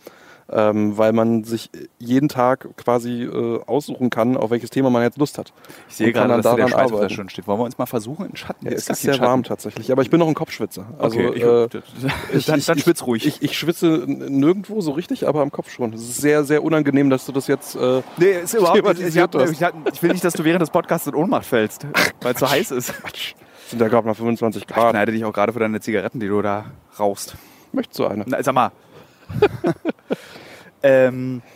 ähm, 0.49 0.97
weil 0.97 1.12
man 1.12 1.45
sich 1.45 1.71
jeden 1.99 2.29
Tag 2.29 2.69
quasi 2.76 3.25
äh, 3.25 3.61
aussuchen 3.67 4.11
kann, 4.11 4.37
auf 4.37 4.50
welches 4.50 4.71
Thema 4.71 4.91
man 4.91 5.03
jetzt 5.03 5.19
Lust 5.19 5.38
hat. 5.38 5.53
Ich 5.88 5.97
sehe 5.97 6.12
gerade, 6.12 6.35
dass 6.35 6.43
daran 6.43 6.69
der 6.69 6.79
arbeiten. 6.79 7.11
schon 7.11 7.29
steht. 7.29 7.47
Wollen 7.47 7.59
wir 7.59 7.65
uns 7.65 7.79
mal 7.79 7.87
versuchen, 7.87 8.26
in 8.26 8.37
Schatten? 8.37 8.65
Ja, 8.67 8.73
es 8.73 8.88
ist 8.88 9.03
sehr 9.03 9.15
Schatten. 9.15 9.26
warm 9.26 9.43
tatsächlich, 9.43 9.91
aber 9.91 10.03
ich 10.03 10.11
bin 10.11 10.21
noch 10.21 10.29
ein 10.29 10.35
Kopfschwitzer. 10.35 10.87
Also, 10.99 11.19
okay, 11.19 11.33
ich, 11.35 11.43
äh, 11.43 12.43
dann, 12.47 12.62
dann 12.65 12.79
schwitz 12.79 13.03
ruhig. 13.03 13.26
Ich, 13.26 13.43
ich, 13.43 13.59
schwitze 13.59 14.05
nirgendwo 14.07 14.81
so 14.81 14.93
richtig, 14.93 15.26
aber 15.26 15.43
am 15.43 15.50
Kopf 15.50 15.71
schon. 15.71 15.93
Es 15.93 16.03
ist 16.03 16.19
sehr, 16.19 16.45
sehr 16.45 16.62
unangenehm, 16.62 17.11
dass 17.11 17.26
du 17.26 17.33
das 17.33 17.49
jetzt 17.49 17.75
äh, 17.75 18.03
Nee, 18.17 18.41
ist 18.43 18.55
überhaupt 18.55 18.99
nicht. 18.99 19.17
Ich, 19.17 19.19
hab, 19.19 19.35
ich, 19.35 19.61
ich, 19.95 20.03
will 20.03 20.12
nicht, 20.12 20.25
dass 20.25 20.35
du 20.35 20.45
während 20.45 20.62
des 20.62 20.71
Podcasts 20.71 21.07
in 21.07 21.15
Ohnmacht 21.15 21.47
fällst, 21.47 21.87
weil 22.21 22.35
es 22.35 22.41
so 22.41 22.49
heiß 22.49 22.71
ist. 22.71 22.93
Quatsch. 22.93 23.35
Sind 23.69 23.81
ja 23.81 23.88
gerade 23.88 24.07
mal 24.07 24.15
25 24.15 24.67
Grad. 24.67 24.85
Ich 24.85 24.91
schneide 24.91 25.12
dich 25.12 25.25
auch 25.25 25.33
gerade 25.33 25.53
für 25.53 25.59
deine 25.59 25.81
Zigaretten, 25.81 26.21
die 26.21 26.29
du 26.29 26.41
da 26.41 26.67
rauchst. 27.00 27.37
Möchtest 27.73 27.99
du 27.99 28.07
eine? 28.07 28.25
Na, 28.26 28.41
sag 28.43 28.55
mal. 28.55 28.71
Ähm, 30.83 31.42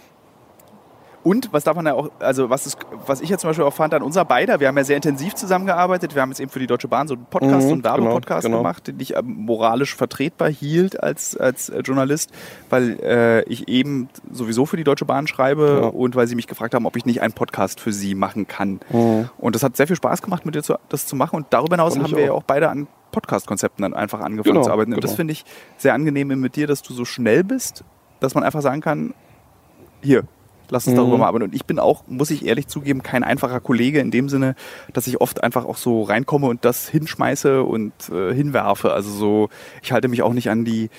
und 1.30 1.52
was 1.52 1.62
darf 1.62 1.76
man 1.76 1.86
ja 1.86 1.94
auch, 1.94 2.10
also 2.18 2.50
was, 2.50 2.66
ist, 2.66 2.76
was 3.06 3.20
ich 3.20 3.28
jetzt 3.28 3.42
zum 3.42 3.50
Beispiel 3.50 3.64
auch 3.64 3.72
fand 3.72 3.94
an 3.94 4.02
unser 4.02 4.24
beider, 4.24 4.58
wir 4.58 4.66
haben 4.66 4.76
ja 4.76 4.82
sehr 4.82 4.96
intensiv 4.96 5.36
zusammengearbeitet. 5.36 6.16
Wir 6.16 6.22
haben 6.22 6.30
jetzt 6.30 6.40
eben 6.40 6.50
für 6.50 6.58
die 6.58 6.66
Deutsche 6.66 6.88
Bahn 6.88 7.06
so 7.06 7.14
einen 7.14 7.24
Podcast, 7.26 7.66
mhm, 7.66 7.68
so 7.68 7.72
einen 7.74 7.84
Werbepodcast 7.84 8.44
genau, 8.44 8.56
genau. 8.56 8.68
gemacht, 8.68 8.88
den 8.88 8.98
ich 8.98 9.14
ähm, 9.14 9.36
moralisch 9.46 9.94
vertretbar 9.94 10.50
hielt 10.50 11.00
als, 11.00 11.36
als 11.36 11.68
äh, 11.68 11.82
Journalist, 11.82 12.32
weil 12.68 12.98
äh, 13.00 13.42
ich 13.44 13.68
eben 13.68 14.08
sowieso 14.32 14.66
für 14.66 14.76
die 14.76 14.82
Deutsche 14.82 15.04
Bahn 15.04 15.28
schreibe 15.28 15.82
ja. 15.82 15.88
und 15.90 16.16
weil 16.16 16.26
sie 16.26 16.34
mich 16.34 16.48
gefragt 16.48 16.74
haben, 16.74 16.84
ob 16.84 16.96
ich 16.96 17.06
nicht 17.06 17.22
einen 17.22 17.32
Podcast 17.32 17.78
für 17.78 17.92
sie 17.92 18.16
machen 18.16 18.48
kann. 18.48 18.80
Mhm. 18.90 19.30
Und 19.38 19.54
das 19.54 19.62
hat 19.62 19.76
sehr 19.76 19.86
viel 19.86 19.94
Spaß 19.94 20.22
gemacht, 20.22 20.44
mit 20.44 20.56
dir 20.56 20.64
zu, 20.64 20.74
das 20.88 21.06
zu 21.06 21.14
machen. 21.14 21.36
Und 21.36 21.46
darüber 21.50 21.76
hinaus 21.76 21.96
haben 21.96 22.10
wir 22.10 22.24
ja 22.24 22.32
auch 22.32 22.42
beide 22.42 22.70
an 22.70 22.88
Podcast-Konzepten 23.12 23.82
dann 23.82 23.94
einfach 23.94 24.18
angefangen 24.18 24.54
genau, 24.54 24.64
zu 24.64 24.72
arbeiten. 24.72 24.90
Und 24.90 24.96
genau. 24.96 25.06
das 25.06 25.14
finde 25.14 25.30
ich 25.30 25.44
sehr 25.78 25.94
angenehm 25.94 26.26
mit 26.40 26.56
dir, 26.56 26.66
dass 26.66 26.82
du 26.82 26.92
so 26.92 27.04
schnell 27.04 27.44
bist, 27.44 27.84
dass 28.18 28.34
man 28.34 28.42
einfach 28.42 28.62
sagen 28.62 28.80
kann, 28.80 29.14
hier, 30.02 30.24
lass 30.70 30.86
uns 30.86 30.96
darüber 30.96 31.14
mhm. 31.14 31.20
mal 31.20 31.28
arbeiten. 31.28 31.44
Und 31.44 31.54
ich 31.54 31.64
bin 31.64 31.78
auch, 31.78 32.04
muss 32.06 32.30
ich 32.30 32.46
ehrlich 32.46 32.66
zugeben, 32.66 33.02
kein 33.02 33.24
einfacher 33.24 33.60
Kollege 33.60 34.00
in 34.00 34.10
dem 34.10 34.28
Sinne, 34.28 34.54
dass 34.92 35.06
ich 35.06 35.20
oft 35.20 35.42
einfach 35.42 35.64
auch 35.64 35.76
so 35.76 36.02
reinkomme 36.02 36.46
und 36.46 36.64
das 36.64 36.88
hinschmeiße 36.88 37.62
und 37.62 37.92
äh, 38.10 38.34
hinwerfe. 38.34 38.92
Also 38.92 39.10
so, 39.10 39.48
ich 39.82 39.92
halte 39.92 40.08
mich 40.08 40.22
auch 40.22 40.32
nicht 40.32 40.50
an 40.50 40.64
die 40.64 40.90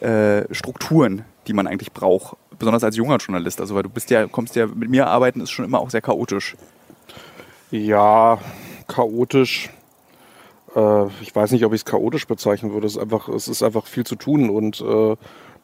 äh, 0.00 0.52
Strukturen, 0.54 1.24
die 1.46 1.52
man 1.52 1.66
eigentlich 1.66 1.92
braucht, 1.92 2.36
besonders 2.58 2.84
als 2.84 2.96
junger 2.96 3.16
Journalist. 3.16 3.60
Also 3.60 3.74
weil 3.74 3.82
du 3.82 3.88
bist 3.88 4.10
ja, 4.10 4.26
kommst 4.26 4.56
ja 4.56 4.66
mit 4.66 4.90
mir 4.90 5.06
arbeiten, 5.06 5.40
ist 5.40 5.50
schon 5.50 5.64
immer 5.64 5.80
auch 5.80 5.90
sehr 5.90 6.02
chaotisch. 6.02 6.56
Ja, 7.70 8.38
chaotisch. 8.88 9.70
Äh, 10.74 11.06
ich 11.20 11.34
weiß 11.34 11.52
nicht, 11.52 11.64
ob 11.64 11.72
ich 11.72 11.80
es 11.80 11.84
chaotisch 11.84 12.26
bezeichnen 12.26 12.72
würde. 12.72 12.86
Es 12.86 12.94
ist 12.94 13.02
einfach, 13.02 13.28
es 13.28 13.48
ist 13.48 13.62
einfach 13.62 13.86
viel 13.86 14.04
zu 14.04 14.16
tun 14.16 14.50
und 14.50 14.80
äh, 14.80 15.16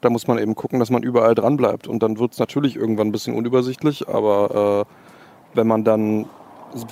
da 0.06 0.10
muss 0.10 0.28
man 0.28 0.38
eben 0.38 0.54
gucken, 0.54 0.78
dass 0.78 0.90
man 0.90 1.02
überall 1.02 1.34
dran 1.34 1.56
bleibt. 1.56 1.88
Und 1.88 2.00
dann 2.00 2.20
wird 2.20 2.32
es 2.32 2.38
natürlich 2.38 2.76
irgendwann 2.76 3.08
ein 3.08 3.12
bisschen 3.12 3.34
unübersichtlich, 3.34 4.08
aber 4.08 4.86
äh, 4.86 5.56
wenn 5.56 5.66
man 5.66 5.82
dann 5.82 6.26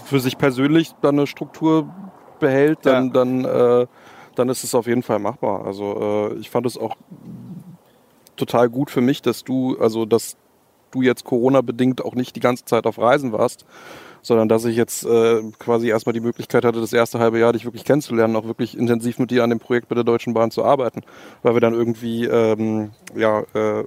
für 0.04 0.18
sich 0.18 0.37
persönlich 0.37 0.97
dann 1.00 1.16
eine 1.16 1.28
Struktur 1.28 1.88
behält, 2.40 2.80
dann, 2.83 3.06
ja. 3.06 3.12
dann, 3.12 3.44
äh, 3.44 3.87
dann 4.35 4.49
ist 4.49 4.64
es 4.64 4.75
auf 4.75 4.88
jeden 4.88 5.04
Fall 5.04 5.21
machbar. 5.21 5.64
Also 5.64 6.33
äh, 6.33 6.35
ich 6.38 6.50
fand 6.50 6.66
es 6.66 6.76
auch 6.76 6.97
total 8.35 8.68
gut 8.68 8.90
für 8.90 9.00
mich, 9.00 9.23
dass 9.23 9.44
du, 9.44 9.78
also 9.78 10.06
dass 10.06 10.37
du 10.90 11.02
jetzt 11.02 11.25
Corona-bedingt 11.25 12.04
auch 12.04 12.16
nicht 12.16 12.35
die 12.35 12.40
ganze 12.40 12.64
Zeit 12.64 12.85
auf 12.85 12.99
Reisen 12.99 13.30
warst, 13.30 13.64
sondern 14.25 14.49
dass 14.49 14.64
ich 14.64 14.75
jetzt 14.75 15.04
äh, 15.04 15.43
quasi 15.59 15.88
erstmal 15.88 16.14
die 16.14 16.21
Möglichkeit 16.21 16.64
hatte, 16.64 16.81
das 16.81 16.93
erste 16.93 17.19
halbe 17.19 17.38
Jahr 17.38 17.52
dich 17.52 17.64
wirklich 17.64 17.85
kennenzulernen, 17.85 18.35
auch 18.37 18.47
wirklich 18.47 18.76
intensiv 18.76 19.19
mit 19.19 19.31
dir 19.31 19.45
an 19.45 19.50
dem 19.50 19.61
Projekt 19.61 19.88
bei 19.88 19.95
der 19.95 20.02
Deutschen 20.02 20.33
Bahn 20.33 20.50
zu 20.50 20.64
arbeiten, 20.64 21.03
weil 21.42 21.55
wir 21.55 21.61
dann 21.61 21.75
irgendwie 21.75 22.25
ähm, 22.25 22.90
ja, 23.14 23.40
äh, 23.53 23.85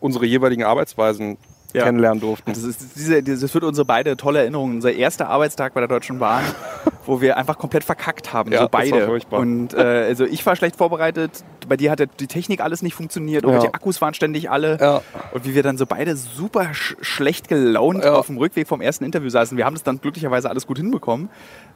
unsere 0.00 0.26
jeweiligen 0.26 0.64
Arbeitsweisen 0.64 1.38
ja. 1.72 1.84
kennenlernen 1.84 2.20
durften. 2.20 2.52
Das, 2.52 2.62
ist 2.62 2.96
diese, 2.96 3.22
das 3.22 3.54
wird 3.54 3.64
unsere 3.64 3.84
beide 3.84 4.16
tolle 4.16 4.40
Erinnerungen. 4.40 4.76
Unser 4.76 4.92
erster 4.92 5.28
Arbeitstag 5.28 5.74
bei 5.74 5.80
der 5.80 5.88
Deutschen 5.88 6.18
Bahn, 6.18 6.42
wo 7.06 7.20
wir 7.20 7.36
einfach 7.36 7.58
komplett 7.58 7.84
verkackt 7.84 8.32
haben, 8.32 8.52
ja, 8.52 8.62
so 8.62 8.68
beide. 8.70 9.20
Und 9.30 9.74
äh, 9.74 9.78
also 10.08 10.24
ich 10.24 10.44
war 10.44 10.56
schlecht 10.56 10.76
vorbereitet, 10.76 11.44
bei 11.68 11.76
dir 11.76 11.90
hat 11.90 12.00
die 12.20 12.26
Technik 12.26 12.60
alles 12.60 12.82
nicht 12.82 12.94
funktioniert, 12.94 13.44
ja. 13.44 13.58
die 13.58 13.72
Akkus 13.72 14.00
waren 14.00 14.14
ständig 14.14 14.50
alle. 14.50 14.78
Ja. 14.80 15.02
Und 15.32 15.44
wie 15.44 15.54
wir 15.54 15.62
dann 15.62 15.78
so 15.78 15.86
beide 15.86 16.16
super 16.16 16.74
sch 16.74 16.96
schlecht 17.00 17.48
gelaunt 17.48 18.04
auf 18.04 18.26
dem 18.26 18.38
Rückweg 18.38 18.68
vom 18.68 18.80
ersten 18.80 19.04
Interview 19.04 19.28
saßen. 19.28 19.56
Wir 19.56 19.64
haben 19.64 19.74
das 19.74 19.82
dann 19.82 20.00
glücklicherweise 20.00 20.50
alles 20.50 20.66
gut 20.66 20.78
hinbekommen. 20.78 21.28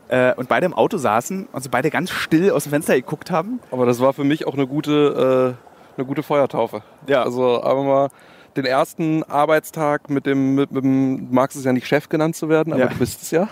Äh, 0.08 0.34
und 0.34 0.48
beide 0.48 0.66
im 0.66 0.74
Auto 0.74 0.98
saßen 0.98 1.48
und 1.52 1.64
so 1.64 1.68
beide 1.70 1.90
ganz 1.90 2.10
still 2.10 2.50
aus 2.52 2.62
dem 2.62 2.70
Fenster 2.70 2.94
geguckt 2.94 3.30
haben. 3.30 3.58
Aber 3.72 3.86
das 3.86 4.00
war 4.00 4.12
für 4.12 4.22
mich 4.22 4.46
auch 4.46 4.54
eine 4.54 4.66
gute, 4.66 5.56
äh, 5.56 5.98
eine 5.98 6.06
gute 6.06 6.22
Feuertaufe. 6.22 6.82
Ja. 7.08 7.22
Also 7.22 7.62
aber 7.62 7.82
mal 7.82 8.08
den 8.56 8.64
ersten 8.64 9.22
Arbeitstag 9.24 10.10
mit 10.10 10.26
dem, 10.26 10.54
mit, 10.54 10.72
mit 10.72 10.84
dem, 10.84 11.28
du 11.28 11.34
magst 11.34 11.56
es 11.56 11.64
ja 11.64 11.72
nicht 11.72 11.86
Chef 11.86 12.08
genannt 12.08 12.36
zu 12.36 12.48
werden, 12.48 12.72
aber 12.72 12.82
ja. 12.82 12.88
du 12.88 12.96
bist 12.96 13.22
es 13.22 13.30
ja, 13.30 13.48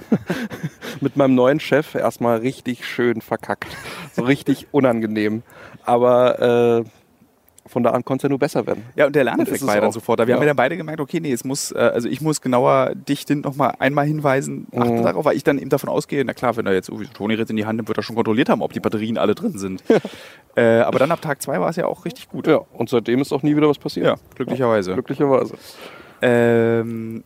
mit 1.00 1.16
meinem 1.16 1.34
neuen 1.34 1.60
Chef 1.60 1.94
erstmal 1.94 2.38
richtig 2.38 2.86
schön 2.86 3.20
verkackt. 3.20 3.66
So 4.12 4.22
richtig 4.22 4.68
unangenehm. 4.72 5.42
Aber 5.84 6.84
äh, 6.84 7.03
von 7.66 7.82
da 7.82 7.90
an 7.90 8.04
konnte 8.04 8.20
es 8.20 8.22
ja 8.24 8.28
nur 8.28 8.38
besser 8.38 8.66
werden. 8.66 8.84
Ja, 8.94 9.06
und 9.06 9.16
der 9.16 9.24
Lerneffekt 9.24 9.66
war 9.66 9.74
ja 9.74 9.80
dann 9.80 9.92
sofort 9.92 10.20
da. 10.20 10.26
Wir 10.26 10.32
ja. 10.32 10.36
haben 10.36 10.42
ja 10.42 10.48
dann 10.48 10.56
beide 10.56 10.76
gemerkt, 10.76 11.00
okay, 11.00 11.20
nee, 11.20 11.32
es 11.32 11.44
muss, 11.44 11.72
äh, 11.72 11.78
also 11.78 12.08
ich 12.08 12.20
muss 12.20 12.40
genauer 12.40 12.94
dich 12.94 13.26
noch 13.28 13.56
mal 13.56 13.74
einmal 13.78 14.06
hinweisen, 14.06 14.66
achte 14.76 14.92
mhm. 14.92 15.02
darauf, 15.02 15.24
weil 15.24 15.36
ich 15.36 15.44
dann 15.44 15.58
eben 15.58 15.70
davon 15.70 15.88
ausgehe, 15.88 16.24
na 16.24 16.34
klar, 16.34 16.56
wenn 16.56 16.66
er 16.66 16.74
jetzt 16.74 16.88
irgendwie 16.88 17.08
Toni 17.08 17.34
in 17.34 17.56
die 17.56 17.66
Hand 17.66 17.76
nimmt, 17.76 17.88
wird 17.88 17.98
er 17.98 18.02
schon 18.02 18.16
kontrolliert 18.16 18.48
haben, 18.48 18.62
ob 18.62 18.72
die 18.72 18.80
Batterien 18.80 19.18
alle 19.18 19.34
drin 19.34 19.58
sind. 19.58 19.82
äh, 20.56 20.80
aber 20.80 20.98
dann 20.98 21.10
ab 21.10 21.22
Tag 21.22 21.40
zwei 21.40 21.60
war 21.60 21.70
es 21.70 21.76
ja 21.76 21.86
auch 21.86 22.04
richtig 22.04 22.28
gut. 22.28 22.46
Ja, 22.46 22.60
und 22.72 22.88
seitdem 22.88 23.20
ist 23.20 23.32
auch 23.32 23.42
nie 23.42 23.56
wieder 23.56 23.68
was 23.68 23.78
passiert. 23.78 24.06
Ja, 24.06 24.16
glücklicherweise. 24.34 24.90
Ja, 24.90 24.94
glücklicherweise. 24.96 25.54
Ähm, 26.20 27.24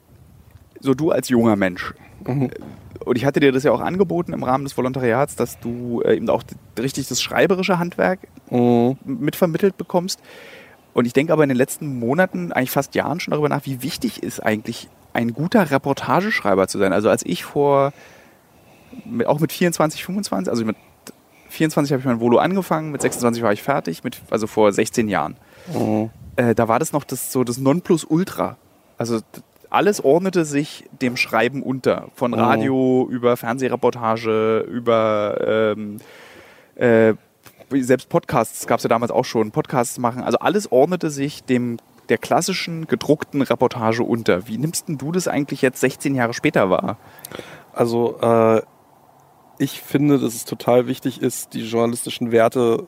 so 0.80 0.94
du 0.94 1.10
als 1.10 1.28
junger 1.28 1.56
Mensch, 1.56 1.94
mhm 2.26 2.50
und 3.04 3.16
ich 3.16 3.24
hatte 3.24 3.40
dir 3.40 3.52
das 3.52 3.62
ja 3.62 3.72
auch 3.72 3.80
angeboten 3.80 4.32
im 4.32 4.42
Rahmen 4.42 4.64
des 4.64 4.76
Volontariats, 4.76 5.36
dass 5.36 5.58
du 5.60 6.02
äh, 6.02 6.16
eben 6.16 6.28
auch 6.30 6.42
richtig 6.78 7.08
das 7.08 7.22
schreiberische 7.22 7.78
Handwerk 7.78 8.20
mhm. 8.50 8.96
mitvermittelt 9.04 9.76
bekommst. 9.76 10.20
Und 10.94 11.04
ich 11.04 11.12
denke 11.12 11.32
aber 11.32 11.42
in 11.42 11.48
den 11.48 11.58
letzten 11.58 11.98
Monaten, 11.98 12.52
eigentlich 12.52 12.70
fast 12.70 12.94
Jahren 12.94 13.20
schon 13.20 13.32
darüber 13.32 13.48
nach, 13.48 13.66
wie 13.66 13.82
wichtig 13.82 14.22
ist 14.22 14.40
eigentlich 14.40 14.88
ein 15.12 15.32
guter 15.32 15.70
Reportageschreiber 15.70 16.68
zu 16.68 16.78
sein. 16.78 16.92
Also 16.92 17.08
als 17.08 17.24
ich 17.24 17.44
vor, 17.44 17.92
auch 19.26 19.40
mit 19.40 19.52
24, 19.52 20.04
25, 20.04 20.50
also 20.50 20.64
mit 20.64 20.76
24 21.50 21.92
habe 21.92 22.00
ich 22.00 22.06
mein 22.06 22.20
Volo 22.20 22.38
angefangen, 22.38 22.90
mit 22.90 23.02
26 23.02 23.42
war 23.42 23.52
ich 23.52 23.62
fertig, 23.62 24.04
mit, 24.04 24.20
also 24.30 24.46
vor 24.46 24.72
16 24.72 25.08
Jahren. 25.08 25.36
Mhm. 25.72 26.10
Äh, 26.36 26.54
da 26.54 26.68
war 26.68 26.78
das 26.78 26.92
noch 26.92 27.04
das, 27.04 27.32
so 27.32 27.44
das 27.44 27.58
Nonplusultra. 27.58 28.56
Also 28.96 29.20
alles 29.70 30.02
ordnete 30.02 30.44
sich 30.44 30.88
dem 31.00 31.16
Schreiben 31.16 31.62
unter. 31.62 32.08
Von 32.14 32.34
oh. 32.34 32.36
Radio 32.36 33.06
oh. 33.06 33.10
über 33.10 33.36
Fernsehreportage, 33.36 34.60
über 34.60 35.74
ähm, 35.76 35.98
äh, 36.76 37.14
selbst 37.70 38.08
Podcasts 38.08 38.66
gab 38.66 38.78
es 38.78 38.84
ja 38.84 38.88
damals 38.88 39.10
auch 39.10 39.24
schon, 39.24 39.50
Podcasts 39.50 39.98
machen. 39.98 40.22
Also 40.22 40.38
alles 40.38 40.72
ordnete 40.72 41.10
sich 41.10 41.44
dem 41.44 41.78
der 42.08 42.18
klassischen 42.18 42.86
gedruckten 42.86 43.42
Reportage 43.42 44.02
unter. 44.02 44.48
Wie 44.48 44.56
nimmst 44.56 44.88
denn 44.88 44.96
du 44.96 45.12
das 45.12 45.28
eigentlich 45.28 45.60
jetzt 45.60 45.80
16 45.80 46.14
Jahre 46.14 46.32
später 46.32 46.70
wahr? 46.70 46.96
Also 47.74 48.18
äh, 48.20 48.62
ich 49.58 49.82
finde, 49.82 50.18
dass 50.18 50.34
es 50.34 50.44
total 50.44 50.86
wichtig 50.86 51.20
ist, 51.20 51.52
die 51.52 51.62
journalistischen 51.62 52.32
Werte 52.32 52.86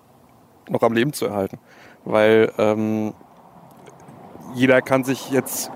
noch 0.70 0.82
am 0.82 0.94
Leben 0.94 1.12
zu 1.12 1.26
erhalten. 1.26 1.58
Weil 2.04 2.52
ähm, 2.56 3.12
jeder 4.54 4.80
kann 4.80 5.04
sich 5.04 5.30
jetzt 5.30 5.70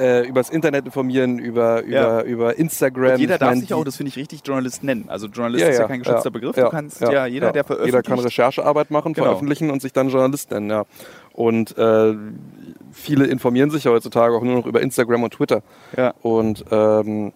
äh, 0.00 0.26
übers 0.26 0.48
Internet 0.50 0.86
informieren, 0.86 1.38
über, 1.38 1.82
über, 1.82 1.94
ja. 1.94 2.22
über 2.22 2.58
Instagram. 2.58 3.12
Und 3.12 3.20
jeder 3.20 3.38
darf 3.38 3.54
sich 3.56 3.74
auch, 3.74 3.84
das 3.84 3.96
finde 3.96 4.08
ich 4.08 4.16
richtig, 4.16 4.40
Journalist 4.44 4.82
nennen. 4.82 5.04
Also 5.08 5.26
Journalist 5.26 5.62
ja, 5.62 5.70
ist 5.70 5.78
ja 5.78 5.86
kein 5.86 6.00
geschützter 6.00 6.30
Begriff. 6.30 6.56
Du 6.56 6.68
kannst 6.70 7.00
ja, 7.00 7.26
jeder, 7.26 7.52
der 7.52 7.64
veröffentlicht. 7.64 7.94
Jeder 7.94 8.02
kann 8.02 8.18
Recherchearbeit 8.18 8.90
machen, 8.90 9.12
genau. 9.12 9.26
veröffentlichen 9.26 9.70
und 9.70 9.82
sich 9.82 9.92
dann 9.92 10.08
Journalist 10.08 10.50
nennen, 10.50 10.70
ja. 10.70 10.84
Und 11.32 11.76
äh, 11.76 12.14
viele 12.92 13.26
informieren 13.26 13.70
sich 13.70 13.84
ja 13.84 13.90
heutzutage 13.90 14.34
auch 14.34 14.42
nur 14.42 14.56
noch 14.56 14.66
über 14.66 14.80
Instagram 14.80 15.22
und 15.22 15.34
Twitter. 15.34 15.62
Ja. 15.96 16.14
Und 16.22 16.64
ähm, 16.70 17.32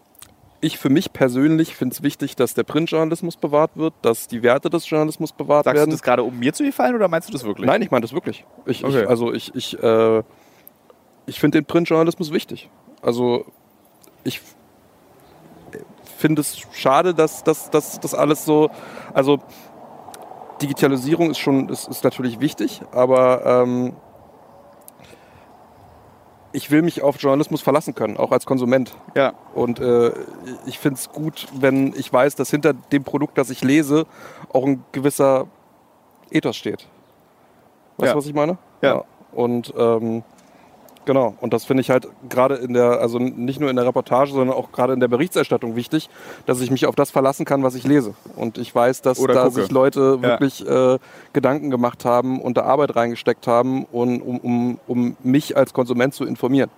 ich 0.60 0.78
für 0.78 0.88
mich 0.88 1.12
persönlich 1.12 1.76
finde 1.76 1.94
es 1.94 2.02
wichtig, 2.02 2.36
dass 2.36 2.54
der 2.54 2.62
Printjournalismus 2.62 3.36
bewahrt 3.36 3.72
wird, 3.74 3.92
dass 4.00 4.28
die 4.28 4.42
Werte 4.42 4.70
des 4.70 4.88
Journalismus 4.88 5.32
bewahrt 5.32 5.64
Sagst 5.64 5.76
werden. 5.76 5.90
Sagst 5.90 6.00
du 6.00 6.02
das 6.02 6.02
gerade, 6.02 6.22
um 6.22 6.38
mir 6.38 6.54
zu 6.54 6.64
gefallen 6.64 6.94
oder 6.94 7.08
meinst 7.08 7.28
du 7.28 7.32
das 7.32 7.44
wirklich? 7.44 7.66
Nein, 7.66 7.82
ich 7.82 7.90
meine 7.90 8.02
das 8.02 8.14
wirklich. 8.14 8.44
Ich, 8.64 8.84
okay. 8.84 9.02
ich, 9.02 9.08
also 9.08 9.32
ich, 9.32 9.54
ich 9.54 9.82
äh, 9.82 10.22
ich 11.26 11.40
finde 11.40 11.58
den 11.58 11.64
Printjournalismus 11.64 12.32
wichtig. 12.32 12.70
Also 13.02 13.46
ich 14.24 14.40
finde 16.16 16.40
es 16.40 16.58
schade, 16.72 17.14
dass 17.14 17.44
das 17.44 18.14
alles 18.14 18.44
so, 18.44 18.70
also 19.12 19.40
Digitalisierung 20.62 21.30
ist 21.30 21.38
schon, 21.38 21.68
ist, 21.68 21.88
ist 21.88 22.04
natürlich 22.04 22.40
wichtig, 22.40 22.80
aber 22.92 23.44
ähm, 23.44 23.94
ich 26.52 26.70
will 26.70 26.82
mich 26.82 27.02
auf 27.02 27.20
Journalismus 27.20 27.62
verlassen 27.62 27.94
können, 27.94 28.16
auch 28.16 28.30
als 28.30 28.46
Konsument. 28.46 28.96
Ja. 29.16 29.34
Und 29.54 29.80
äh, 29.80 30.12
ich 30.66 30.78
finde 30.78 30.98
es 30.98 31.10
gut, 31.10 31.48
wenn 31.52 31.92
ich 31.96 32.12
weiß, 32.12 32.36
dass 32.36 32.50
hinter 32.50 32.72
dem 32.72 33.02
Produkt, 33.02 33.36
das 33.38 33.50
ich 33.50 33.62
lese, 33.62 34.06
auch 34.52 34.64
ein 34.64 34.84
gewisser 34.92 35.48
Ethos 36.30 36.56
steht. 36.56 36.86
Weißt 37.96 38.12
du, 38.12 38.18
was 38.18 38.26
ich 38.26 38.34
meine? 38.34 38.58
Ja. 38.82 38.94
ja. 38.94 39.04
Und 39.32 39.74
ähm, 39.76 40.22
Genau, 41.06 41.34
und 41.40 41.52
das 41.52 41.64
finde 41.64 41.82
ich 41.82 41.90
halt 41.90 42.08
gerade 42.30 42.54
in 42.54 42.72
der, 42.72 43.00
also 43.00 43.18
nicht 43.18 43.60
nur 43.60 43.68
in 43.68 43.76
der 43.76 43.86
Reportage, 43.86 44.30
sondern 44.30 44.56
auch 44.56 44.72
gerade 44.72 44.94
in 44.94 45.00
der 45.00 45.08
Berichterstattung 45.08 45.76
wichtig, 45.76 46.08
dass 46.46 46.60
ich 46.62 46.70
mich 46.70 46.86
auf 46.86 46.94
das 46.94 47.10
verlassen 47.10 47.44
kann, 47.44 47.62
was 47.62 47.74
ich 47.74 47.84
lese. 47.84 48.14
Und 48.36 48.56
ich 48.56 48.74
weiß, 48.74 49.02
dass 49.02 49.18
Oder 49.18 49.34
da 49.34 49.44
gucke. 49.44 49.60
sich 49.60 49.70
Leute 49.70 50.22
wirklich 50.22 50.66
äh, 50.66 50.98
Gedanken 51.34 51.70
gemacht 51.70 52.06
haben 52.06 52.40
und 52.40 52.56
da 52.56 52.62
Arbeit 52.62 52.96
reingesteckt 52.96 53.46
haben, 53.46 53.84
und, 53.84 54.22
um, 54.22 54.38
um, 54.38 54.78
um 54.86 55.16
mich 55.22 55.56
als 55.56 55.74
Konsument 55.74 56.14
zu 56.14 56.24
informieren. 56.24 56.70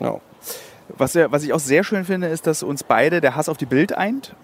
Ja. 0.00 0.16
Was, 0.96 1.14
ja, 1.14 1.30
was 1.30 1.44
ich 1.44 1.52
auch 1.52 1.60
sehr 1.60 1.84
schön 1.84 2.04
finde, 2.04 2.26
ist, 2.26 2.48
dass 2.48 2.64
uns 2.64 2.82
beide 2.82 3.20
der 3.20 3.36
Hass 3.36 3.48
auf 3.48 3.56
die 3.56 3.66
Bild 3.66 3.96
eint. 3.96 4.34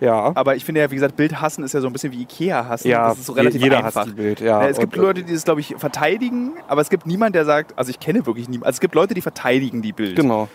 Ja. 0.00 0.32
Aber 0.34 0.56
ich 0.56 0.64
finde 0.64 0.80
ja, 0.80 0.90
wie 0.90 0.94
gesagt, 0.94 1.16
Bild 1.16 1.40
hassen 1.40 1.64
ist 1.64 1.72
ja 1.72 1.80
so 1.80 1.86
ein 1.86 1.92
bisschen 1.92 2.12
wie 2.12 2.22
Ikea 2.22 2.68
hassen. 2.68 2.88
Ja, 2.88 3.08
das 3.08 3.18
ist 3.18 3.26
so 3.26 3.32
relativ 3.32 3.62
jeder 3.62 3.78
einfach. 3.78 4.06
hasst 4.06 4.16
Bild, 4.16 4.40
ja. 4.40 4.66
Es 4.66 4.78
gibt 4.78 4.96
Und, 4.96 5.02
Leute, 5.02 5.22
die 5.22 5.32
das, 5.32 5.44
glaube 5.44 5.60
ich, 5.60 5.74
verteidigen, 5.78 6.52
aber 6.68 6.80
es 6.80 6.90
gibt 6.90 7.06
niemanden, 7.06 7.34
der 7.34 7.44
sagt, 7.44 7.78
also 7.78 7.90
ich 7.90 7.98
kenne 7.98 8.24
wirklich 8.26 8.48
niemanden, 8.48 8.66
also 8.66 8.76
es 8.76 8.80
gibt 8.80 8.94
Leute, 8.94 9.14
die 9.14 9.22
verteidigen 9.22 9.82
die 9.82 9.92
Bild. 9.92 10.16
Genau. 10.16 10.48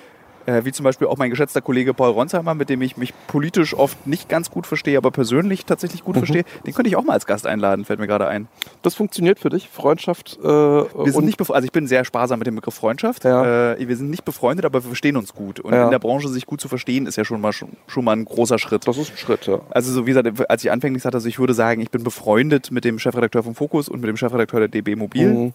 Äh, 0.46 0.66
wie 0.66 0.72
zum 0.72 0.84
Beispiel 0.84 1.08
auch 1.08 1.18
mein 1.18 1.30
geschätzter 1.30 1.62
Kollege 1.62 1.94
Paul 1.94 2.12
Ronsheimer, 2.12 2.54
mit 2.56 2.70
dem 2.70 2.82
ich 2.82 2.98
mich 2.98 3.14
politisch 3.28 3.74
oft 3.74 4.08
nicht 4.08 4.30
ganz 4.30 4.50
gut 4.50 4.66
verstehe, 4.68 4.98
aber 4.98 5.12
persönlich 5.12 5.66
tatsächlich 5.66 6.04
gut 6.04 6.16
Mhm. 6.16 6.20
verstehe. 6.20 6.44
Den 6.66 6.74
könnte 6.74 6.90
ich 6.90 6.96
auch 6.96 7.04
mal 7.04 7.14
als 7.14 7.26
Gast 7.26 7.46
einladen, 7.48 7.86
fällt 7.86 8.00
mir 8.00 8.08
gerade 8.08 8.28
ein. 8.28 8.48
Das 8.82 8.96
funktioniert 8.96 9.40
für 9.40 9.50
dich? 9.50 9.70
Freundschaft? 9.70 10.40
Äh, 10.44 10.48
Wir 10.48 11.12
sind 11.12 11.26
nicht 11.26 11.40
also 11.52 11.66
ich 11.66 11.72
bin 11.72 11.88
sehr 11.88 12.06
sparsam 12.06 12.40
mit 12.40 12.48
dem 12.48 12.56
Begriff 12.56 12.74
Freundschaft. 12.76 13.24
Ja. 13.24 13.74
Äh, 13.74 13.88
wir 13.88 13.96
sind 13.98 14.10
nicht 14.10 14.26
befreundet, 14.26 14.66
aber 14.66 14.84
wir 14.84 14.88
verstehen 14.88 15.18
uns 15.18 15.34
gut. 15.34 15.60
Und 15.60 15.74
Ja. 15.74 15.86
in 15.86 15.92
der 15.92 16.00
Branche 16.00 16.28
sich 16.30 16.46
gut 16.46 16.62
zu 16.62 16.68
verstehen, 16.68 17.06
ist 17.08 17.16
ja 17.18 17.26
schon 17.26 17.42
mal, 17.42 17.52
schon, 17.54 17.70
schon 17.88 18.06
mal 18.06 18.14
ein 18.14 18.26
großer 18.26 18.58
Schritt. 18.60 18.88
das 18.88 18.98
ist 18.98 19.12
ein 19.12 19.18
Schritt, 19.18 19.48
ja. 19.48 19.60
Also 19.72 19.92
so 19.92 20.06
wie 20.06 20.12
gesagt, 20.14 20.50
als 20.50 20.64
ich 20.64 20.72
anfänglich 20.72 21.04
sagte, 21.04 21.18
also 21.18 21.28
ich 21.28 21.40
würde 21.40 21.54
sagen, 21.54 21.82
ich 21.82 21.92
bin 21.92 22.04
befreundet 22.04 22.72
mit 22.72 22.86
dem 22.86 23.00
Chefredakteur 23.00 23.44
vom 23.44 23.56
Fokus 23.56 23.90
und 23.90 24.02
mit 24.02 24.08
dem 24.10 24.18
Chefredakteur 24.18 24.60
der 24.62 24.70
DB 24.70 24.96
Mobil. 24.96 25.28
Mhm. 25.34 25.54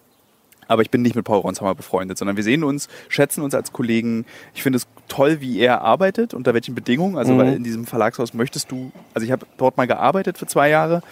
Aber 0.68 0.83
ich 0.83 0.90
bin 0.90 1.02
nicht 1.02 1.14
mit 1.14 1.24
Paul 1.24 1.38
Ronsheimer 1.40 1.74
befreundet, 1.74 2.18
sondern 2.18 2.37
wir 2.37 2.44
sehen 2.44 2.64
uns, 2.64 2.88
schätzen 3.09 3.42
uns 3.42 3.55
als 3.55 3.72
Kollegen. 3.72 4.24
Ich 4.55 4.62
finde 4.62 4.79
es 4.79 4.87
toll, 5.09 5.40
wie 5.40 5.59
er 5.61 5.83
arbeitet, 5.83 6.35
unter 6.35 6.55
welchen 6.55 6.74
Bedingungen. 6.74 7.16
Also 7.18 7.35
Mhm. 7.35 7.38
weil 7.38 7.52
in 7.55 7.62
diesem 7.64 7.87
Verlagshaus 7.87 8.35
möchtest 8.35 8.70
du, 8.72 8.90
also 9.14 9.24
ich 9.24 9.31
habe 9.33 9.46
dort 9.59 9.76
mal 9.76 9.87
gearbeitet 9.87 10.38
für 10.38 10.46
zwei 10.46 10.68
Jahre 10.68 11.02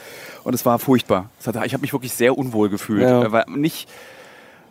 und 0.42 0.54
es 0.54 0.66
war 0.66 0.78
furchtbar. 0.78 1.30
Hat, 1.46 1.54
ich 1.66 1.72
habe 1.72 1.82
mich 1.82 1.92
wirklich 1.92 2.12
sehr 2.12 2.36
unwohl 2.36 2.68
gefühlt. 2.68 3.02
Ja. 3.02 3.22
Äh, 3.24 3.32
Weil 3.32 3.44
nicht, 3.48 3.88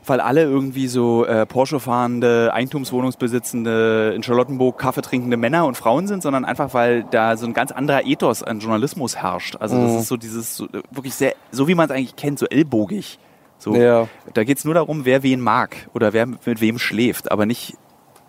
weil 0.06 0.20
alle 0.20 0.44
irgendwie 0.44 0.90
so 0.90 1.26
äh, 1.26 1.46
Porsche 1.46 1.80
fahrende, 1.80 2.52
Eigentumswohnungsbesitzende, 2.54 4.14
in 4.16 4.24
Charlottenburg 4.24 4.78
Kaffee 4.78 5.02
trinkende 5.02 5.38
Männer 5.38 5.66
und 5.66 5.78
Frauen 5.78 6.08
sind, 6.08 6.24
sondern 6.24 6.46
einfach, 6.46 6.74
weil 6.74 7.06
da 7.12 7.38
so 7.38 7.46
ein 7.46 7.54
ganz 7.54 7.72
anderer 7.72 8.06
Ethos 8.06 8.44
an 8.44 8.60
Journalismus 8.60 9.16
herrscht. 9.16 9.56
Also 9.60 9.82
das 9.82 9.92
Mhm. 9.94 10.00
ist 10.00 10.08
so 10.08 10.18
dieses, 10.18 10.58
so, 10.58 10.66
äh, 10.66 10.82
wirklich 10.92 11.14
sehr, 11.14 11.36
so 11.52 11.68
wie 11.68 11.76
man 11.76 11.86
es 11.86 11.92
eigentlich 11.96 12.16
kennt, 12.16 12.40
so 12.40 12.46
ellbogig. 12.48 13.20
So, 13.64 13.76
Ja. 13.76 14.08
Da 14.34 14.44
geht 14.44 14.58
es 14.58 14.66
nur 14.66 14.74
darum, 14.74 15.06
wer 15.06 15.24
wen 15.24 15.40
mag 15.42 15.76
oder 15.94 16.12
wer 16.14 16.26
mit 16.26 16.60
wem 16.62 16.78
schläft, 16.80 17.32
aber 17.32 17.46
nicht, 17.46 17.76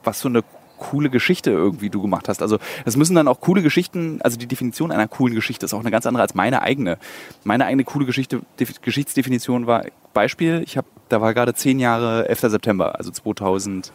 was 0.04 0.22
für 0.22 0.28
eine 0.28 0.42
coole 0.78 1.08
Geschichte 1.10 1.50
irgendwie 1.50 1.88
du 1.90 2.02
gemacht 2.02 2.28
hast. 2.28 2.42
Also 2.42 2.58
das 2.84 2.96
müssen 2.96 3.14
dann 3.14 3.26
auch 3.28 3.40
coole 3.40 3.62
Geschichten, 3.62 4.20
also 4.22 4.36
die 4.36 4.46
Definition 4.46 4.92
einer 4.92 5.08
coolen 5.08 5.34
Geschichte 5.34 5.64
ist 5.66 5.72
auch 5.74 5.80
eine 5.80 5.90
ganz 5.90 6.04
andere 6.06 6.22
als 6.22 6.34
meine 6.34 6.62
eigene. 6.62 6.98
Meine 7.44 7.64
eigene 7.64 7.84
coole 7.84 8.04
Geschichte, 8.06 8.42
Def- 8.60 8.80
Geschichtsdefinition 8.82 9.66
war 9.66 9.84
Beispiel, 10.12 10.62
ich 10.64 10.76
habe, 10.76 10.86
da 11.08 11.20
war 11.20 11.32
gerade 11.34 11.54
zehn 11.54 11.78
Jahre 11.78 12.28
11. 12.28 12.40
September, 12.50 12.96
also 12.98 13.10
2001, 13.12 13.92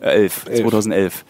äh, 0.00 0.06
11, 0.06 0.46
Elf. 0.46 0.60
2011. 0.62 1.24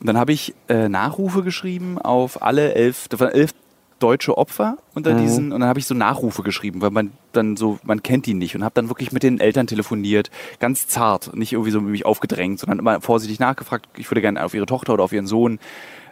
Und 0.00 0.06
dann 0.06 0.16
habe 0.18 0.32
ich 0.32 0.54
äh, 0.68 0.88
Nachrufe 0.88 1.42
geschrieben 1.42 1.98
auf 1.98 2.42
alle 2.42 2.74
elf, 2.74 3.08
das 3.08 3.20
waren 3.20 3.32
elf 3.32 3.52
deutsche 3.98 4.36
Opfer 4.36 4.76
unter 4.94 5.14
Mhm. 5.14 5.18
diesen 5.18 5.52
und 5.52 5.60
dann 5.60 5.68
habe 5.68 5.78
ich 5.78 5.86
so 5.86 5.94
Nachrufe 5.94 6.42
geschrieben, 6.42 6.80
weil 6.82 6.90
man 6.90 7.12
dann 7.32 7.56
so, 7.56 7.78
man 7.82 8.02
kennt 8.02 8.26
die 8.26 8.34
nicht 8.34 8.54
und 8.54 8.62
habe 8.64 8.74
dann 8.74 8.88
wirklich 8.88 9.12
mit 9.12 9.22
den 9.22 9.40
Eltern 9.40 9.66
telefoniert, 9.66 10.30
ganz 10.60 10.86
zart, 10.86 11.34
nicht 11.34 11.52
irgendwie 11.52 11.70
so 11.70 11.80
mich 11.80 12.04
aufgedrängt, 12.04 12.58
sondern 12.60 12.78
immer 12.78 13.00
vorsichtig 13.00 13.38
nachgefragt, 13.38 13.88
ich 13.96 14.10
würde 14.10 14.20
gerne 14.20 14.44
auf 14.44 14.52
ihre 14.54 14.66
Tochter 14.66 14.92
oder 14.94 15.04
auf 15.04 15.12
ihren 15.12 15.26
Sohn 15.26 15.58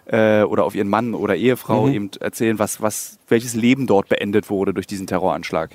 äh, 0.06 0.42
oder 0.42 0.64
auf 0.64 0.74
ihren 0.74 0.88
Mann 0.88 1.14
oder 1.14 1.36
Ehefrau 1.36 1.86
Mhm. 1.86 1.94
eben 1.94 2.10
erzählen, 2.20 2.58
was, 2.58 2.80
was, 2.80 3.18
welches 3.28 3.54
Leben 3.54 3.86
dort 3.86 4.08
beendet 4.08 4.50
wurde 4.50 4.72
durch 4.74 4.86
diesen 4.86 5.06
Terroranschlag. 5.06 5.70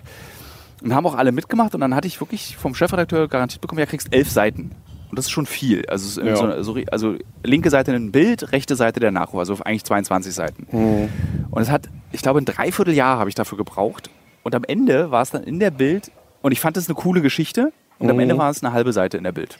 Und 0.81 0.95
haben 0.95 1.05
auch 1.05 1.15
alle 1.15 1.31
mitgemacht 1.31 1.75
und 1.75 1.81
dann 1.81 1.93
hatte 1.93 2.07
ich 2.07 2.21
wirklich 2.21 2.55
vom 2.57 2.73
Chefredakteur 2.73 3.27
garantiert 3.27 3.61
bekommen, 3.61 3.79
ja, 3.79 3.85
kriegst 3.85 4.13
elf 4.13 4.29
Seiten. 4.29 4.71
Und 5.09 5.17
das 5.17 5.25
ist 5.25 5.31
schon 5.31 5.45
viel. 5.45 5.85
Also, 5.87 6.21
Ja. 6.21 6.35
so, 6.35 6.61
so, 6.61 6.79
also 6.91 7.15
linke 7.43 7.69
Seite 7.69 7.93
ein 7.93 8.11
Bild, 8.11 8.51
rechte 8.51 8.75
Seite 8.75 8.99
der 8.99 9.11
Nachruf, 9.11 9.39
also 9.39 9.55
eigentlich 9.63 9.83
22 9.83 10.33
Seiten. 10.33 10.67
Mhm. 10.71 11.09
Und 11.49 11.61
es 11.61 11.69
hat, 11.69 11.89
ich 12.11 12.21
glaube, 12.21 12.39
ein 12.39 12.45
Dreivierteljahr 12.45 13.17
habe 13.17 13.29
ich 13.29 13.35
dafür 13.35 13.57
gebraucht. 13.57 14.09
Und 14.43 14.55
am 14.55 14.63
Ende 14.63 15.11
war 15.11 15.21
es 15.21 15.31
dann 15.31 15.43
in 15.43 15.59
der 15.59 15.71
Bild, 15.71 16.11
und 16.41 16.51
ich 16.51 16.59
fand 16.59 16.77
das 16.77 16.87
eine 16.87 16.95
coole 16.95 17.21
Geschichte, 17.21 17.71
und 17.97 18.09
am 18.09 18.15
Mhm. 18.15 18.21
Ende 18.21 18.37
war 18.37 18.49
es 18.49 18.63
eine 18.63 18.71
halbe 18.73 18.93
Seite 18.93 19.17
in 19.17 19.23
der 19.23 19.31
Bild. 19.33 19.59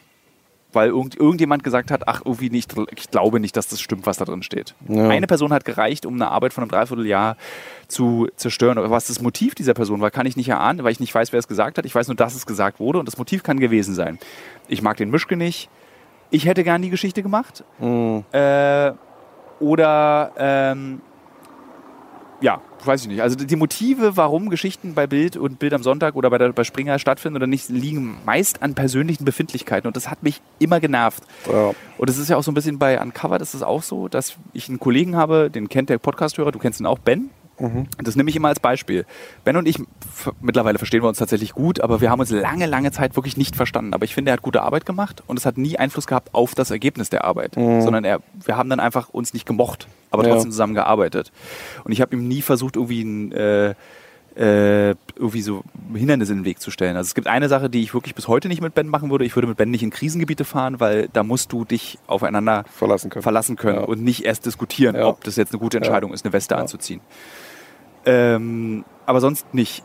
Weil 0.72 0.90
irgend, 0.90 1.16
irgendjemand 1.16 1.64
gesagt 1.64 1.90
hat, 1.90 2.08
ach, 2.08 2.22
irgendwie 2.26 2.52
nicht, 2.52 2.76
ich 2.96 3.10
glaube 3.10 3.40
nicht, 3.40 3.58
dass 3.58 3.68
das 3.68 3.82
stimmt, 3.82 4.06
was 4.06 4.18
da 4.18 4.26
drin 4.26 4.44
steht. 4.44 4.76
Ja. 4.88 5.10
Eine 5.10 5.26
Person 5.26 5.52
hat 5.52 5.66
gereicht, 5.66 6.06
um 6.06 6.14
eine 6.14 6.30
Arbeit 6.30 6.54
von 6.54 6.64
einem 6.64 6.70
Dreivierteljahr 6.70 7.38
zu 7.88 8.28
zerstören. 8.36 8.78
Aber 8.78 8.92
was 8.92 9.08
das 9.08 9.20
Motiv 9.20 9.56
dieser 9.56 9.74
Person 9.74 10.00
war, 10.00 10.12
kann 10.12 10.28
ich 10.28 10.38
nicht 10.38 10.50
erahnen, 10.50 10.84
weil 10.84 10.92
ich 10.92 11.00
nicht 11.00 11.16
weiß, 11.16 11.32
wer 11.34 11.40
es 11.40 11.48
gesagt 11.48 11.80
hat. 11.80 11.86
Ich 11.86 11.96
weiß 11.96 12.08
nur, 12.08 12.16
dass 12.16 12.36
es 12.36 12.46
gesagt 12.46 12.80
wurde 12.80 13.00
und 13.00 13.08
das 13.08 13.18
Motiv 13.18 13.42
kann 13.42 13.60
gewesen 13.60 13.96
sein. 13.96 14.20
Ich 14.68 14.84
mag 14.84 14.98
den 14.98 15.10
Mischke 15.10 15.36
nicht. 15.36 15.70
Ich 16.30 16.46
hätte 16.46 16.64
gern 16.64 16.84
die 16.84 16.92
Geschichte 16.92 17.24
gemacht. 17.24 17.64
Mhm. 17.80 18.24
Äh, 18.32 18.92
oder 19.60 20.32
ähm, 20.38 21.02
ja, 22.42 22.62
weiß 22.84 23.02
ich 23.02 23.08
nicht. 23.08 23.22
Also 23.22 23.36
die 23.36 23.56
Motive, 23.56 24.16
warum 24.16 24.50
Geschichten 24.50 24.94
bei 24.94 25.08
Bild 25.08 25.38
und 25.38 25.60
Bild 25.60 25.74
am 25.74 25.84
Sonntag 25.84 26.16
oder 26.16 26.30
bei, 26.30 26.38
der, 26.38 26.54
bei 26.54 26.64
Springer 26.64 27.00
stattfinden 27.00 27.38
oder 27.38 27.48
nicht, 27.48 27.70
liegen 27.70 28.18
meist 28.26 28.62
an 28.62 28.76
persönlichen 28.76 29.26
Befindlichkeiten 29.26 29.88
und 29.88 29.96
das 29.96 30.10
hat 30.10 30.24
mich 30.24 30.42
immer 30.60 30.80
genervt. 30.80 31.24
Ja. 31.52 31.74
Und 31.98 32.10
es 32.10 32.18
ist 32.18 32.30
ja 32.30 32.38
auch 32.38 32.44
so 32.44 32.52
ein 32.52 32.56
bisschen 32.56 32.80
bei 32.80 33.02
Uncovered 33.02 33.42
ist 33.42 33.54
es 33.54 33.64
auch 33.64 33.84
so, 33.84 34.08
dass 34.08 34.36
ich 34.54 34.70
einen 34.70 34.80
Kollegen 34.80 35.16
habe, 35.16 35.50
den 35.50 35.70
kennt 35.70 35.90
der 35.90 35.98
Podcast-Hörer, 35.98 36.52
du 36.52 36.60
kennst 36.60 36.80
ihn 36.80 36.86
auch, 36.86 37.00
Ben. 37.00 37.30
Das 38.04 38.16
nehme 38.16 38.30
ich 38.30 38.36
immer 38.36 38.48
als 38.48 38.60
Beispiel. 38.60 39.06
Ben 39.44 39.58
und 39.58 39.68
ich, 39.68 39.78
mittlerweile 40.42 40.78
verstehen 40.78 41.02
wir 41.04 41.08
uns 41.10 41.18
tatsächlich 41.18 41.54
gut, 41.54 41.82
aber 41.82 42.02
wir 42.02 42.10
haben 42.10 42.20
uns 42.20 42.30
lange, 42.32 42.66
lange 42.66 42.92
Zeit 42.92 43.16
wirklich 43.16 43.38
nicht 43.38 43.56
verstanden. 43.56 43.94
Aber 43.94 44.06
ich 44.06 44.14
finde, 44.14 44.32
er 44.32 44.34
hat 44.34 44.42
gute 44.42 44.62
Arbeit 44.62 44.86
gemacht 44.86 45.24
und 45.28 45.38
es 45.38 45.46
hat 45.46 45.58
nie 45.58 45.78
Einfluss 45.78 46.08
gehabt 46.08 46.34
auf 46.34 46.56
das 46.56 46.72
Ergebnis 46.72 47.10
der 47.10 47.24
Arbeit, 47.26 47.56
sondern 47.56 48.04
er, 48.06 48.20
wir 48.46 48.58
haben 48.58 48.70
dann 48.70 48.80
einfach 48.80 49.10
uns 49.10 49.34
nicht 49.34 49.46
gemocht, 49.46 49.88
aber 50.12 50.24
Ja. 50.26 50.34
trotzdem 50.34 50.52
zusammen 50.52 50.74
gearbeitet. 50.74 51.32
Und 51.84 51.92
ich 51.92 52.02
habe 52.02 52.16
ihm 52.16 52.28
nie 52.28 52.42
versucht, 52.42 52.76
irgendwie 52.76 53.02
ein, 53.04 53.32
äh, 53.32 53.74
äh, 54.36 54.96
irgendwie 55.18 55.42
so 55.42 55.64
Hindernisse 55.94 56.32
in 56.32 56.40
den 56.40 56.46
Weg 56.46 56.62
zu 56.62 56.72
stellen. 56.72 56.96
Also 56.96 57.08
es 57.08 57.16
gibt 57.16 57.28
eine 57.28 57.50
Sache, 57.50 57.70
die 57.70 57.82
ich 57.82 57.94
wirklich 57.94 58.16
bis 58.16 58.28
heute 58.30 58.48
nicht 58.48 58.62
mit 58.62 58.74
Ben 58.74 58.88
machen 58.88 59.10
würde. 59.12 59.26
Ich 59.26 59.36
würde 59.36 59.48
mit 59.48 59.58
Ben 59.58 59.70
nicht 59.70 59.84
in 59.84 59.90
Krisengebiete 59.90 60.46
fahren, 60.46 60.80
weil 60.80 61.10
da 61.12 61.24
musst 61.24 61.52
du 61.52 61.66
dich 61.66 61.98
aufeinander 62.08 62.64
Verlassen 62.74 63.10
können. 63.10 63.24
verlassen 63.24 63.56
können 63.58 63.80
Ja. 63.80 63.84
und 63.86 64.02
nicht 64.02 64.24
erst 64.24 64.46
diskutieren, 64.46 64.96
Ja. 64.96 65.08
ob 65.08 65.24
das 65.26 65.36
jetzt 65.36 65.52
eine 65.52 65.60
gute 65.60 65.78
Entscheidung 65.78 66.14
ist, 66.14 66.24
eine 66.26 66.32
Weste 66.32 66.56
Ja. 66.56 66.62
anzuziehen. 66.62 67.02
Ähm, 68.06 68.86
aber 69.06 69.22
sonst 69.22 69.54
nicht. 69.54 69.84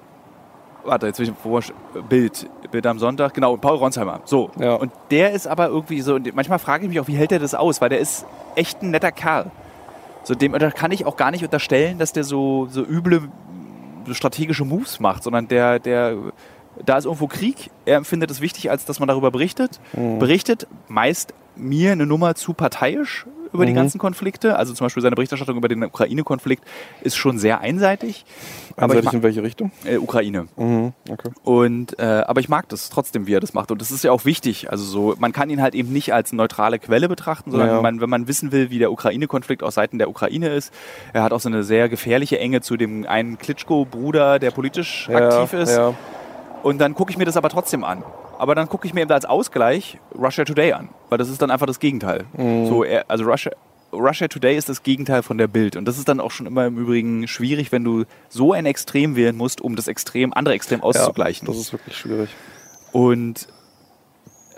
Warte, 0.85 1.07
jetzt 1.07 1.19
will 1.19 1.29
ich, 1.29 1.73
Bild, 2.09 2.47
Bild 2.71 2.87
am 2.87 2.99
Sonntag, 2.99 3.33
genau, 3.33 3.57
Paul 3.57 3.77
Ronsheimer. 3.77 4.21
So. 4.25 4.51
Ja. 4.59 4.75
Und 4.75 4.93
der 5.11 5.33
ist 5.33 5.47
aber 5.47 5.69
irgendwie 5.69 6.03
so, 6.03 6.17
und 6.17 6.35
manchmal 6.35 6.59
frage 6.59 6.85
ich 6.85 6.91
mich 6.91 7.01
auch, 7.01 7.09
wie 7.09 7.17
hält 7.17 7.31
der 7.31 7.39
das 7.39 7.55
aus, 7.55 7.81
weil 7.81 7.89
der 7.89 8.01
ist 8.01 8.27
echt 8.55 8.83
ein 8.83 8.91
netter 8.91 9.11
Kerl. 9.11 9.51
So 10.25 10.35
dem 10.35 10.53
da 10.53 10.71
kann 10.71 10.93
ich 10.93 11.07
auch 11.07 11.17
gar 11.17 11.31
nicht 11.31 11.45
unterstellen, 11.45 11.99
dass 11.99 12.13
der 12.13 12.25
so, 12.25 12.67
so 12.71 12.83
üble 12.83 13.29
so 14.07 14.15
strategische 14.15 14.65
Moves 14.65 15.01
macht, 15.01 15.23
sondern 15.23 15.49
der, 15.49 15.79
der, 15.79 16.17
da 16.85 16.97
ist 16.99 17.05
irgendwo 17.05 17.27
Krieg. 17.27 17.71
Er 17.85 17.97
empfindet 17.97 18.31
es 18.31 18.41
wichtig, 18.41 18.71
als 18.71 18.85
dass 18.85 18.99
man 19.01 19.09
darüber 19.09 19.31
berichtet. 19.31 19.81
Mhm. 19.95 20.19
Berichtet 20.19 20.67
meist 20.89 21.35
mir 21.57 21.93
eine 21.93 22.07
Nummer 22.07 22.35
zu 22.35 22.53
parteiisch 22.53 23.27
über 23.53 23.65
die 23.67 23.71
Mhm. 23.71 23.77
ganzen 23.77 23.99
Konflikte. 23.99 24.57
Also 24.57 24.75
zum 24.75 24.87
Beispiel 24.87 25.01
seine 25.05 25.15
Berichterstattung 25.15 25.57
über 25.57 25.69
den 25.69 25.85
Ukraine-Konflikt 25.85 26.65
ist 27.03 27.15
schon 27.15 27.39
sehr 27.39 27.61
einseitig. 27.61 28.25
Einseitig 28.77 29.13
in 29.13 29.23
welche 29.23 29.45
Richtung? 29.45 29.71
äh, 29.85 29.99
Ukraine. 29.99 30.47
Mhm. 30.57 30.93
Okay. 31.09 31.31
Und, 31.45 31.97
äh, 32.01 32.03
aber 32.27 32.41
ich 32.41 32.49
mag 32.49 32.69
das 32.71 32.91
trotzdem, 32.91 33.29
wie 33.29 33.35
er 33.35 33.39
das 33.39 33.55
macht. 33.55 33.71
Und 33.71 33.81
das 33.81 33.93
ist 33.93 34.03
ja 34.03 34.11
auch 34.11 34.25
wichtig. 34.25 34.73
Also 34.73 34.83
so, 34.85 35.15
man 35.19 35.31
kann 35.33 35.51
ihn 35.51 35.63
halt 35.63 35.77
eben 35.77 35.93
nicht 35.93 36.13
als 36.13 36.33
neutrale 36.33 36.81
Quelle 36.81 37.09
betrachten, 37.09 37.53
sondern 37.53 37.69
Ja. 37.69 37.81
man, 37.81 38.01
wenn 38.01 38.11
man 38.11 38.27
wissen 38.27 38.51
will, 38.51 38.71
wie 38.71 38.81
der 38.81 38.91
Ukraine-Konflikt 38.91 39.63
aus 39.63 39.75
Seiten 39.77 39.99
der 39.99 40.09
Ukraine 40.09 40.49
ist, 40.49 40.75
er 41.13 41.23
hat 41.23 41.33
auch 41.33 41.39
so 41.41 41.49
eine 41.49 41.63
sehr 41.63 41.89
gefährliche 41.89 42.41
Enge 42.41 42.61
zu 42.61 42.77
dem 42.77 43.07
einen 43.07 43.39
Klitschko-Bruder, 43.39 44.41
der 44.41 44.51
politisch 44.51 45.09
Ja, 45.09 45.29
aktiv 45.29 45.53
ist. 45.61 45.77
Ja. 45.77 45.95
Und 46.65 46.79
dann 46.79 46.95
gucke 46.95 47.11
ich 47.11 47.19
mir 47.19 47.27
das 47.27 47.37
aber 47.37 47.51
trotzdem 47.51 47.85
an. 47.85 48.03
aber 48.39 48.55
dann 48.55 48.69
gucke 48.69 48.87
ich 48.87 48.95
mir 48.95 49.03
eben 49.03 49.13
als 49.13 49.27
Ausgleich 49.27 49.99
Russia 50.19 50.45
Today 50.45 50.73
an, 50.73 50.89
weil 51.11 51.19
das 51.19 51.29
ist 51.29 51.41
dann 51.43 51.51
einfach 51.51 51.67
das 51.67 51.79
Gegenteil. 51.79 52.25
Mhm. 52.37 52.67
So, 52.67 52.85
also 53.07 53.25
Russia, 53.25 53.53
Russia 53.93 54.29
Today 54.29 54.57
ist 54.57 54.71
das 54.71 54.83
Gegenteil 54.83 55.23
von 55.23 55.37
der 55.37 55.47
Bild. 55.47 55.77
Und 55.77 55.85
das 55.85 55.99
ist 55.99 56.09
dann 56.09 56.21
auch 56.21 56.31
schon 56.31 56.47
immer 56.47 56.67
im 56.67 56.79
Übrigen 56.79 57.29
schwierig, 57.29 57.71
wenn 57.71 57.85
du 57.85 58.05
so 58.31 58.55
ein 58.55 58.65
Extrem 58.65 59.15
wählen 59.15 59.37
musst, 59.37 59.61
um 59.61 59.77
das 59.77 59.89
Extrem, 59.89 60.33
andere 60.33 60.55
Extrem 60.55 60.83
auszugleichen. 60.83 61.47
Ja, 61.47 61.53
das 61.53 61.61
ist 61.61 61.73
wirklich 61.73 61.97
schwierig. 61.97 62.31
Und 62.93 63.47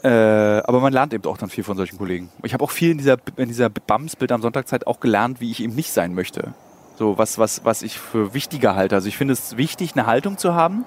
äh, 0.04 0.08
aber 0.08 0.78
man 0.78 0.92
lernt 0.92 1.12
eben 1.12 1.24
auch 1.24 1.38
dann 1.38 1.50
viel 1.50 1.64
von 1.64 1.76
solchen 1.76 1.98
Kollegen. 1.98 2.30
Ich 2.44 2.54
habe 2.54 2.62
auch 2.62 2.70
viel 2.70 2.92
in 2.92 2.98
dieser, 2.98 3.16
in 3.36 3.48
dieser 3.48 3.68
BAMS-Bild 3.68 4.30
am 4.30 4.42
Sonntagzeit 4.42 4.86
auch 4.86 5.00
gelernt, 5.00 5.40
wie 5.40 5.50
ich 5.50 5.60
eben 5.60 5.74
nicht 5.74 5.90
sein 5.90 6.14
möchte. 6.14 6.54
So 6.96 7.18
was, 7.18 7.38
was, 7.38 7.64
was 7.64 7.82
ich 7.82 7.98
für 7.98 8.32
wichtiger 8.32 8.76
halte. 8.76 8.94
Also 8.94 9.08
ich 9.08 9.16
finde 9.16 9.32
es 9.32 9.56
wichtig, 9.56 9.94
eine 9.94 10.06
Haltung 10.06 10.38
zu 10.38 10.54
haben 10.54 10.84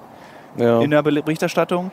ja. 0.58 0.82
in 0.82 0.92
der 0.92 1.04
Berichterstattung. 1.04 1.92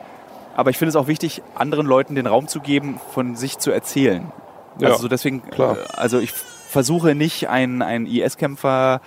Aber 0.55 0.71
ich 0.71 0.77
finde 0.77 0.89
es 0.89 0.95
auch 0.95 1.07
wichtig, 1.07 1.43
anderen 1.55 1.85
Leuten 1.85 2.15
den 2.15 2.25
Raum 2.25 2.47
zu 2.47 2.59
geben, 2.59 2.99
von 3.13 3.35
sich 3.35 3.59
zu 3.59 3.71
erzählen. 3.71 4.31
Ja, 4.79 4.89
also 4.89 5.07
deswegen, 5.07 5.43
klar. 5.49 5.77
Äh, 5.77 5.97
also 5.97 6.19
ich 6.19 6.31
versuche 6.31 7.15
nicht 7.15 7.47
einen, 7.49 7.81
einen 7.81 8.05
IS-Kämpfer, 8.05 9.01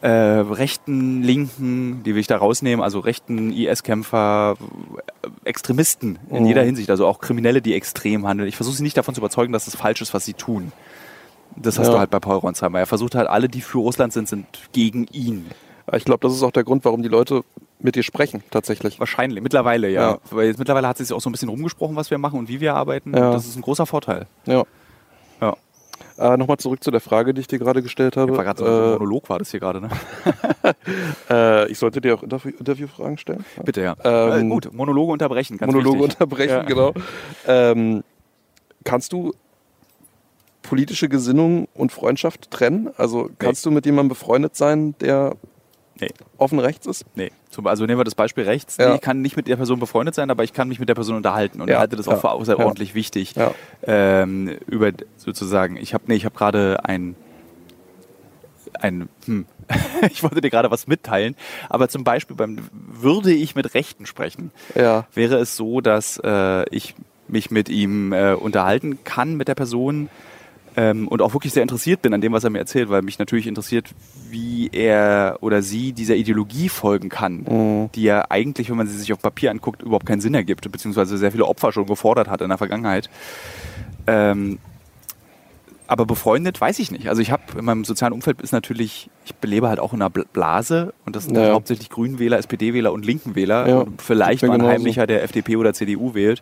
äh, 0.00 0.08
rechten, 0.08 1.22
linken, 1.22 2.02
die 2.04 2.14
will 2.14 2.20
ich 2.20 2.26
da 2.28 2.36
rausnehmen, 2.36 2.82
also 2.82 3.00
rechten 3.00 3.52
IS-Kämpfer, 3.52 4.56
Extremisten 5.44 6.18
in 6.30 6.42
mhm. 6.42 6.46
jeder 6.46 6.62
Hinsicht, 6.62 6.90
also 6.90 7.06
auch 7.06 7.18
Kriminelle, 7.18 7.60
die 7.60 7.74
extrem 7.74 8.26
handeln. 8.26 8.48
Ich 8.48 8.56
versuche 8.56 8.76
sie 8.76 8.82
nicht 8.82 8.96
davon 8.96 9.14
zu 9.14 9.20
überzeugen, 9.20 9.52
dass 9.52 9.66
es 9.66 9.74
falsch 9.74 10.00
ist, 10.00 10.14
was 10.14 10.24
sie 10.24 10.34
tun. 10.34 10.72
Das 11.56 11.78
hast 11.78 11.88
ja. 11.88 11.94
du 11.94 11.98
halt 11.98 12.10
bei 12.10 12.20
Paul 12.20 12.36
Ronsheimer. 12.36 12.78
Er 12.78 12.86
versucht 12.86 13.14
halt, 13.14 13.28
alle, 13.28 13.48
die 13.48 13.60
für 13.60 13.78
Russland 13.78 14.12
sind, 14.12 14.28
sind 14.28 14.46
gegen 14.72 15.06
ihn. 15.08 15.46
Ich 15.94 16.04
glaube, 16.04 16.26
das 16.26 16.34
ist 16.34 16.42
auch 16.42 16.50
der 16.50 16.64
Grund, 16.64 16.84
warum 16.84 17.02
die 17.02 17.08
Leute 17.08 17.42
mit 17.80 17.94
dir 17.94 18.02
sprechen, 18.02 18.42
tatsächlich. 18.50 18.98
Wahrscheinlich, 18.98 19.42
mittlerweile, 19.42 19.88
ja. 19.88 20.10
ja. 20.12 20.18
Weil 20.30 20.48
jetzt 20.48 20.58
mittlerweile 20.58 20.88
hat 20.88 20.98
sich 20.98 21.12
auch 21.12 21.20
so 21.20 21.28
ein 21.28 21.32
bisschen 21.32 21.48
rumgesprochen, 21.48 21.96
was 21.96 22.10
wir 22.10 22.18
machen 22.18 22.38
und 22.38 22.48
wie 22.48 22.60
wir 22.60 22.74
arbeiten. 22.74 23.14
Ja. 23.14 23.32
Das 23.32 23.46
ist 23.46 23.56
ein 23.56 23.62
großer 23.62 23.86
Vorteil. 23.86 24.26
Ja. 24.46 24.64
Ja. 25.40 25.56
Äh, 26.18 26.36
Nochmal 26.36 26.56
zurück 26.58 26.82
zu 26.82 26.90
der 26.90 27.00
Frage, 27.00 27.32
die 27.32 27.40
ich 27.40 27.46
dir 27.46 27.58
gerade 27.58 27.82
gestellt 27.82 28.16
habe. 28.16 28.36
War 28.36 28.44
gerade 28.44 28.58
so 28.58 28.64
ein 28.64 28.72
äh, 28.72 28.92
Monolog 28.94 29.30
war 29.30 29.38
das 29.38 29.50
hier 29.50 29.60
gerade, 29.60 29.80
ne? 29.80 29.88
äh, 31.30 31.70
ich 31.70 31.78
sollte 31.78 32.00
dir 32.00 32.14
auch 32.14 32.22
Interview 32.22 32.50
Interviewfragen 32.58 33.18
stellen. 33.18 33.44
Bitte, 33.64 33.82
ja. 33.82 33.96
Ähm, 34.02 34.46
äh, 34.46 34.48
gut, 34.48 34.72
Monologe 34.72 35.12
unterbrechen, 35.12 35.58
ganz 35.58 35.72
Monologe 35.72 36.00
wichtig. 36.00 36.20
unterbrechen, 36.20 36.66
genau. 36.66 36.92
Ähm, 37.46 38.02
kannst 38.84 39.12
du 39.12 39.32
politische 40.62 41.08
Gesinnung 41.08 41.68
und 41.74 41.92
Freundschaft 41.92 42.50
trennen? 42.50 42.90
Also 42.96 43.30
kannst 43.38 43.64
nee. 43.64 43.70
du 43.70 43.74
mit 43.74 43.86
jemandem 43.86 44.10
befreundet 44.10 44.56
sein, 44.56 44.94
der 45.00 45.36
Nee. 46.00 46.10
Offen 46.36 46.58
rechts 46.58 46.86
ist? 46.86 47.04
Nee. 47.14 47.30
Also 47.64 47.86
nehmen 47.86 47.98
wir 47.98 48.04
das 48.04 48.14
Beispiel 48.14 48.44
rechts. 48.44 48.76
Ja. 48.76 48.90
Nee, 48.90 48.94
ich 48.96 49.00
kann 49.00 49.20
nicht 49.20 49.36
mit 49.36 49.48
der 49.48 49.56
Person 49.56 49.80
befreundet 49.80 50.14
sein, 50.14 50.30
aber 50.30 50.44
ich 50.44 50.52
kann 50.52 50.68
mich 50.68 50.78
mit 50.78 50.88
der 50.88 50.94
Person 50.94 51.16
unterhalten. 51.16 51.60
Und 51.60 51.68
ja. 51.68 51.74
ich 51.74 51.80
halte 51.80 51.96
das 51.96 52.06
auch 52.08 52.20
für 52.20 52.30
außerordentlich 52.30 52.90
ja. 52.90 52.94
wichtig. 52.94 53.34
Ja. 53.34 53.52
Ähm, 53.82 54.56
über 54.66 54.92
sozusagen, 55.16 55.76
ich 55.76 55.94
habe 55.94 56.04
nee, 56.06 56.14
ich 56.14 56.24
hab 56.24 56.36
gerade 56.36 56.84
ein, 56.84 57.16
ein 58.74 59.08
hm, 59.24 59.46
ich 60.10 60.22
wollte 60.22 60.40
dir 60.40 60.50
gerade 60.50 60.70
was 60.70 60.86
mitteilen, 60.86 61.36
aber 61.68 61.88
zum 61.88 62.04
Beispiel 62.04 62.36
beim 62.36 62.58
würde 62.72 63.32
ich 63.32 63.54
mit 63.54 63.74
Rechten 63.74 64.06
sprechen, 64.06 64.50
ja. 64.74 65.06
wäre 65.14 65.36
es 65.36 65.56
so, 65.56 65.80
dass 65.80 66.20
äh, 66.22 66.68
ich 66.70 66.94
mich 67.26 67.50
mit 67.50 67.68
ihm 67.68 68.12
äh, 68.12 68.32
unterhalten 68.32 69.04
kann 69.04 69.36
mit 69.36 69.48
der 69.48 69.54
Person 69.54 70.08
ähm, 70.78 71.08
und 71.08 71.20
auch 71.22 71.34
wirklich 71.34 71.52
sehr 71.52 71.62
interessiert 71.64 72.02
bin 72.02 72.14
an 72.14 72.20
dem, 72.20 72.32
was 72.32 72.44
er 72.44 72.50
mir 72.50 72.60
erzählt, 72.60 72.88
weil 72.88 73.02
mich 73.02 73.18
natürlich 73.18 73.48
interessiert, 73.48 73.88
wie 74.30 74.70
er 74.72 75.38
oder 75.40 75.60
sie 75.60 75.92
dieser 75.92 76.14
Ideologie 76.14 76.68
folgen 76.68 77.08
kann, 77.08 77.44
mhm. 77.48 77.90
die 77.96 78.04
ja 78.04 78.26
eigentlich, 78.28 78.70
wenn 78.70 78.76
man 78.76 78.86
sie 78.86 78.96
sich 78.96 79.12
auf 79.12 79.20
Papier 79.20 79.50
anguckt, 79.50 79.82
überhaupt 79.82 80.06
keinen 80.06 80.20
Sinn 80.20 80.34
ergibt, 80.34 80.70
beziehungsweise 80.70 81.18
sehr 81.18 81.32
viele 81.32 81.46
Opfer 81.46 81.72
schon 81.72 81.86
gefordert 81.86 82.28
hat 82.28 82.42
in 82.42 82.48
der 82.48 82.58
Vergangenheit. 82.58 83.10
Ähm, 84.06 84.60
aber 85.88 86.06
befreundet 86.06 86.60
weiß 86.60 86.78
ich 86.78 86.92
nicht. 86.92 87.08
Also 87.08 87.22
ich 87.22 87.32
habe 87.32 87.42
in 87.58 87.64
meinem 87.64 87.84
sozialen 87.84 88.12
Umfeld 88.12 88.40
ist 88.40 88.52
natürlich, 88.52 89.10
ich 89.24 89.34
belebe 89.34 89.68
halt 89.68 89.80
auch 89.80 89.92
in 89.94 90.00
einer 90.00 90.10
Blase 90.10 90.94
und 91.04 91.16
das 91.16 91.24
sind 91.24 91.36
ja. 91.36 91.54
hauptsächlich 91.54 91.90
Grünenwähler, 91.90 92.38
SPD-Wähler 92.38 92.92
und 92.92 93.04
Linkenwähler 93.04 93.68
ja. 93.68 93.84
vielleicht 93.96 94.44
mal 94.44 94.60
ein 94.60 94.66
Heimlicher, 94.66 95.08
der 95.08 95.24
FDP 95.24 95.56
oder 95.56 95.74
CDU 95.74 96.14
wählt. 96.14 96.40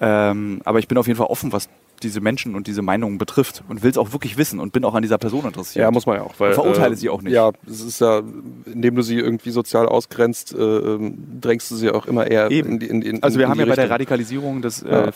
Ähm, 0.00 0.62
aber 0.64 0.80
ich 0.80 0.88
bin 0.88 0.98
auf 0.98 1.06
jeden 1.06 1.16
Fall 1.16 1.28
offen, 1.28 1.52
was 1.52 1.68
diese 2.02 2.20
Menschen 2.20 2.54
und 2.54 2.66
diese 2.66 2.82
Meinungen 2.82 3.18
betrifft 3.18 3.62
und 3.68 3.82
will 3.82 3.90
es 3.90 3.98
auch 3.98 4.12
wirklich 4.12 4.36
wissen 4.36 4.60
und 4.60 4.72
bin 4.72 4.84
auch 4.84 4.94
an 4.94 5.02
dieser 5.02 5.18
Person 5.18 5.44
interessiert. 5.44 5.82
Ja, 5.82 5.90
muss 5.90 6.06
man 6.06 6.16
ja 6.16 6.22
auch. 6.22 6.34
Weil, 6.38 6.50
und 6.50 6.54
verurteile 6.54 6.94
äh, 6.94 6.96
sie 6.96 7.08
auch 7.08 7.22
nicht. 7.22 7.32
Ja, 7.32 7.52
es 7.66 7.80
ist 7.80 8.00
ja, 8.00 8.22
indem 8.66 8.94
du 8.94 9.02
sie 9.02 9.16
irgendwie 9.18 9.50
sozial 9.50 9.86
ausgrenzt, 9.86 10.54
äh, 10.54 10.58
ähm, 10.58 11.18
drängst 11.40 11.70
du 11.70 11.76
sie 11.76 11.90
auch 11.90 12.06
immer 12.06 12.26
eher 12.26 12.50
Eben. 12.50 12.72
in 12.72 12.78
die 12.78 12.86
in, 12.86 13.02
in, 13.02 13.22
Also 13.22 13.38
wir 13.38 13.46
in 13.46 13.50
haben 13.50 13.58
ja 13.58 13.64
Richtung. 13.64 13.76
bei 13.76 13.82
der 13.82 13.90
Radikalisierung, 13.90 14.62
das, 14.62 14.82
äh, 14.82 14.90
ja. 14.90 15.04
äh, 15.06 15.12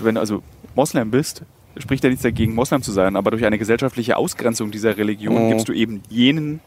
wenn 0.00 0.14
du 0.16 0.20
also 0.20 0.42
Moslem 0.74 1.10
bist, 1.10 1.42
spricht 1.78 2.04
ja 2.04 2.10
nichts 2.10 2.22
dagegen, 2.22 2.54
Moslem 2.54 2.82
zu 2.82 2.92
sein, 2.92 3.16
aber 3.16 3.30
durch 3.30 3.44
eine 3.44 3.58
gesellschaftliche 3.58 4.16
Ausgrenzung 4.16 4.70
dieser 4.70 4.96
Religion 4.96 5.46
mhm. 5.46 5.50
gibst 5.50 5.68
du 5.68 5.72
eben 5.72 6.02
jenen 6.08 6.60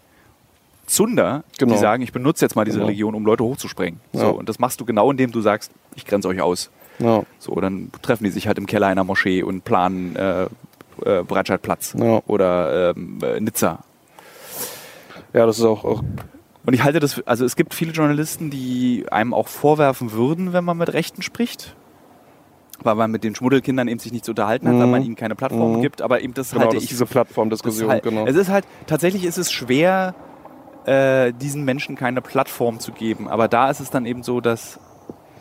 Zunder, 0.90 1.44
genau. 1.58 1.74
die 1.74 1.80
sagen, 1.80 2.02
ich 2.02 2.12
benutze 2.12 2.44
jetzt 2.44 2.56
mal 2.56 2.66
diese 2.66 2.78
genau. 2.78 2.88
Religion, 2.88 3.16
um 3.16 3.26
Leute 3.26 3.44
hochzusprengen. 3.44 4.00
Ja. 4.14 4.22
So, 4.22 4.30
und 4.32 4.50
das 4.50 4.60
machst 4.60 4.82
du 4.82 4.86
genau, 4.86 5.12
indem 5.12 5.32
du 5.32 5.42
sagst, 5.42 5.72
ich 5.96 6.06
grenze 6.06 6.28
euch 6.28 6.42
aus. 6.42 6.72
Ja. 7.00 7.24
So, 7.40 7.56
dann 7.56 7.92
treffen 8.02 8.26
die 8.26 8.30
sich 8.30 8.48
halt 8.48 8.58
im 8.58 8.66
Keller 8.66 8.88
einer 8.88 9.04
Moschee 9.04 9.44
und 9.44 9.64
planen 9.64 10.16
äh, 10.16 10.44
äh, 11.06 11.24
Breitscheidplatz 11.24 11.96
ja. 11.98 12.22
oder 12.28 12.92
ähm, 12.96 13.20
äh, 13.24 13.40
Nizza. 13.40 13.80
Ja, 15.34 15.46
das 15.46 15.60
ist 15.60 15.66
auch, 15.66 15.86
auch 15.86 16.04
und 16.66 16.74
ich 16.74 16.84
halte 16.84 17.00
das, 17.00 17.22
also 17.26 17.46
es 17.46 17.56
gibt 17.56 17.74
viele 17.74 17.94
Journalisten, 17.94 18.52
die 18.52 19.06
einem 19.10 19.34
auch 19.34 19.48
vorwerfen 19.48 20.12
würden, 20.12 20.54
wenn 20.54 20.64
man 20.64 20.78
mit 20.78 20.94
Rechten 20.94 21.22
spricht. 21.22 21.76
Weil 22.82 22.96
man 22.96 23.10
mit 23.12 23.24
den 23.24 23.34
Schmuddelkindern 23.34 23.88
eben 23.88 24.00
sich 24.00 24.12
nicht 24.12 24.24
zu 24.24 24.34
unterhalten 24.34 24.68
hat, 24.68 24.76
mhm. 24.76 24.80
weil 24.80 24.88
man 24.88 25.04
ihnen 25.04 25.16
keine 25.16 25.36
Plattform 25.36 25.78
mhm. 25.78 25.82
gibt. 25.82 26.04
Aber 26.04 26.22
eben 26.22 26.34
das 26.34 26.52
genau, 26.52 26.62
halte 26.62 26.76
das 26.76 26.84
ich. 26.84 26.90
diese 26.90 27.06
Plattformdiskussion, 27.06 27.90
halt, 27.90 28.04
genau. 28.04 28.26
Es 28.26 28.36
ist 28.36 28.50
halt, 28.50 28.66
tatsächlich 28.86 29.26
ist 29.26 29.38
es 29.38 29.52
schwer, 29.52 30.14
äh, 30.86 31.34
diesen 31.34 31.66
Menschen 31.66 31.96
keine 31.96 32.22
Plattform 32.22 32.80
zu 32.80 32.92
geben. 32.92 33.28
Aber 33.28 33.48
da 33.48 33.70
ist 33.70 33.80
es 33.80 33.90
dann 33.90 34.06
eben 34.06 34.22
so, 34.24 34.40
dass 34.40 34.80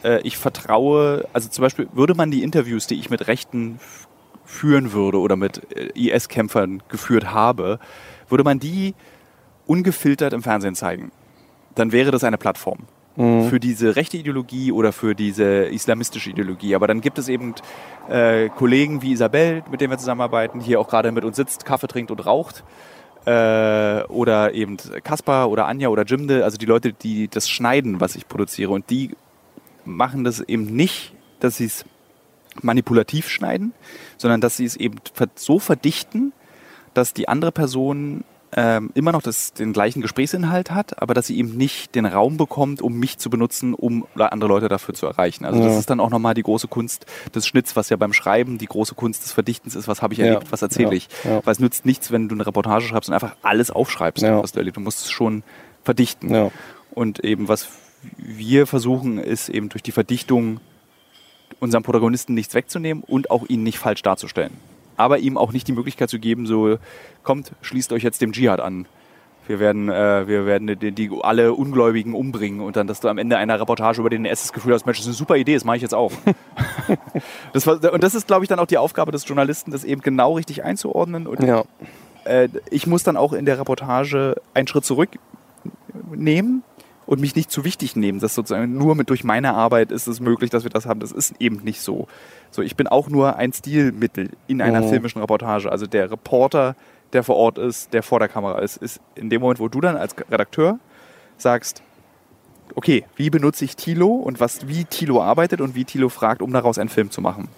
äh, 0.05 0.21
ich 0.23 0.39
vertraue, 0.39 1.27
also 1.33 1.49
zum 1.49 1.63
Beispiel 1.63 1.89
würde 1.93 2.15
man 2.15 2.31
die 2.31 2.43
Interviews, 2.43 2.87
die 2.87 2.99
ich 2.99 3.11
mit 3.11 3.27
Rechten 3.29 3.81
führen 4.45 4.93
würde 4.93 5.19
oder 5.21 5.37
mit 5.37 5.61
äh, 5.77 5.91
IS-Kämpfern 5.95 6.83
geführt 6.89 7.33
habe, 7.33 7.79
würde 8.29 8.45
man 8.45 8.59
die 8.59 8.95
ungefiltert 9.67 10.33
im 10.33 10.43
Fernsehen 10.43 10.75
zeigen, 10.75 11.13
dann 11.75 11.93
wäre 11.93 12.11
das 12.11 12.25
eine 12.25 12.39
Plattform 12.39 12.79
mhm. 13.17 13.49
für 13.49 13.61
diese 13.61 13.97
rechte 13.97 14.17
Ideologie 14.17 14.73
oder 14.73 14.93
für 14.93 15.15
diese 15.15 15.67
islamistische 15.67 16.31
Ideologie. 16.31 16.75
Aber 16.75 16.87
dann 16.87 17.01
gibt 17.01 17.19
es 17.19 17.29
eben 17.29 17.55
äh, 18.09 18.49
Kollegen 18.49 19.03
wie 19.03 19.13
Isabel, 19.13 19.63
mit 19.71 19.81
denen 19.81 19.91
wir 19.91 19.99
zusammenarbeiten, 19.99 20.61
hier 20.61 20.81
auch 20.81 20.89
gerade 20.89 21.13
mit 21.13 21.25
uns 21.25 21.37
sitzt, 21.37 21.65
Kaffee 21.65 21.89
trinkt 21.89 22.11
und 22.11 22.25
raucht. 22.25 22.65
Äh, 23.27 24.05
oder 24.05 24.55
eben 24.55 24.79
Kaspar 25.03 25.51
oder 25.51 25.67
Anja 25.67 25.89
oder 25.89 26.05
Jimde, 26.05 26.45
also 26.45 26.57
die 26.57 26.67
Leute, 26.67 26.93
die 26.95 27.29
das 27.29 27.51
schneiden, 27.51 28.01
was 28.01 28.17
ich 28.17 28.27
produziere. 28.27 28.71
Und 28.71 28.89
die 28.89 29.11
machen 29.89 30.25
das 30.25 30.41
eben 30.41 30.65
nicht, 30.65 31.13
dass 31.41 31.57
sie 31.57 31.67
es 31.67 31.85
manipulativ 32.63 33.29
schneiden, 33.29 33.73
sondern 34.17 34.41
dass 34.41 34.57
sie 34.57 34.65
es 34.65 34.77
eben 34.77 34.97
so 35.35 35.59
verdichten, 35.59 36.33
dass 36.95 37.15
die 37.15 37.29
andere 37.29 37.53
Person 37.53 38.25
ähm, 38.53 38.91
immer 38.95 39.13
noch 39.13 39.21
das, 39.21 39.53
den 39.53 39.73
gleichen 39.73 40.01
Gesprächsinhalt 40.01 40.71
hat, 40.71 41.03
aber 41.03 41.13
dass 41.13 41.27
sie 41.27 41.37
eben 41.37 41.57
nicht 41.57 41.95
den 41.95 42.07
Raum 42.07 42.39
bekommt, 42.39 42.81
um 42.81 42.99
mich 42.99 43.19
zu 43.19 43.29
benutzen, 43.29 43.75
um 43.75 44.07
andere 44.17 44.49
Leute 44.49 44.69
dafür 44.69 44.95
zu 44.95 45.07
erreichen. 45.07 45.45
Also 45.45 45.61
ja. 45.61 45.67
das 45.67 45.79
ist 45.79 45.91
dann 45.91 46.01
auch 46.01 46.11
nochmal 46.11 46.33
die 46.33 46.43
große 46.43 46.67
Kunst 46.67 47.05
des 47.35 47.47
Schnitts, 47.47 47.77
was 47.77 47.91
ja 47.91 47.97
beim 47.97 48.15
Schreiben 48.15 48.57
die 48.57 48.67
große 48.67 48.95
Kunst 48.95 49.25
des 49.25 49.33
Verdichtens 49.33 49.75
ist, 49.75 49.87
was 49.87 50.01
habe 50.01 50.15
ich 50.15 50.21
erlebt, 50.21 50.45
ja. 50.45 50.53
was 50.53 50.63
erzähle 50.63 50.95
ich. 50.95 51.09
Ja. 51.25 51.45
Weil 51.45 51.53
es 51.53 51.61
nützt 51.61 51.85
nichts, 51.85 52.11
wenn 52.11 52.29
du 52.29 52.35
eine 52.35 52.47
Reportage 52.47 52.87
schreibst 52.87 53.11
und 53.11 53.15
einfach 53.15 53.37
alles 53.43 53.71
aufschreibst, 53.71 54.25
was 54.25 54.53
du 54.53 54.59
erlebt. 54.59 54.79
Du 54.79 54.81
musst 54.81 55.01
es 55.01 55.11
schon 55.11 55.43
verdichten. 55.85 56.51
Und 56.93 57.23
eben 57.25 57.49
was 57.49 57.69
wir 58.17 58.67
versuchen, 58.67 59.19
ist 59.19 59.49
eben 59.49 59.69
durch 59.69 59.83
die 59.83 59.93
Verdichtung 59.93 60.61
unserem 61.61 61.83
Protagonisten 61.83 62.35
nichts 62.35 62.55
wegzunehmen 62.55 63.03
und 63.07 63.31
auch 63.31 63.49
ihn 63.49 63.63
nicht 63.63 63.79
falsch 63.79 64.03
darzustellen. 64.03 64.53
Aber 64.97 65.19
ihm 65.19 65.37
auch 65.37 65.53
nicht 65.53 65.69
die 65.69 65.73
Möglichkeit 65.73 66.11
zu 66.11 66.19
geben, 66.19 66.47
so, 66.47 66.79
kommt, 67.23 67.53
schließt 67.63 67.93
euch 67.93 68.03
jetzt 68.03 68.21
dem 68.21 68.33
Dschihad 68.33 68.61
an. 68.61 68.87
Wir 69.47 69.61
werden, 69.61 69.89
äh, 69.89 70.29
wir 70.29 70.45
werden 70.45 70.79
die, 70.79 70.93
die, 70.93 71.11
alle 71.23 71.55
Ungläubigen 71.55 72.15
umbringen 72.15 72.61
und 72.61 72.77
dann, 72.77 72.87
dass 72.87 73.01
du 73.01 73.09
am 73.09 73.17
Ende 73.17 73.39
einer 73.39 73.59
Reportage 73.59 74.01
über 74.01 74.11
den 74.11 74.27
NS 74.27 74.43
das 74.43 74.53
Gefühl 74.53 74.75
hast, 74.75 74.85
Mensch, 74.85 74.99
das 74.99 75.07
ist 75.07 75.13
eine 75.13 75.17
super 75.17 75.37
Idee, 75.37 75.55
das 75.55 75.65
mache 75.65 75.77
ich 75.77 75.83
jetzt 75.83 75.95
auch. 75.95 76.13
das 77.55 77.67
war, 77.67 77.93
und 77.93 78.03
das 78.03 78.15
ist, 78.15 78.27
glaube 78.27 78.45
ich, 78.45 78.49
dann 78.49 78.59
auch 78.59 78.67
die 78.67 78.77
Aufgabe 78.77 79.11
des 79.11 79.27
Journalisten, 79.27 79.71
das 79.71 79.85
eben 79.85 80.03
genau 80.03 80.35
richtig 80.35 80.65
einzuordnen. 80.65 81.27
Und 81.27 81.43
ja. 81.43 81.65
äh, 82.25 82.49
ich 82.71 82.87
muss 82.87 83.05
dann 83.05 83.17
auch 83.17 83.33
in 83.33 83.47
der 83.47 83.59
Reportage 83.59 84.37
einen 84.53 84.69
Schritt 84.69 84.85
zurücknehmen 84.85 86.63
und 87.09 87.23
mich 87.23 87.35
nicht 87.35 87.51
zu 87.51 87.65
wichtig 87.65 87.97
nehmen, 87.97 88.21
dass 88.21 88.35
sozusagen 88.35 88.77
nur 88.77 88.95
mit 88.95 89.09
durch 89.09 89.25
meine 89.25 89.55
Arbeit 89.55 89.93
ist 89.93 90.09
es 90.09 90.21
möglich, 90.21 90.51
dass 90.51 90.65
wir 90.65 90.71
das 90.71 90.85
haben. 90.85 91.01
Das 91.01 91.11
ist 91.11 91.35
eben 91.41 91.65
nicht 91.65 91.81
so. 91.81 92.07
So, 92.51 92.61
ich 92.61 92.77
bin 92.77 92.87
auch 92.87 93.09
nur 93.09 93.37
ein 93.37 93.51
Stilmittel 93.51 94.29
in 94.47 94.61
einer 94.61 94.85
oh. 94.85 94.89
filmischen 94.91 95.23
Reportage. 95.23 95.73
Also 95.73 95.87
der 95.87 96.11
Reporter, 96.11 96.77
der 97.15 97.25
vor 97.25 97.37
Ort 97.37 97.57
ist, 97.57 97.95
der 97.95 98.03
vor 98.03 98.19
der 98.19 98.29
Kamera 98.29 98.59
ist, 98.59 98.77
ist 98.77 99.01
in 99.15 99.31
dem 99.31 99.41
Moment, 99.41 99.59
wo 99.59 99.69
du 99.69 99.81
dann 99.81 99.97
als 99.97 100.15
Redakteur 100.31 100.79
sagst, 101.39 101.83
okay, 102.75 103.07
wie 103.17 103.31
benutze 103.31 103.65
ich 103.65 103.75
Tilo 103.75 104.09
und 104.09 104.39
was, 104.39 104.69
wie 104.69 104.85
Tilo 104.85 105.23
arbeitet 105.23 105.63
und 105.63 105.75
wie 105.75 105.87
Tilo 105.87 106.11
fragt, 106.11 106.43
um 106.43 106.53
daraus 106.53 106.77
einen 106.77 106.91
Film 106.91 107.11
zu 107.11 107.23
machen. 107.23 107.49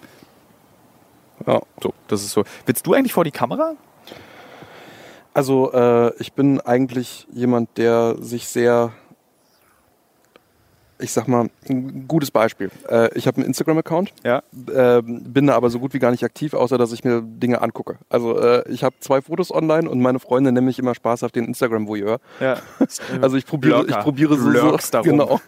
Ja, 1.45 1.59
so, 1.83 1.93
das 2.07 2.23
ist 2.23 2.31
so. 2.31 2.45
Willst 2.65 2.87
du 2.87 2.93
eigentlich 2.93 3.11
vor 3.11 3.25
die 3.25 3.31
Kamera? 3.31 3.73
Also, 5.33 5.73
äh, 5.73 6.13
ich 6.19 6.31
bin 6.31 6.61
eigentlich 6.61 7.27
jemand, 7.33 7.77
der 7.77 8.15
sich 8.21 8.47
sehr 8.47 8.93
ich 11.01 11.11
sag 11.11 11.27
mal, 11.27 11.49
ein 11.69 12.07
gutes 12.07 12.31
Beispiel. 12.31 12.69
Äh, 12.89 13.09
ich 13.17 13.27
habe 13.27 13.37
einen 13.37 13.47
Instagram-Account, 13.47 14.13
ja. 14.23 14.43
äh, 14.73 15.01
bin 15.03 15.47
da 15.47 15.55
aber 15.55 15.69
so 15.69 15.79
gut 15.79 15.93
wie 15.93 15.99
gar 15.99 16.11
nicht 16.11 16.23
aktiv, 16.23 16.53
außer 16.53 16.77
dass 16.77 16.91
ich 16.91 17.03
mir 17.03 17.21
Dinge 17.21 17.61
angucke. 17.61 17.97
Also 18.09 18.39
äh, 18.39 18.69
ich 18.69 18.83
habe 18.83 18.95
zwei 18.99 19.21
Fotos 19.21 19.53
online 19.53 19.89
und 19.89 20.01
meine 20.01 20.19
Freunde 20.19 20.51
nennen 20.51 20.65
mich 20.65 20.79
immer 20.79 20.95
Spaß 20.95 21.23
auf 21.23 21.31
den 21.31 21.45
Instagram-Voyeur. 21.45 22.19
Ja. 22.39 22.57
Also 23.21 23.37
ich 23.37 23.45
probiere, 23.45 23.85
ich 23.87 23.97
probiere 23.97 24.37
so, 24.37 24.77
so 24.77 25.01
genau, 25.03 25.39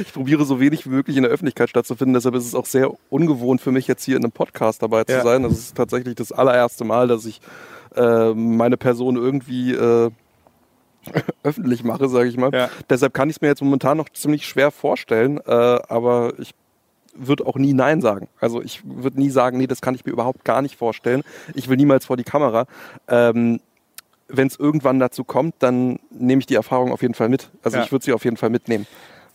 ich 0.00 0.12
probiere 0.12 0.44
so 0.44 0.60
wenig 0.60 0.84
wie 0.86 0.90
möglich 0.90 1.16
in 1.16 1.22
der 1.22 1.32
Öffentlichkeit 1.32 1.68
stattzufinden. 1.68 2.14
Deshalb 2.14 2.34
ist 2.34 2.46
es 2.46 2.54
auch 2.54 2.66
sehr 2.66 2.90
ungewohnt 3.10 3.60
für 3.60 3.72
mich 3.72 3.86
jetzt 3.86 4.04
hier 4.04 4.16
in 4.16 4.24
einem 4.24 4.32
Podcast 4.32 4.82
dabei 4.82 5.04
zu 5.04 5.14
ja. 5.14 5.22
sein. 5.22 5.42
Das 5.42 5.52
ist 5.52 5.76
tatsächlich 5.76 6.14
das 6.14 6.32
allererste 6.32 6.84
Mal, 6.84 7.08
dass 7.08 7.24
ich 7.24 7.40
äh, 7.96 8.34
meine 8.34 8.76
Person 8.76 9.16
irgendwie 9.16 9.74
öffentlich 11.42 11.84
mache, 11.84 12.08
sage 12.08 12.28
ich 12.28 12.36
mal. 12.36 12.52
Ja. 12.52 12.70
Deshalb 12.88 13.14
kann 13.14 13.28
ich 13.30 13.36
es 13.36 13.40
mir 13.40 13.48
jetzt 13.48 13.62
momentan 13.62 13.96
noch 13.96 14.08
ziemlich 14.10 14.46
schwer 14.46 14.70
vorstellen, 14.70 15.38
äh, 15.46 15.50
aber 15.50 16.34
ich 16.38 16.54
würde 17.14 17.46
auch 17.46 17.56
nie 17.56 17.74
Nein 17.74 18.00
sagen. 18.00 18.28
Also 18.40 18.62
ich 18.62 18.82
würde 18.84 19.20
nie 19.20 19.30
sagen, 19.30 19.58
nee, 19.58 19.66
das 19.66 19.80
kann 19.80 19.94
ich 19.94 20.04
mir 20.04 20.12
überhaupt 20.12 20.44
gar 20.44 20.62
nicht 20.62 20.76
vorstellen. 20.76 21.22
Ich 21.54 21.68
will 21.68 21.76
niemals 21.76 22.06
vor 22.06 22.16
die 22.16 22.24
Kamera. 22.24 22.66
Ähm, 23.08 23.60
Wenn 24.28 24.46
es 24.46 24.58
irgendwann 24.58 24.98
dazu 24.98 25.24
kommt, 25.24 25.56
dann 25.58 25.98
nehme 26.10 26.40
ich 26.40 26.46
die 26.46 26.54
Erfahrung 26.54 26.92
auf 26.92 27.02
jeden 27.02 27.14
Fall 27.14 27.28
mit. 27.28 27.50
Also 27.62 27.76
ja. 27.76 27.84
ich 27.84 27.92
würde 27.92 28.04
sie 28.04 28.12
auf 28.12 28.24
jeden 28.24 28.36
Fall 28.36 28.50
mitnehmen. 28.50 28.86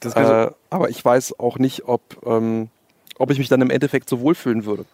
Äh, 0.04 0.52
aber 0.70 0.90
ich 0.90 1.04
weiß 1.04 1.40
auch 1.40 1.58
nicht, 1.60 1.88
ob, 1.88 2.02
ähm, 2.26 2.70
ob 3.18 3.32
ich 3.32 3.38
mich 3.38 3.50
dann 3.50 3.62
im 3.62 3.70
Endeffekt 3.70 4.10
so 4.10 4.20
wohlfühlen 4.22 4.66
würde. 4.66 4.86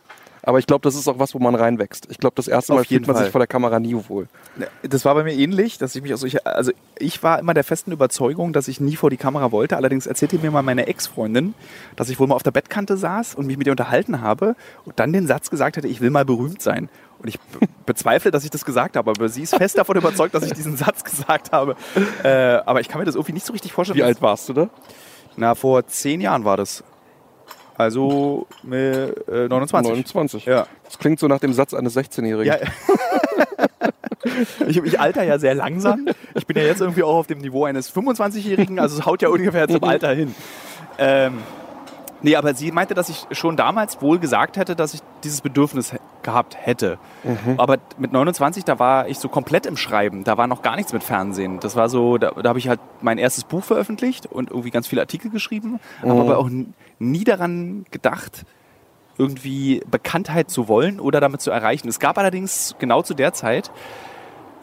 Aber 0.45 0.59
ich 0.59 0.67
glaube, 0.67 0.81
das 0.81 0.95
ist 0.95 1.07
auch 1.07 1.19
was, 1.19 1.33
wo 1.33 1.39
man 1.39 1.55
reinwächst. 1.55 2.07
Ich 2.11 2.17
glaube, 2.17 2.35
das 2.35 2.49
erste 2.49 2.73
Mal 2.73 2.81
Auf 2.81 2.87
fühlt 2.87 3.07
man 3.07 3.15
Fall. 3.15 3.25
sich 3.25 3.31
vor 3.31 3.39
der 3.39 3.47
Kamera 3.47 3.79
nie 3.79 3.95
wohl. 4.09 4.27
Das 4.81 5.05
war 5.05 5.15
bei 5.15 5.23
mir 5.23 5.33
ähnlich, 5.33 5.77
dass 5.77 5.95
ich 5.95 6.01
mich 6.01 6.11
also 6.11 6.27
ich, 6.27 6.45
also 6.45 6.71
ich 6.99 7.23
war 7.23 7.39
immer 7.39 7.53
der 7.53 7.63
festen 7.63 7.93
Überzeugung, 7.93 8.51
dass 8.51 8.67
ich 8.67 8.81
nie 8.81 8.97
vor 8.97 9.09
die 9.09 9.17
Kamera 9.17 9.53
wollte. 9.53 9.77
Allerdings 9.77 10.05
erzählte 10.05 10.37
mir 10.39 10.51
mal 10.51 10.61
meine 10.61 10.87
Ex-Freundin, 10.87 11.53
dass 11.95 12.09
ich 12.09 12.19
wohl 12.19 12.27
mal 12.27 12.35
auf 12.35 12.43
der 12.43 12.51
Bettkante 12.51 12.97
saß 12.97 13.35
und 13.35 13.47
mich 13.47 13.57
mit 13.57 13.67
ihr 13.67 13.71
unterhalten 13.71 14.19
habe 14.19 14.57
und 14.83 14.99
dann 14.99 15.13
den 15.13 15.27
Satz 15.27 15.49
gesagt 15.49 15.77
hätte, 15.77 15.87
ich 15.87 16.01
will 16.01 16.09
mal 16.09 16.25
berühmt 16.25 16.61
sein. 16.61 16.89
Und 17.19 17.29
ich 17.29 17.39
bezweifle, 17.85 18.29
dass 18.29 18.43
ich 18.43 18.49
das 18.49 18.65
gesagt 18.65 18.97
habe, 18.97 19.11
aber 19.11 19.29
sie 19.29 19.43
ist 19.43 19.55
fest 19.55 19.77
davon 19.77 19.95
überzeugt, 19.95 20.35
dass 20.35 20.43
ich 20.43 20.51
diesen 20.51 20.75
Satz 20.75 21.03
gesagt 21.05 21.53
habe. 21.53 21.77
Äh, 22.21 22.59
aber 22.65 22.81
ich 22.81 22.89
kann 22.89 22.99
mir 22.99 23.05
das 23.05 23.15
irgendwie 23.15 23.33
nicht 23.33 23.45
so 23.45 23.53
richtig 23.53 23.71
vorstellen. 23.71 23.97
Wie 23.97 24.03
alt 24.03 24.21
warst 24.21 24.49
du 24.49 24.53
da? 24.53 24.69
Na, 25.37 25.55
vor 25.55 25.87
zehn 25.87 26.19
Jahren 26.19 26.43
war 26.43 26.57
das. 26.57 26.83
Also 27.77 28.47
äh, 28.69 29.07
29. 29.47 29.89
29. 29.89 30.45
Ja. 30.45 30.67
Das 30.83 30.99
klingt 30.99 31.19
so 31.19 31.27
nach 31.27 31.39
dem 31.39 31.53
Satz 31.53 31.73
eines 31.73 31.97
16-Jährigen. 31.97 32.53
Ja. 32.53 32.59
ich, 34.67 34.77
ich 34.77 34.99
alter 34.99 35.23
ja 35.23 35.39
sehr 35.39 35.55
langsam. 35.55 36.07
Ich 36.35 36.45
bin 36.45 36.57
ja 36.57 36.63
jetzt 36.63 36.81
irgendwie 36.81 37.03
auch 37.03 37.15
auf 37.15 37.27
dem 37.27 37.39
Niveau 37.39 37.65
eines 37.65 37.93
25-Jährigen, 37.93 38.79
also 38.79 38.99
es 38.99 39.05
haut 39.05 39.21
ja 39.21 39.29
ungefähr 39.29 39.67
zum 39.67 39.83
Alter 39.83 40.13
hin. 40.13 40.35
Ähm, 40.97 41.39
Nee, 42.23 42.37
aber 42.37 42.53
sie 42.53 42.71
meinte, 42.71 42.93
dass 42.93 43.09
ich 43.09 43.27
schon 43.31 43.57
damals 43.57 44.01
wohl 44.01 44.17
gesagt 44.17 44.55
hätte, 44.55 44.77
dass 44.77 44.93
ich 44.93 45.01
dieses 45.25 45.41
Bedürfnis 45.41 45.93
gehabt 46.23 46.57
hätte. 46.59 46.97
Mhm. 47.23 47.59
Aber 47.59 47.77
mit 47.97 48.11
29, 48.11 48.65
da 48.65 48.79
war 48.79 49.07
ich 49.07 49.19
so 49.19 49.29
komplett 49.29 49.65
im 49.65 49.77
Schreiben. 49.77 50.23
Da 50.23 50.37
war 50.37 50.47
noch 50.47 50.61
gar 50.61 50.75
nichts 50.75 50.93
mit 50.93 51.03
Fernsehen. 51.03 51.59
Das 51.59 51.75
war 51.75 51.89
so, 51.89 52.17
da, 52.17 52.31
da 52.31 52.49
habe 52.49 52.59
ich 52.59 52.67
halt 52.67 52.79
mein 53.01 53.17
erstes 53.17 53.43
Buch 53.43 53.63
veröffentlicht 53.63 54.25
und 54.25 54.49
irgendwie 54.49 54.71
ganz 54.71 54.87
viele 54.87 55.01
Artikel 55.01 55.29
geschrieben. 55.29 55.79
Mhm. 56.03 56.09
Habe 56.09 56.21
aber 56.21 56.37
auch 56.37 56.49
nie 56.99 57.23
daran 57.23 57.85
gedacht, 57.91 58.45
irgendwie 59.17 59.81
Bekanntheit 59.89 60.49
zu 60.49 60.67
wollen 60.67 60.99
oder 60.99 61.19
damit 61.19 61.41
zu 61.41 61.51
erreichen. 61.51 61.87
Es 61.87 61.99
gab 61.99 62.17
allerdings 62.17 62.75
genau 62.79 63.01
zu 63.01 63.13
der 63.13 63.33
Zeit 63.33 63.71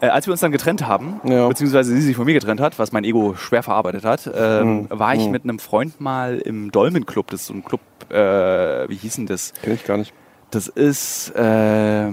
äh, 0.01 0.07
als 0.07 0.25
wir 0.27 0.31
uns 0.31 0.41
dann 0.41 0.51
getrennt 0.51 0.85
haben, 0.85 1.21
ja. 1.23 1.47
beziehungsweise 1.47 1.93
sie 1.93 2.01
sich 2.01 2.15
von 2.15 2.25
mir 2.25 2.33
getrennt 2.33 2.59
hat, 2.59 2.79
was 2.79 2.91
mein 2.91 3.03
Ego 3.03 3.35
schwer 3.35 3.63
verarbeitet 3.63 4.03
hat, 4.03 4.29
ähm, 4.33 4.81
mhm. 4.81 4.87
war 4.89 5.15
ich 5.15 5.25
mhm. 5.25 5.31
mit 5.31 5.43
einem 5.43 5.59
Freund 5.59 6.01
mal 6.01 6.39
im 6.39 6.71
Dolmen 6.71 7.05
Club. 7.05 7.29
Das 7.29 7.41
ist 7.41 7.47
so 7.47 7.53
ein 7.53 7.63
Club, 7.63 7.81
äh, 8.09 8.89
wie 8.89 8.95
hieß 8.95 9.17
denn 9.17 9.27
das? 9.27 9.53
Kenn 9.61 9.73
ich 9.73 9.85
gar 9.85 9.97
nicht. 9.97 10.13
Das 10.51 10.67
ist, 10.67 11.29
äh, 11.29 12.11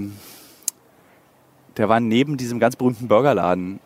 der 1.76 1.88
war 1.88 2.00
neben 2.00 2.36
diesem 2.36 2.60
ganz 2.60 2.76
berühmten 2.76 3.08
Burgerladen. 3.08 3.80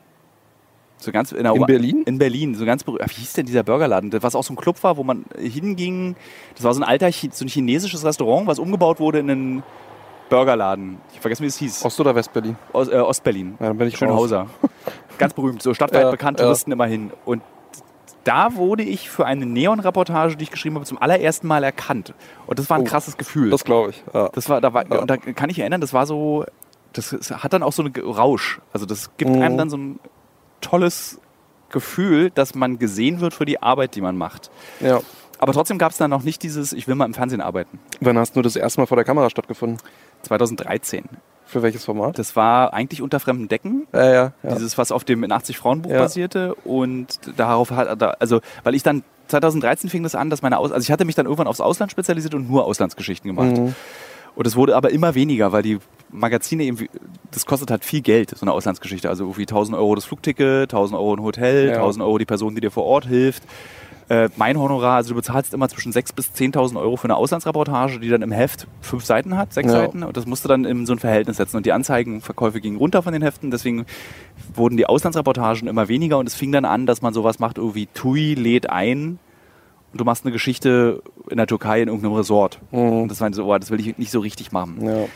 So 0.99 1.11
ganz 1.11 1.33
in, 1.33 1.45
in 1.45 1.67
Berlin? 1.67 2.03
In 2.05 2.19
Berlin, 2.19 2.55
so 2.55 2.65
ganz 2.65 2.85
berühmt. 2.85 3.03
Wie 3.09 3.21
hieß 3.21 3.33
denn 3.33 3.47
dieser 3.47 3.65
Burgerladen? 3.65 4.12
Was 4.23 4.37
auch 4.37 4.45
so 4.45 4.53
ein 4.53 4.57
Club 4.57 4.81
war, 4.85 4.97
wo 4.97 5.03
man 5.03 5.25
hinging. 5.37 6.15
Das 6.55 6.65
war 6.65 6.75
so 6.75 6.81
ein 6.81 6.85
alter, 6.85 7.11
so 7.11 7.45
ein 7.45 7.49
chinesisches 7.49 8.05
Restaurant, 8.05 8.47
was 8.47 8.59
umgebaut 8.59 9.01
wurde 9.01 9.19
in 9.19 9.31
einen 9.31 9.62
Burgerladen. 10.29 10.99
Ich 11.12 11.21
vergesse, 11.21 11.43
wie 11.43 11.49
es 11.49 11.57
hieß. 11.57 11.85
Ost- 11.85 12.01
oder 12.01 12.15
Westberlin? 12.15 12.57
Ost, 12.73 12.93
äh, 12.93 12.97
Ostberlin. 12.97 13.57
Ja, 13.59 13.69
dann 13.69 13.79
bin 13.79 13.88
ich 13.88 13.97
Schönhauser. 13.97 14.47
Ganz 15.19 15.35
berühmt, 15.35 15.62
so 15.62 15.75
stadtweit 15.75 16.05
ja, 16.05 16.11
bekannt, 16.11 16.38
Touristen 16.38 16.71
ja. 16.71 16.75
immerhin. 16.75 17.11
Und 17.25 17.43
da 18.25 18.55
wurde 18.55 18.83
ich 18.83 19.11
für 19.11 19.27
eine 19.27 19.47
Neon-Reportage, 19.47 20.37
die 20.37 20.45
ich 20.45 20.51
geschrieben 20.51 20.77
habe, 20.77 20.87
zum 20.87 20.99
allerersten 21.01 21.47
Mal 21.47 21.65
erkannt. 21.65 22.15
Und 22.47 22.59
das 22.59 22.71
war 22.71 22.79
ein 22.79 22.83
oh, 22.83 22.87
krasses 22.87 23.17
Gefühl. 23.17 23.51
Das 23.51 23.65
glaube 23.65 23.91
ich. 23.91 24.05
Ja. 24.13 24.29
Das 24.33 24.49
war, 24.49 24.61
da 24.61 24.73
war, 24.73 24.91
ja. 24.91 25.01
Und 25.01 25.11
da 25.11 25.17
kann 25.17 25.51
ich 25.51 25.59
erinnern, 25.59 25.81
das 25.81 25.93
war 25.93 26.07
so, 26.07 26.45
das 26.93 27.13
hat 27.13 27.53
dann 27.53 27.63
auch 27.63 27.73
so 27.73 27.83
einen 27.83 27.95
Rausch. 27.95 28.61
Also 28.73 28.87
das 28.87 29.11
gibt 29.17 29.31
mhm. 29.31 29.43
einem 29.43 29.57
dann 29.57 29.71
so 29.71 29.77
ein 29.77 30.01
tolles 30.61 31.21
Gefühl, 31.71 32.31
dass 32.31 32.55
man 32.55 32.79
gesehen 32.79 33.21
wird 33.21 33.35
für 33.35 33.45
die 33.45 33.63
Arbeit, 33.63 33.95
die 33.97 34.01
man 34.01 34.17
macht. 34.17 34.51
Ja. 34.81 35.01
Aber 35.43 35.53
trotzdem 35.53 35.77
gab 35.77 35.91
es 35.91 35.99
dann 35.99 36.11
noch 36.11 36.23
nicht 36.23 36.45
dieses, 36.45 36.73
ich 36.73 36.87
will 36.87 36.95
mal 36.95 37.05
im 37.05 37.15
Fernsehen 37.15 37.41
arbeiten. 37.41 37.81
Wann 38.01 38.17
hast 38.17 38.37
du 38.37 38.43
das 38.43 38.55
erste 38.55 38.81
Mal 38.81 38.87
vor 38.87 38.95
der 38.95 39.05
Kamera 39.05 39.29
stattgefunden? 39.29 39.79
2013. 40.23 41.03
Für 41.47 41.63
welches 41.63 41.85
Format? 41.85 42.17
Das 42.17 42.37
war 42.37 42.73
eigentlich 42.73 43.03
unter 43.03 43.19
fremden 43.19 43.49
Decken. 43.49 43.89
Ja, 43.93 44.05
ja, 44.05 44.33
ja. 44.45 44.55
Dieses, 44.55 44.79
was 44.79 44.93
auf 44.93 45.03
dem 45.03 45.29
80 45.29 45.59
Frauen 45.59 45.83
Buch 45.83 45.91
ja. 45.91 45.99
basierte. 45.99 46.55
Und 46.55 47.19
darauf 47.37 47.73
hat, 47.73 48.21
also, 48.23 48.41
weil 48.63 48.77
ich 48.77 48.85
dann 48.85 49.03
2013 49.27 49.91
fing 49.91 50.05
das 50.05 50.15
an, 50.15 50.31
dass 50.31 50.43
meine 50.43 50.59
Aus 50.59 50.71
also 50.71 50.85
ich 50.85 50.93
hatte 50.93 51.05
mich 51.05 51.17
dann 51.17 51.27
irgendwann 51.27 51.49
aufs 51.49 51.61
Ausland 51.61 51.91
spezialisiert 51.91 52.35
und 52.35 52.49
nur 52.49 52.65
Auslandsgeschichten 52.65 53.27
gemacht. 53.27 53.59
Mhm. 53.59 53.75
Und 54.37 54.47
es 54.47 54.55
wurde 54.55 54.77
aber 54.77 54.91
immer 54.91 55.17
weniger, 55.17 55.51
weil 55.51 55.65
die 55.65 55.81
Magazine 56.13 56.63
eben, 56.63 56.89
das 57.33 57.47
kostet 57.47 57.73
halt 57.73 57.85
viel 57.85 58.01
Geld, 58.01 58.31
so 58.31 58.43
eine 58.43 58.53
Auslandsgeschichte. 58.53 59.09
Also 59.09 59.25
irgendwie 59.25 59.43
1000 59.43 59.77
Euro 59.77 59.97
das 59.97 60.05
Flugticket, 60.05 60.73
1000 60.73 60.97
Euro 60.97 61.17
ein 61.17 61.23
Hotel, 61.23 61.71
ja. 61.71 61.75
1000 61.75 62.05
Euro 62.05 62.19
die 62.19 62.27
Person, 62.27 62.55
die 62.55 62.61
dir 62.61 62.71
vor 62.71 62.85
Ort 62.85 63.07
hilft 63.07 63.43
äh, 64.12 64.29
mein 64.37 64.59
Honorar, 64.59 64.96
also 64.96 65.11
du 65.11 65.14
bezahlst 65.14 65.55
immer 65.55 65.70
zwischen 65.70 65.90
6.000 65.90 66.14
bis 66.14 66.31
10.000 66.33 66.79
Euro 66.79 66.98
für 66.98 67.05
eine 67.05 67.16
Auslandsreportage, 67.16 67.98
die 67.98 68.11
dann 68.11 68.20
im 68.20 68.31
Heft 68.31 68.66
fünf 68.83 69.07
Seiten 69.07 69.38
hat, 69.38 69.55
sechs 69.55 69.72
ja. 69.72 69.79
Seiten. 69.81 70.03
Und 70.03 70.18
das 70.18 70.27
musst 70.27 70.44
du 70.44 70.48
dann 70.48 70.66
in 70.66 70.85
so 70.85 70.92
ein 70.92 70.98
Verhältnis 70.98 71.38
setzen. 71.38 71.57
Und 71.57 71.64
die 71.64 71.72
Anzeigenverkäufe 71.72 72.61
gingen 72.61 72.77
runter 72.77 73.03
von 73.03 73.14
den 73.14 73.22
Heften, 73.22 73.51
deswegen 73.51 73.87
wurden 74.53 74.77
die 74.77 74.85
Auslandsreportagen 74.85 75.66
immer 75.66 75.88
weniger. 75.88 76.18
Und 76.18 76.27
es 76.27 76.35
fing 76.35 76.53
dann 76.53 76.66
an, 76.66 76.85
dass 76.85 77.01
man 77.01 77.14
sowas 77.14 77.38
macht, 77.38 77.57
irgendwie 77.57 77.87
TUI 77.87 78.35
lädt 78.35 78.68
ein 78.68 79.18
und 79.92 80.01
du 80.01 80.05
machst 80.05 80.27
eine 80.27 80.33
Geschichte 80.33 81.03
in 81.31 81.38
der 81.38 81.46
Türkei 81.46 81.81
in 81.81 81.88
irgendeinem 81.88 82.14
Resort. 82.14 82.61
Mhm. 82.70 83.03
Und 83.03 83.09
das 83.09 83.22
war 83.22 83.33
so, 83.33 83.46
oh, 83.46 83.57
das 83.57 83.70
will 83.70 83.81
ich 83.81 83.96
nicht 83.96 84.11
so 84.11 84.20
richtig 84.20 84.53
machen. 84.53 84.77
Ja. 84.85 85.07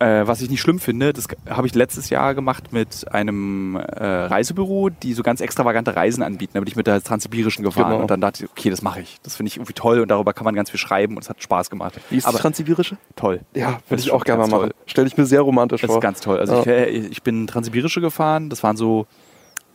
Äh, 0.00 0.26
was 0.26 0.40
ich 0.40 0.48
nicht 0.48 0.62
schlimm 0.62 0.78
finde, 0.78 1.12
das 1.12 1.28
habe 1.46 1.66
ich 1.66 1.74
letztes 1.74 2.08
Jahr 2.08 2.34
gemacht 2.34 2.72
mit 2.72 3.12
einem 3.12 3.76
äh, 3.76 4.06
Reisebüro, 4.06 4.88
die 4.88 5.12
so 5.12 5.22
ganz 5.22 5.42
extravagante 5.42 5.94
Reisen 5.94 6.22
anbieten. 6.22 6.52
Da 6.54 6.60
bin 6.60 6.68
ich 6.68 6.74
mit 6.74 6.86
der 6.86 7.02
Transsibirischen 7.02 7.62
gefahren 7.62 7.90
genau. 7.90 8.00
und 8.00 8.10
dann 8.10 8.22
dachte 8.22 8.44
ich, 8.44 8.50
okay, 8.50 8.70
das 8.70 8.80
mache 8.80 9.02
ich. 9.02 9.20
Das 9.22 9.36
finde 9.36 9.48
ich 9.48 9.58
irgendwie 9.58 9.74
toll 9.74 10.00
und 10.00 10.10
darüber 10.10 10.32
kann 10.32 10.46
man 10.46 10.54
ganz 10.54 10.70
viel 10.70 10.80
schreiben 10.80 11.16
und 11.16 11.22
es 11.22 11.28
hat 11.28 11.42
Spaß 11.42 11.68
gemacht. 11.68 12.00
Wie 12.08 12.16
ist 12.16 12.24
Aber 12.24 12.38
die 12.38 12.40
Transsibirische? 12.40 12.96
Toll. 13.14 13.40
Ja, 13.54 13.80
würde 13.90 14.02
ich 14.02 14.10
auch 14.10 14.24
gerne 14.24 14.46
mal 14.46 14.48
machen. 14.48 14.70
Stelle 14.86 15.06
ich 15.06 15.18
mir 15.18 15.26
sehr 15.26 15.42
romantisch 15.42 15.82
das 15.82 15.90
vor. 15.90 16.00
Das 16.00 16.02
ist 16.02 16.02
ganz 16.02 16.20
toll. 16.22 16.38
Also 16.38 16.62
ja. 16.64 16.86
ich, 16.86 17.10
ich 17.10 17.22
bin 17.22 17.46
Transsibirische 17.46 18.00
gefahren. 18.00 18.48
Das 18.48 18.62
waren 18.62 18.78
so 18.78 19.06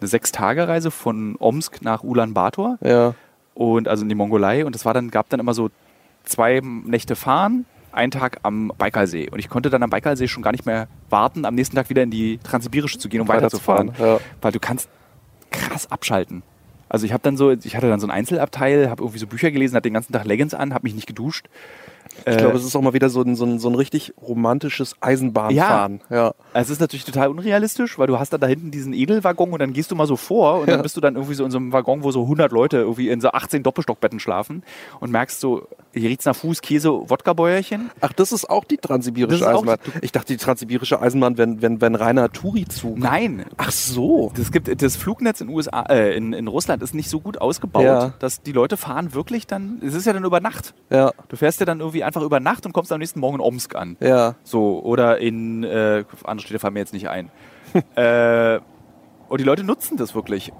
eine 0.02 0.08
Sechs-Tage-Reise 0.08 0.90
von 0.90 1.36
Omsk 1.38 1.84
nach 1.84 2.04
Ulaanbaatar. 2.04 2.80
Ja. 2.82 3.14
Und 3.54 3.88
also 3.88 4.02
in 4.02 4.10
die 4.10 4.16
Mongolei. 4.16 4.66
Und 4.66 4.74
das 4.74 4.86
war 4.86 4.96
dann, 4.96 5.12
gab 5.12 5.30
dann 5.30 5.40
immer 5.40 5.54
so 5.54 5.70
zwei 6.24 6.62
Nächte 6.64 7.16
fahren 7.16 7.66
einen 7.96 8.12
Tag 8.12 8.40
am 8.44 8.72
Baikalsee. 8.78 9.30
Und 9.30 9.40
ich 9.40 9.50
konnte 9.50 9.70
dann 9.70 9.84
am 9.84 9.90
Baikalsee 9.90 10.28
schon 10.28 10.44
gar 10.44 10.52
nicht 10.52 10.66
mehr 10.66 10.88
warten, 11.10 11.46
am 11.46 11.56
nächsten 11.56 11.76
Tag 11.76 11.90
wieder 11.90 12.04
in 12.04 12.12
die 12.12 12.38
Transsibirische 12.40 13.00
zu 13.00 13.10
gehen, 13.10 13.22
um 13.22 13.28
weiterzufahren. 13.28 13.92
Ja. 13.98 14.20
Weil 14.42 14.52
du 14.52 14.60
kannst 14.60 14.90
krass 15.52 15.92
abschalten. 15.92 16.44
Also 16.88 17.06
ich 17.06 17.14
habe 17.14 17.24
dann 17.24 17.36
so, 17.38 17.52
ich 17.52 17.76
hatte 17.76 17.90
dann 17.90 18.00
so 18.00 18.08
ein 18.08 18.12
Einzelabteil, 18.12 18.90
habe 18.90 19.04
irgendwie 19.04 19.20
so 19.20 19.28
Bücher 19.28 19.52
gelesen, 19.52 19.76
hatte 19.76 19.90
den 19.90 19.94
ganzen 19.94 20.14
Tag 20.14 20.26
Leggings 20.26 20.54
an, 20.54 20.74
habe 20.74 20.84
mich 20.84 20.94
nicht 20.94 21.08
geduscht. 21.08 21.48
Ich 22.26 22.34
äh, 22.34 22.38
glaube, 22.38 22.58
es 22.58 22.64
ist 22.64 22.76
auch 22.76 22.82
mal 22.82 22.94
wieder 22.94 23.10
so 23.10 23.22
ein, 23.22 23.36
so 23.36 23.46
ein, 23.46 23.60
so 23.60 23.70
ein 23.70 23.76
richtig 23.76 24.14
romantisches 24.22 24.96
Eisenbahnfahren. 25.02 26.02
Ja. 26.10 26.16
ja. 26.16 26.34
Es 26.54 26.70
ist 26.70 26.80
natürlich 26.80 27.06
total 27.06 27.30
unrealistisch, 27.30 27.98
weil 28.00 28.08
du 28.08 28.20
hast 28.20 28.32
dann 28.32 28.42
da 28.42 28.48
hinten 28.48 28.72
diesen 28.72 28.94
Edelwaggon 28.94 29.52
und 29.52 29.60
dann 29.60 29.74
gehst 29.74 29.92
du 29.92 29.96
mal 29.96 30.08
so 30.08 30.16
vor 30.16 30.60
und 30.60 30.68
ja. 30.68 30.74
dann 30.74 30.84
bist 30.84 30.98
du 30.98 31.02
dann 31.02 31.16
irgendwie 31.16 31.36
so 31.36 31.46
in 31.46 31.52
so 31.52 31.58
einem 31.58 31.74
Waggon, 31.74 32.04
wo 32.04 32.12
so 32.12 32.24
100 32.24 32.52
Leute 32.52 32.78
irgendwie 32.78 33.10
in 33.10 33.22
so 33.22 33.30
18 33.30 33.64
Doppelstockbetten 33.64 34.20
schlafen 34.20 34.64
und 35.00 35.12
merkst 35.12 35.40
so, 35.40 35.68
hier 35.94 36.10
riecht's 36.10 36.26
nach 36.26 36.36
Fuß, 36.36 36.62
Käse, 36.62 36.90
Wodka-Bäuerchen. 36.90 37.92
Ach, 38.02 38.14
das 38.14 38.32
ist 38.32 38.50
auch 38.50 38.64
die 38.64 38.78
transsibirische 38.78 39.48
Eisenbahn. 39.48 39.78
Die, 39.86 40.06
ich 40.06 40.12
dachte, 40.12 40.34
die 40.34 40.38
transsibirische 40.38 41.02
Eisenbahn 41.02 41.38
wenn, 41.38 41.62
wenn, 41.62 41.82
wenn 41.82 41.96
reiner 41.96 42.32
Touri-Zug. 42.32 42.98
Nein. 42.98 43.46
Ach 43.58 43.72
so. 43.72 44.32
Das, 44.36 44.52
gibt, 44.52 44.82
das 44.82 44.96
Flugnetz 44.96 45.42
in, 45.42 45.50
USA, 45.50 45.84
äh, 45.84 46.16
in, 46.16 46.34
in 46.34 46.48
Russland 46.48 46.84
ist 46.84 46.94
nicht 46.94 47.10
so 47.10 47.20
gut 47.20 47.40
ausgebaut, 47.40 47.84
ja. 47.84 48.14
dass 48.20 48.42
die 48.42 48.52
Leute 48.52 48.78
fahren 48.78 49.14
wirklich 49.14 49.48
dann, 49.48 49.82
es 49.86 49.94
ist 49.94 50.06
ja 50.06 50.14
dann 50.14 50.24
über 50.24 50.40
Nacht. 50.40 50.74
Ja. 50.90 51.12
Du 51.30 51.36
fährst 51.36 51.60
ja 51.60 51.66
dann 51.66 51.80
irgendwie 51.80 52.04
einfach 52.06 52.22
über 52.22 52.40
Nacht 52.40 52.66
und 52.66 52.74
kommst 52.74 52.92
am 52.92 53.00
nächsten 53.00 53.20
Morgen 53.20 53.36
in 53.36 53.42
Omsk 53.42 53.76
an. 53.76 53.98
Ja. 54.00 54.36
So, 54.44 54.82
oder 54.84 55.20
in, 55.20 55.64
äh, 55.64 56.04
andere 56.24 56.46
Städte 56.46 56.60
fallen 56.60 56.74
mir 56.74 56.80
jetzt 56.80 56.94
nicht 56.94 57.10
ein. 57.10 57.32
äh, 57.96 58.60
und 59.28 59.42
die 59.42 59.44
Leute 59.44 59.64
nutzen 59.64 59.98
das 59.98 60.16
wirklich. 60.16 60.52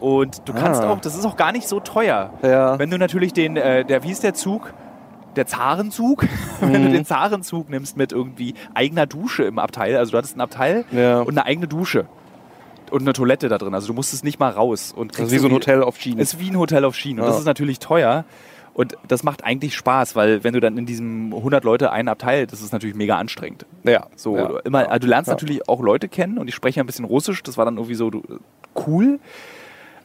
Und 0.00 0.48
du 0.48 0.52
kannst 0.52 0.82
ah. 0.82 0.90
auch, 0.90 1.00
das 1.00 1.16
ist 1.16 1.24
auch 1.24 1.36
gar 1.36 1.52
nicht 1.52 1.68
so 1.68 1.78
teuer. 1.78 2.32
Ja. 2.42 2.78
Wenn 2.78 2.90
du 2.90 2.98
natürlich 2.98 3.32
den, 3.32 3.56
äh, 3.56 3.84
der, 3.84 4.02
wie 4.02 4.10
ist 4.10 4.24
der 4.24 4.34
Zug? 4.34 4.72
Der 5.36 5.46
Zarenzug, 5.46 6.24
mhm. 6.24 6.28
wenn 6.60 6.82
du 6.82 6.88
mhm. 6.88 6.92
den 6.92 7.04
Zarenzug 7.04 7.70
nimmst 7.70 7.96
mit 7.96 8.12
irgendwie 8.12 8.54
eigener 8.74 9.06
Dusche 9.06 9.44
im 9.44 9.58
Abteil, 9.58 9.96
also 9.96 10.12
du 10.12 10.18
hattest 10.18 10.36
ein 10.36 10.40
Abteil 10.40 10.84
ja. 10.90 11.20
und 11.20 11.30
eine 11.30 11.46
eigene 11.46 11.68
Dusche 11.68 12.06
und 12.90 13.02
eine 13.02 13.12
Toilette 13.12 13.48
da 13.48 13.58
drin. 13.58 13.74
Also 13.74 13.86
du 13.86 13.94
musstest 13.94 14.24
nicht 14.24 14.38
mal 14.38 14.50
raus. 14.50 14.92
Und 14.94 15.12
das 15.12 15.26
ist 15.26 15.32
wie 15.32 15.38
so 15.38 15.48
ein 15.48 15.54
Hotel 15.54 15.82
auf 15.82 15.98
Schienen. 15.98 16.18
Ist 16.18 16.38
wie 16.38 16.50
ein 16.50 16.58
Hotel 16.58 16.84
auf 16.84 16.94
Schienen. 16.94 17.20
Und 17.20 17.26
das 17.26 17.38
ist 17.38 17.46
natürlich 17.46 17.78
teuer. 17.78 18.24
Und 18.74 18.96
das 19.06 19.22
macht 19.22 19.44
eigentlich 19.44 19.76
Spaß, 19.76 20.16
weil 20.16 20.44
wenn 20.44 20.54
du 20.54 20.60
dann 20.60 20.78
in 20.78 20.86
diesem 20.86 21.34
100 21.34 21.62
Leute 21.62 21.92
einen 21.92 22.08
Abteil, 22.08 22.46
das 22.46 22.62
ist 22.62 22.72
natürlich 22.72 22.96
mega 22.96 23.18
anstrengend. 23.18 23.66
Ja. 23.84 24.06
So 24.16 24.36
ja. 24.36 24.58
immer, 24.60 24.88
also 24.88 25.00
du 25.00 25.06
lernst 25.08 25.28
ja. 25.28 25.34
natürlich 25.34 25.68
auch 25.68 25.82
Leute 25.82 26.08
kennen 26.08 26.38
und 26.38 26.48
ich 26.48 26.54
spreche 26.54 26.80
ein 26.80 26.86
bisschen 26.86 27.04
Russisch. 27.04 27.42
Das 27.42 27.58
war 27.58 27.66
dann 27.66 27.76
irgendwie 27.76 27.94
so 27.94 28.10
cool. 28.86 29.20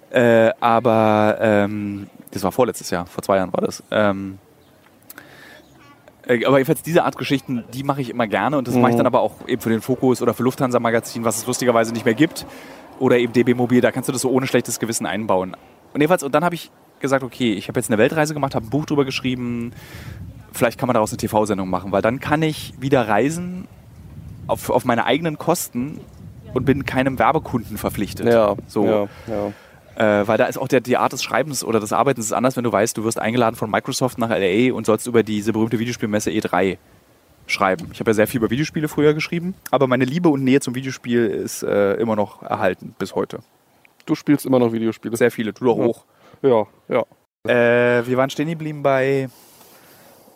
Äh, 0.09 0.51
aber 0.59 1.37
ähm, 1.39 2.07
das 2.31 2.43
war 2.43 2.51
vorletztes 2.51 2.89
Jahr, 2.89 3.05
vor 3.05 3.23
zwei 3.23 3.37
Jahren 3.37 3.53
war 3.53 3.61
das. 3.61 3.83
Ähm, 3.91 4.37
äh, 6.27 6.45
aber 6.45 6.57
jedenfalls 6.57 6.81
diese 6.81 7.03
Art 7.03 7.17
Geschichten, 7.17 7.63
die 7.73 7.83
mache 7.83 8.01
ich 8.01 8.09
immer 8.09 8.27
gerne 8.27 8.57
und 8.57 8.67
das 8.67 8.75
mhm. 8.75 8.81
mache 8.81 8.91
ich 8.91 8.97
dann 8.97 9.07
aber 9.07 9.21
auch 9.21 9.47
eben 9.47 9.61
für 9.61 9.69
den 9.69 9.81
Fokus 9.81 10.21
oder 10.21 10.33
für 10.33 10.43
Lufthansa 10.43 10.79
Magazin, 10.79 11.23
was 11.23 11.37
es 11.37 11.47
lustigerweise 11.47 11.93
nicht 11.93 12.05
mehr 12.05 12.13
gibt. 12.13 12.45
Oder 12.99 13.17
eben 13.19 13.31
DB 13.31 13.53
Mobil, 13.53 13.79
da 13.79 13.91
kannst 13.91 14.09
du 14.09 14.13
das 14.13 14.21
so 14.21 14.31
ohne 14.31 14.47
schlechtes 14.47 14.79
Gewissen 14.79 15.05
einbauen. 15.05 15.55
Und 15.93 16.01
jedenfalls, 16.01 16.23
und 16.23 16.33
dann 16.33 16.43
habe 16.43 16.55
ich 16.55 16.71
gesagt, 16.99 17.23
okay, 17.23 17.53
ich 17.53 17.67
habe 17.67 17.79
jetzt 17.79 17.89
eine 17.89 17.97
Weltreise 17.97 18.33
gemacht, 18.33 18.55
habe 18.55 18.65
ein 18.65 18.69
Buch 18.69 18.85
drüber 18.85 19.05
geschrieben, 19.05 19.71
vielleicht 20.51 20.79
kann 20.79 20.87
man 20.87 20.93
daraus 20.95 21.11
eine 21.11 21.17
TV-Sendung 21.17 21.69
machen, 21.69 21.91
weil 21.91 22.01
dann 22.01 22.19
kann 22.19 22.41
ich 22.41 22.73
wieder 22.79 23.07
reisen 23.07 23.67
auf, 24.47 24.69
auf 24.69 24.85
meine 24.85 25.05
eigenen 25.05 25.37
Kosten 25.37 25.99
und 26.53 26.65
bin 26.65 26.85
keinem 26.85 27.19
Werbekunden 27.19 27.77
verpflichtet. 27.77 28.27
Ja, 28.27 28.55
so. 28.67 28.85
Ja, 28.85 29.07
ja. 29.27 30.21
Äh, 30.21 30.27
weil 30.27 30.37
da 30.37 30.45
ist 30.45 30.57
auch 30.57 30.67
der, 30.67 30.79
die 30.79 30.97
Art 30.97 31.11
des 31.11 31.23
Schreibens 31.23 31.63
oder 31.63 31.79
des 31.79 31.91
Arbeitens 31.91 32.27
ist 32.27 32.31
anders, 32.31 32.55
wenn 32.55 32.63
du 32.63 32.71
weißt, 32.71 32.95
du 32.97 33.03
wirst 33.03 33.19
eingeladen 33.19 33.55
von 33.55 33.69
Microsoft 33.69 34.19
nach 34.19 34.29
LA 34.29 34.73
und 34.73 34.85
sollst 34.85 35.07
über 35.07 35.23
diese 35.23 35.53
berühmte 35.53 35.79
Videospielmesse 35.79 36.29
E3 36.29 36.77
schreiben. 37.47 37.89
Ich 37.93 37.99
habe 37.99 38.11
ja 38.11 38.13
sehr 38.13 38.27
viel 38.27 38.39
über 38.39 38.51
Videospiele 38.51 38.87
früher 38.89 39.13
geschrieben, 39.13 39.55
aber 39.71 39.87
meine 39.87 40.05
Liebe 40.05 40.29
und 40.29 40.43
Nähe 40.43 40.59
zum 40.59 40.75
Videospiel 40.75 41.25
ist 41.25 41.63
äh, 41.63 41.93
immer 41.93 42.15
noch 42.15 42.43
erhalten 42.43 42.93
bis 42.99 43.15
heute. 43.15 43.39
Du 44.05 44.13
spielst 44.13 44.45
immer 44.45 44.59
noch 44.59 44.71
Videospiele? 44.71 45.17
Sehr 45.17 45.31
viele, 45.31 45.51
du 45.53 45.65
doch 45.65 45.75
hoch. 45.75 46.05
Ja, 46.41 46.65
ja. 46.89 47.03
Äh, 47.47 48.05
wir 48.05 48.17
waren 48.17 48.29
stehen 48.29 48.49
geblieben 48.49 48.83
bei 48.83 49.29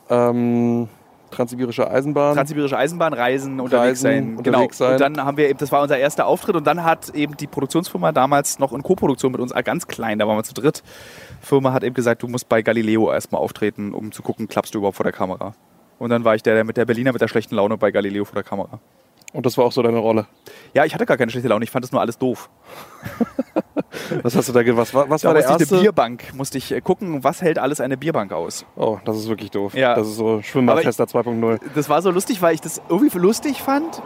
ähm, 0.10 0.88
Transsibirische 1.32 1.89
Eisenbahn. 1.89 2.36
Transsibirische 2.36 2.78
Eisenbahn, 2.78 3.14
Reisen, 3.14 3.60
unterwegs 3.60 4.02
sein. 4.02 4.38
Unterwegs 4.38 4.78
genau. 4.78 4.89
Sein. 4.89 4.93
Und 4.93 5.18
dann 5.18 5.26
haben 5.26 5.38
wir 5.38 5.49
eben, 5.49 5.58
das 5.58 5.72
war 5.72 5.82
unser 5.82 5.97
erster 5.97 6.28
Auftritt 6.28 6.56
und 6.56 6.68
dann 6.68 6.84
hat 6.84 7.10
eben 7.16 7.38
die 7.38 7.47
Produktionsfirma 7.47 8.12
damals 8.12 8.60
noch 8.60 8.74
in 8.74 8.84
Co-Produktion 8.84 9.32
mit 9.32 9.41
uns, 9.41 9.52
äh, 9.52 9.64
ganz 9.64 9.88
klein, 9.88 10.20
da 10.20 10.28
waren 10.28 10.38
wir 10.38 10.43
zu 10.43 10.54
dritt, 10.54 10.84
Firma 11.41 11.74
hat 11.74 11.84
eben 11.84 11.95
gesagt, 11.95 12.22
du 12.22 12.28
musst 12.28 12.49
bei 12.49 12.62
Galileo 12.62 13.12
erstmal 13.12 13.41
auftreten, 13.41 13.93
um 13.93 14.12
zu 14.12 14.22
gucken, 14.22 14.47
klappst 14.47 14.76
du 14.76 14.80
überhaupt 14.80 14.97
vor 14.97 15.06
der 15.06 15.14
Kamera. 15.14 15.56
Und 15.97 16.10
dann 16.10 16.26
war 16.26 16.36
ich 16.36 16.43
der, 16.43 16.56
der 16.56 16.64
mit 16.64 16.78
der 16.78 16.86
Berliner 16.86 17.14
mit 17.14 17.22
der 17.22 17.28
schlechten 17.28 17.56
Laune 17.56 17.78
bei 17.78 17.91
Galileo 17.91 18.26
vor 18.26 18.36
der 18.36 18.43
Kamera. 18.43 18.80
Und 19.34 19.46
das 19.46 19.58
war 19.58 19.66
auch 19.66 19.72
so 19.72 19.82
deine 19.82 19.98
Rolle? 19.98 20.28
Ja, 20.74 20.86
ich 20.86 20.94
hatte 20.94 21.06
gar 21.06 21.18
keine 21.18 21.32
schlechte 21.32 21.48
Laune, 21.48 21.64
ich 21.64 21.72
fand 21.72 21.86
es 21.86 21.92
nur 21.92 22.02
alles 22.02 22.18
doof. 22.18 22.50
was 24.24 24.36
hast 24.36 24.50
du 24.50 24.54
da 24.54 24.78
was, 24.78 24.94
was 24.94 25.22
da 25.22 25.28
war 25.30 25.36
der 25.36 25.44
erste? 25.44 25.74
eine 25.74 25.82
Bierbank, 25.82 26.34
musste 26.34 26.58
ich 26.58 26.72
äh, 26.72 26.82
gucken, 26.82 27.24
was 27.24 27.42
hält 27.42 27.58
alles 27.58 27.80
eine 27.80 27.98
Bierbank 27.98 28.34
aus. 28.34 28.66
Oh, 28.76 29.00
das 29.06 29.18
ist 29.18 29.30
wirklich 29.30 29.52
doof. 29.52 29.74
Ja. 29.74 29.96
Das 29.96 30.08
ist 30.08 30.16
so 30.16 30.42
Schwimmbadtester 30.42 31.06
2.0. 31.06 31.60
Das 31.76 31.88
war 31.88 32.02
so 32.02 32.12
lustig, 32.12 32.42
weil 32.42 32.54
ich 32.54 32.62
das 32.62 32.82
irgendwie 32.90 33.18
lustig 33.18 33.62
fand, 33.62 34.02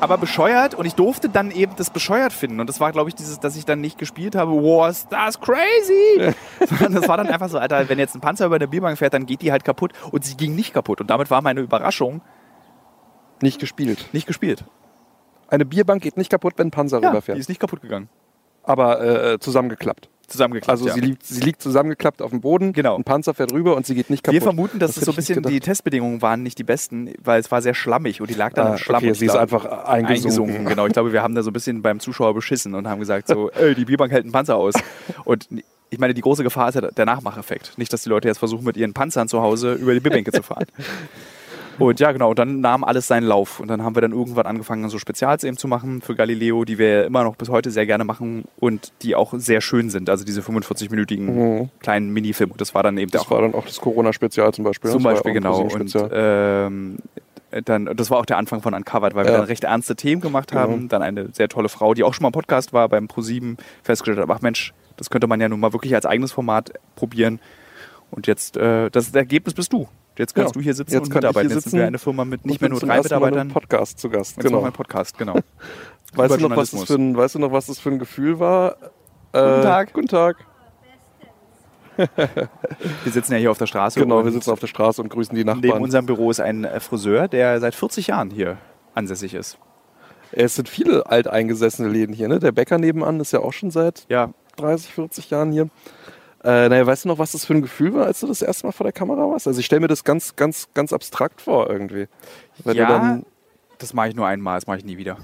aber 0.00 0.18
bescheuert 0.18 0.74
und 0.74 0.84
ich 0.84 0.94
durfte 0.94 1.28
dann 1.28 1.50
eben 1.50 1.72
das 1.76 1.90
bescheuert 1.90 2.32
finden. 2.32 2.60
Und 2.60 2.68
das 2.68 2.80
war, 2.80 2.92
glaube 2.92 3.08
ich, 3.08 3.14
dieses, 3.14 3.40
dass 3.40 3.56
ich 3.56 3.64
dann 3.64 3.80
nicht 3.80 3.98
gespielt 3.98 4.34
habe, 4.34 4.52
wow, 4.52 4.88
ist 4.88 5.08
das 5.10 5.40
crazy! 5.40 6.34
das 6.90 7.08
war 7.08 7.16
dann 7.16 7.28
einfach 7.28 7.48
so, 7.48 7.58
Alter, 7.58 7.88
wenn 7.88 7.98
jetzt 7.98 8.14
ein 8.14 8.20
Panzer 8.20 8.46
über 8.46 8.56
eine 8.56 8.68
Bierbank 8.68 8.98
fährt, 8.98 9.14
dann 9.14 9.26
geht 9.26 9.42
die 9.42 9.50
halt 9.50 9.64
kaputt. 9.64 9.92
Und 10.10 10.24
sie 10.24 10.36
ging 10.36 10.54
nicht 10.54 10.74
kaputt. 10.74 11.00
Und 11.00 11.08
damit 11.10 11.30
war 11.30 11.42
meine 11.42 11.60
Überraschung, 11.60 12.20
nicht 13.42 13.60
gespielt. 13.60 14.08
Nicht 14.12 14.26
gespielt. 14.26 14.64
Eine 15.48 15.64
Bierbank 15.64 16.02
geht 16.02 16.16
nicht 16.16 16.30
kaputt, 16.30 16.54
wenn 16.56 16.68
ein 16.68 16.70
Panzer 16.70 17.00
ja, 17.00 17.08
rüberfährt. 17.08 17.36
Die 17.36 17.40
ist 17.40 17.48
nicht 17.48 17.60
kaputt 17.60 17.80
gegangen. 17.80 18.08
Aber 18.62 19.32
äh, 19.32 19.38
zusammengeklappt. 19.38 20.10
Zusammengeklappt. 20.26 20.70
Also 20.70 20.88
ja. 20.88 20.92
sie, 20.92 21.00
liegt, 21.00 21.24
sie 21.24 21.40
liegt 21.40 21.62
zusammengeklappt 21.62 22.20
auf 22.20 22.30
dem 22.30 22.42
Boden. 22.42 22.74
Genau. 22.74 22.96
Ein 22.96 23.04
Panzer 23.04 23.32
fährt 23.32 23.50
rüber 23.50 23.74
und 23.76 23.86
sie 23.86 23.94
geht 23.94 24.10
nicht 24.10 24.22
kaputt. 24.22 24.34
Wir 24.34 24.42
vermuten, 24.42 24.78
dass 24.78 24.90
das 24.90 24.98
es 24.98 25.04
so 25.06 25.12
ein 25.12 25.16
bisschen 25.16 25.42
die 25.42 25.58
Testbedingungen 25.60 26.20
waren 26.20 26.42
nicht 26.42 26.58
die 26.58 26.64
besten, 26.64 27.14
weil 27.24 27.40
es 27.40 27.50
war 27.50 27.62
sehr 27.62 27.72
schlammig 27.72 28.20
und 28.20 28.28
die 28.28 28.34
lag 28.34 28.52
dann 28.52 28.66
ah, 28.66 28.70
im 28.72 28.78
Schlamm. 28.78 29.02
Okay, 29.02 29.14
sie 29.14 29.24
ist 29.24 29.36
einfach 29.36 29.64
eingesunken. 29.64 30.06
eingesunken. 30.06 30.64
Genau. 30.66 30.86
Ich 30.86 30.92
glaube, 30.92 31.14
wir 31.14 31.22
haben 31.22 31.34
da 31.34 31.42
so 31.42 31.48
ein 31.48 31.54
bisschen 31.54 31.80
beim 31.80 31.98
Zuschauer 31.98 32.34
beschissen 32.34 32.74
und 32.74 32.86
haben 32.86 33.00
gesagt 33.00 33.28
so, 33.28 33.50
ey, 33.52 33.74
die 33.74 33.86
Bierbank 33.86 34.12
hält 34.12 34.24
einen 34.24 34.32
Panzer 34.32 34.56
aus. 34.56 34.74
Und 35.24 35.48
ich 35.88 35.98
meine, 35.98 36.12
die 36.12 36.20
große 36.20 36.42
Gefahr 36.42 36.68
ist 36.68 36.74
ja 36.74 36.82
der 36.82 37.06
Nachmacheffekt. 37.06 37.78
Nicht, 37.78 37.90
dass 37.90 38.02
die 38.02 38.10
Leute 38.10 38.28
jetzt 38.28 38.38
versuchen, 38.38 38.64
mit 38.64 38.76
ihren 38.76 38.92
Panzern 38.92 39.28
zu 39.28 39.40
Hause 39.40 39.72
über 39.72 39.94
die 39.94 40.00
Bierbänke 40.00 40.30
zu 40.30 40.42
fahren. 40.42 40.66
Und 41.78 42.00
ja, 42.00 42.12
genau, 42.12 42.30
und 42.30 42.38
dann 42.38 42.60
nahm 42.60 42.84
alles 42.84 43.06
seinen 43.06 43.26
Lauf. 43.26 43.60
Und 43.60 43.68
dann 43.68 43.82
haben 43.82 43.96
wir 43.96 44.02
dann 44.02 44.12
irgendwann 44.12 44.46
angefangen, 44.46 44.88
so 44.88 44.98
Spezials 44.98 45.44
eben 45.44 45.56
zu 45.56 45.68
machen 45.68 46.00
für 46.00 46.14
Galileo, 46.14 46.64
die 46.64 46.78
wir 46.78 47.04
immer 47.04 47.24
noch 47.24 47.36
bis 47.36 47.48
heute 47.48 47.70
sehr 47.70 47.86
gerne 47.86 48.04
machen 48.04 48.44
und 48.58 48.92
die 49.02 49.14
auch 49.14 49.34
sehr 49.36 49.60
schön 49.60 49.90
sind. 49.90 50.10
Also 50.10 50.24
diese 50.24 50.40
45-minütigen 50.40 51.20
mhm. 51.20 51.70
kleinen 51.80 52.12
Minifilme. 52.12 52.54
Das 52.56 52.74
war 52.74 52.82
dann 52.82 52.98
eben 52.98 53.10
das 53.10 53.22
auch. 53.22 53.24
Das 53.26 53.30
war 53.32 53.42
dann 53.42 53.54
auch 53.54 53.66
das 53.66 53.80
Corona-Spezial 53.80 54.52
zum 54.52 54.64
Beispiel. 54.64 54.90
Zum 54.90 55.02
Beispiel, 55.02 55.32
genau. 55.32 55.60
Und 55.60 55.96
ähm, 56.12 56.98
dann, 57.64 57.86
das 57.96 58.10
war 58.10 58.18
auch 58.18 58.26
der 58.26 58.36
Anfang 58.36 58.60
von 58.60 58.74
Uncovered, 58.74 59.14
weil 59.14 59.24
ja. 59.24 59.32
wir 59.32 59.38
dann 59.38 59.46
recht 59.46 59.64
ernste 59.64 59.96
Themen 59.96 60.20
gemacht 60.20 60.52
haben. 60.52 60.74
Genau. 60.74 60.88
Dann 60.88 61.02
eine 61.02 61.28
sehr 61.32 61.48
tolle 61.48 61.68
Frau, 61.68 61.94
die 61.94 62.04
auch 62.04 62.14
schon 62.14 62.22
mal 62.22 62.28
im 62.28 62.32
Podcast 62.32 62.72
war, 62.72 62.88
beim 62.88 63.06
Pro7 63.06 63.56
festgestellt 63.82 64.18
hat, 64.18 64.36
ach 64.36 64.42
Mensch, 64.42 64.74
das 64.96 65.10
könnte 65.10 65.26
man 65.26 65.40
ja 65.40 65.48
nun 65.48 65.60
mal 65.60 65.72
wirklich 65.72 65.94
als 65.94 66.06
eigenes 66.06 66.32
Format 66.32 66.72
probieren. 66.96 67.40
Und 68.10 68.26
jetzt, 68.26 68.56
äh, 68.56 68.90
das 68.90 69.14
Ergebnis 69.14 69.54
bist 69.54 69.72
du. 69.72 69.88
Jetzt 70.18 70.34
kannst 70.34 70.54
ja, 70.54 70.58
du 70.58 70.64
hier 70.64 70.74
sitzen 70.74 70.94
jetzt 70.94 71.08
und 71.08 71.14
mitarbeiten. 71.14 71.50
Jetzt 71.50 71.70
sind 71.70 71.78
wir 71.78 71.86
eine 71.86 71.98
Firma 71.98 72.24
mit 72.24 72.44
nicht 72.44 72.60
mehr 72.60 72.70
nur 72.70 72.80
drei 72.80 73.00
Mitarbeitern. 73.00 73.48
Podcast 73.48 74.00
zu 74.00 74.10
Gast. 74.10 74.36
Jetzt 74.36 74.46
genau. 74.46 74.60
mein 74.60 74.72
Podcast, 74.72 75.16
genau. 75.16 75.34
weißt, 76.14 76.34
du 76.40 76.48
noch, 76.48 76.56
was 76.56 76.72
das 76.72 76.84
für 76.84 76.94
ein, 76.94 77.16
weißt 77.16 77.36
du 77.36 77.38
noch, 77.38 77.52
was 77.52 77.66
das 77.66 77.78
für 77.78 77.90
ein 77.90 78.00
Gefühl 78.00 78.40
war? 78.40 78.76
Guten 79.32 79.62
Tag. 79.62 79.88
Äh, 79.88 79.92
guten 79.92 80.08
Tag. 80.08 80.36
wir 81.96 83.12
sitzen 83.12 83.32
ja 83.32 83.38
hier 83.38 83.50
auf 83.52 83.58
der 83.58 83.66
Straße. 83.66 84.00
Genau, 84.00 84.24
wir 84.24 84.32
sitzen 84.32 84.50
auf 84.50 84.58
der 84.60 84.66
Straße 84.66 85.00
und 85.00 85.08
grüßen 85.08 85.36
die 85.36 85.44
Nachbarn. 85.44 85.62
Neben 85.62 85.80
unserem 85.80 86.06
Büro 86.06 86.30
ist 86.30 86.40
ein 86.40 86.64
äh, 86.64 86.80
Friseur, 86.80 87.28
der 87.28 87.60
seit 87.60 87.76
40 87.76 88.08
Jahren 88.08 88.30
hier 88.30 88.58
ansässig 88.94 89.34
ist. 89.34 89.58
Es 90.32 90.56
sind 90.56 90.68
viele 90.68 91.06
alteingesessene 91.06 91.88
Läden 91.88 92.14
hier. 92.14 92.28
Ne? 92.28 92.40
Der 92.40 92.52
Bäcker 92.52 92.78
nebenan 92.78 93.20
ist 93.20 93.32
ja 93.32 93.40
auch 93.40 93.52
schon 93.52 93.70
seit 93.70 94.04
ja. 94.08 94.32
30, 94.56 94.92
40 94.92 95.30
Jahren 95.30 95.52
hier. 95.52 95.68
Äh, 96.44 96.68
naja, 96.68 96.86
weißt 96.86 97.04
du 97.04 97.08
noch, 97.08 97.18
was 97.18 97.32
das 97.32 97.44
für 97.44 97.54
ein 97.54 97.62
Gefühl 97.62 97.94
war, 97.94 98.06
als 98.06 98.20
du 98.20 98.26
das 98.26 98.42
erste 98.42 98.66
Mal 98.66 98.72
vor 98.72 98.84
der 98.84 98.92
Kamera 98.92 99.28
warst? 99.28 99.46
Also 99.48 99.58
ich 99.58 99.66
stelle 99.66 99.80
mir 99.80 99.88
das 99.88 100.04
ganz, 100.04 100.36
ganz, 100.36 100.68
ganz 100.72 100.92
abstrakt 100.92 101.40
vor 101.40 101.68
irgendwie. 101.68 102.06
Weil 102.62 102.76
ja, 102.76 103.20
das 103.78 103.92
mache 103.92 104.08
ich 104.08 104.14
nur 104.14 104.26
einmal, 104.26 104.56
das 104.56 104.66
mache 104.66 104.78
ich 104.78 104.84
nie 104.84 104.98
wieder. 104.98 105.18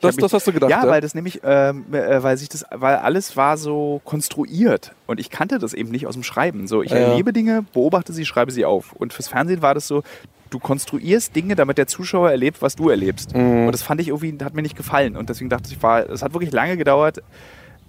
Das, 0.00 0.16
mich, 0.16 0.22
das, 0.22 0.32
hast 0.32 0.46
du 0.48 0.52
gedacht? 0.52 0.70
Ja, 0.70 0.82
ja? 0.82 0.90
weil 0.90 1.00
das 1.00 1.14
nämlich, 1.14 1.40
ähm, 1.44 1.84
äh, 1.92 2.20
weil 2.22 2.36
sich 2.36 2.48
das, 2.48 2.64
weil 2.72 2.96
alles 2.96 3.36
war 3.36 3.56
so 3.56 4.00
konstruiert 4.04 4.92
und 5.06 5.20
ich 5.20 5.30
kannte 5.30 5.60
das 5.60 5.74
eben 5.74 5.90
nicht 5.90 6.08
aus 6.08 6.14
dem 6.14 6.24
Schreiben. 6.24 6.66
So, 6.66 6.82
ich 6.82 6.90
ja, 6.90 6.96
erlebe 6.96 7.32
Dinge, 7.32 7.64
beobachte 7.72 8.12
sie, 8.12 8.26
schreibe 8.26 8.50
sie 8.50 8.64
auf. 8.64 8.92
Und 8.94 9.12
fürs 9.12 9.28
Fernsehen 9.28 9.62
war 9.62 9.74
das 9.74 9.86
so, 9.86 10.02
du 10.50 10.58
konstruierst 10.58 11.36
Dinge, 11.36 11.54
damit 11.54 11.78
der 11.78 11.86
Zuschauer 11.86 12.32
erlebt, 12.32 12.62
was 12.62 12.74
du 12.74 12.88
erlebst. 12.88 13.34
Mhm. 13.36 13.66
Und 13.66 13.72
das 13.72 13.82
fand 13.82 14.00
ich 14.00 14.08
irgendwie, 14.08 14.36
hat 14.44 14.54
mir 14.54 14.62
nicht 14.62 14.76
gefallen. 14.76 15.16
Und 15.16 15.28
deswegen 15.30 15.50
dachte 15.50 15.68
ich, 15.70 15.80
war, 15.82 16.10
es 16.10 16.22
hat 16.22 16.34
wirklich 16.34 16.52
lange 16.52 16.76
gedauert, 16.76 17.22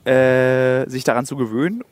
äh, 0.05 0.87
sich 0.87 1.03
daran 1.03 1.25
zu 1.25 1.35
gewöhnen. 1.35 1.83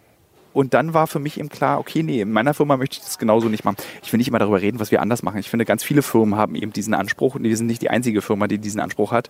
Und 0.54 0.74
dann 0.74 0.93
war 0.93 1.08
für 1.08 1.20
mich 1.20 1.39
eben 1.39 1.49
klar, 1.49 1.80
okay, 1.80 2.04
nee, 2.04 2.22
in 2.22 2.32
meiner 2.32 2.54
Firma 2.54 2.78
möchte 2.78 2.97
ich 2.97 3.04
das 3.04 3.18
genauso 3.18 3.47
nicht 3.49 3.64
machen. 3.64 3.78
Ich 4.04 4.12
will 4.12 4.18
nicht 4.18 4.28
immer 4.28 4.39
darüber 4.39 4.62
reden, 4.62 4.80
was 4.80 4.91
wir 4.91 5.02
anders 5.02 5.24
machen. 5.24 5.39
Ich 5.39 5.49
finde, 5.49 5.66
ganz 5.66 5.84
viele 5.84 6.02
Firmen 6.02 6.36
haben 6.36 6.56
eben 6.56 6.74
diesen 6.74 6.93
Anspruch 6.93 7.36
und 7.36 7.43
wir 7.43 7.56
sind 7.56 7.68
nicht 7.68 7.82
die 7.82 7.89
einzige 7.89 8.22
Firma, 8.22 8.47
die 8.47 8.58
diesen 8.58 8.82
Anspruch 8.82 9.12
hat. 9.12 9.30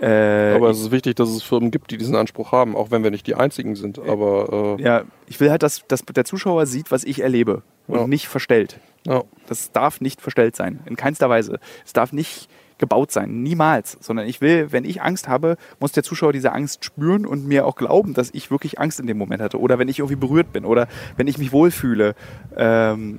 Äh, 0.00 0.54
aber 0.54 0.70
es 0.70 0.80
ist 0.80 0.90
wichtig, 0.90 1.16
dass 1.16 1.28
es 1.28 1.42
Firmen 1.42 1.70
gibt, 1.70 1.90
die 1.90 1.98
diesen 1.98 2.14
Anspruch 2.14 2.52
haben, 2.52 2.76
auch 2.76 2.90
wenn 2.90 3.02
wir 3.02 3.10
nicht 3.10 3.26
die 3.26 3.34
einzigen 3.34 3.74
sind. 3.74 3.98
Aber 3.98 4.76
äh, 4.78 4.82
ja, 4.82 5.02
ich 5.26 5.40
will 5.40 5.50
halt, 5.50 5.62
dass, 5.62 5.84
dass 5.88 6.02
der 6.04 6.24
Zuschauer 6.24 6.66
sieht, 6.66 6.90
was 6.90 7.04
ich 7.04 7.20
erlebe 7.20 7.62
und 7.88 7.98
ja. 7.98 8.06
nicht 8.06 8.28
verstellt. 8.28 8.78
Ja. 9.06 9.24
Das 9.46 9.72
darf 9.72 10.00
nicht 10.00 10.20
verstellt 10.20 10.54
sein, 10.54 10.80
in 10.86 10.96
keinster 10.96 11.28
Weise. 11.28 11.58
Es 11.84 11.92
darf 11.92 12.12
nicht 12.12 12.48
gebaut 12.78 13.10
sein, 13.10 13.42
niemals. 13.42 13.98
Sondern 14.00 14.26
ich 14.26 14.40
will, 14.40 14.72
wenn 14.72 14.84
ich 14.84 15.02
Angst 15.02 15.28
habe, 15.28 15.56
muss 15.80 15.92
der 15.92 16.02
Zuschauer 16.02 16.32
diese 16.32 16.52
Angst 16.52 16.84
spüren 16.84 17.26
und 17.26 17.46
mir 17.46 17.66
auch 17.66 17.76
glauben, 17.76 18.14
dass 18.14 18.30
ich 18.32 18.50
wirklich 18.50 18.78
Angst 18.78 19.00
in 19.00 19.06
dem 19.06 19.18
Moment 19.18 19.42
hatte. 19.42 19.60
Oder 19.60 19.78
wenn 19.78 19.88
ich 19.88 19.98
irgendwie 19.98 20.16
berührt 20.16 20.52
bin 20.52 20.64
oder 20.64 20.88
wenn 21.16 21.26
ich 21.26 21.38
mich 21.38 21.52
wohlfühle. 21.52 22.14
Ähm, 22.56 23.18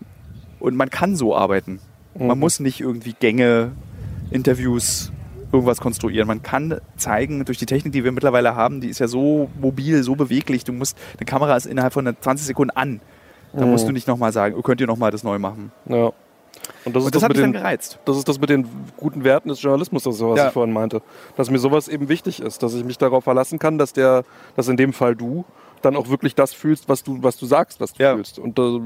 und 0.59 0.75
man 0.75 0.89
kann 0.89 1.15
so 1.15 1.35
arbeiten. 1.35 1.79
Mhm. 2.15 2.27
Man 2.27 2.39
muss 2.39 2.59
nicht 2.59 2.81
irgendwie 2.81 3.15
Gänge, 3.19 3.71
Interviews 4.31 5.11
irgendwas 5.51 5.81
konstruieren. 5.81 6.27
Man 6.27 6.43
kann 6.43 6.79
zeigen, 6.95 7.45
durch 7.45 7.57
die 7.57 7.65
Technik, 7.65 7.93
die 7.93 8.03
wir 8.03 8.11
mittlerweile 8.11 8.55
haben, 8.55 8.81
die 8.81 8.89
ist 8.89 8.99
ja 8.99 9.07
so 9.07 9.49
mobil, 9.59 10.03
so 10.03 10.15
beweglich. 10.15 10.63
Du 10.63 10.73
musst, 10.73 10.97
eine 11.17 11.25
Kamera 11.25 11.55
ist 11.55 11.65
innerhalb 11.65 11.93
von 11.93 12.15
20 12.19 12.45
Sekunden 12.45 12.75
an. 12.75 13.01
Da 13.53 13.65
mhm. 13.65 13.71
musst 13.71 13.87
du 13.87 13.91
nicht 13.91 14.07
nochmal 14.07 14.31
sagen, 14.31 14.55
oh, 14.57 14.61
könnt 14.61 14.79
ihr 14.81 14.87
nochmal 14.87 15.11
das 15.11 15.23
neu 15.23 15.39
machen. 15.39 15.71
Ja. 15.87 16.11
Und 16.85 16.95
das, 16.95 17.05
und 17.05 17.15
das, 17.15 17.21
das 17.21 17.23
hat 17.23 17.29
mich 17.29 17.37
den, 17.37 17.53
dann 17.53 17.61
gereizt. 17.61 17.99
Das 18.05 18.17
ist 18.17 18.27
das 18.27 18.39
mit 18.39 18.49
den 18.49 18.67
guten 18.97 19.23
Werten 19.23 19.49
des 19.49 19.61
Journalismus, 19.61 20.03
das 20.03 20.19
was 20.21 20.37
ja. 20.37 20.47
ich 20.47 20.53
vorhin 20.53 20.73
meinte. 20.73 21.01
Dass 21.35 21.49
mir 21.49 21.59
sowas 21.59 21.87
eben 21.87 22.09
wichtig 22.09 22.41
ist, 22.41 22.63
dass 22.63 22.73
ich 22.73 22.83
mich 22.83 22.97
darauf 22.97 23.23
verlassen 23.23 23.59
kann, 23.59 23.77
dass 23.77 23.93
der, 23.93 24.23
dass 24.55 24.67
in 24.67 24.77
dem 24.77 24.93
Fall 24.93 25.15
du 25.15 25.45
dann 25.81 25.95
auch 25.95 26.09
wirklich 26.09 26.35
das 26.35 26.53
fühlst, 26.53 26.89
was 26.89 27.03
du, 27.03 27.21
was 27.21 27.37
du 27.37 27.45
sagst, 27.45 27.79
was 27.79 27.93
du 27.93 28.03
ja. 28.03 28.15
fühlst. 28.15 28.39
Und 28.39 28.59
äh, 28.59 28.79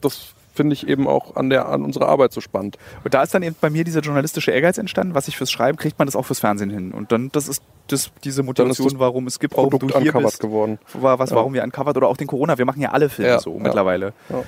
das 0.00 0.34
finde 0.56 0.72
ich 0.72 0.88
eben 0.88 1.06
auch 1.06 1.36
an, 1.36 1.50
der, 1.50 1.68
an 1.68 1.84
unserer 1.84 2.08
Arbeit 2.08 2.32
so 2.32 2.40
spannend. 2.40 2.78
Und 3.04 3.14
da 3.14 3.22
ist 3.22 3.34
dann 3.34 3.42
eben 3.42 3.54
bei 3.60 3.70
mir 3.70 3.84
dieser 3.84 4.00
journalistische 4.00 4.50
Ehrgeiz 4.50 4.78
entstanden, 4.78 5.14
was 5.14 5.28
ich 5.28 5.36
fürs 5.36 5.50
Schreiben, 5.50 5.76
kriegt 5.76 5.98
man 5.98 6.06
das 6.06 6.16
auch 6.16 6.24
fürs 6.24 6.40
Fernsehen 6.40 6.70
hin. 6.70 6.92
Und 6.92 7.12
dann, 7.12 7.30
das 7.32 7.46
ist 7.46 7.62
das, 7.88 8.10
diese 8.24 8.42
Motivation, 8.42 8.88
das 8.88 8.98
warum 8.98 9.26
es 9.26 9.38
gibt, 9.38 9.56
warum 9.56 9.70
Produkt 9.70 9.94
du 9.94 10.00
hier 10.00 10.12
bist, 10.12 10.40
geworden. 10.40 10.78
War 10.94 11.18
was, 11.18 11.30
ja. 11.30 11.36
warum 11.36 11.52
wir 11.52 11.62
uncovered 11.62 11.96
oder 11.96 12.08
auch 12.08 12.16
den 12.16 12.26
Corona, 12.26 12.58
wir 12.58 12.64
machen 12.64 12.80
ja 12.80 12.90
alle 12.90 13.08
Filme 13.08 13.32
ja, 13.32 13.38
so 13.38 13.58
mittlerweile. 13.58 14.12
Ja. 14.30 14.42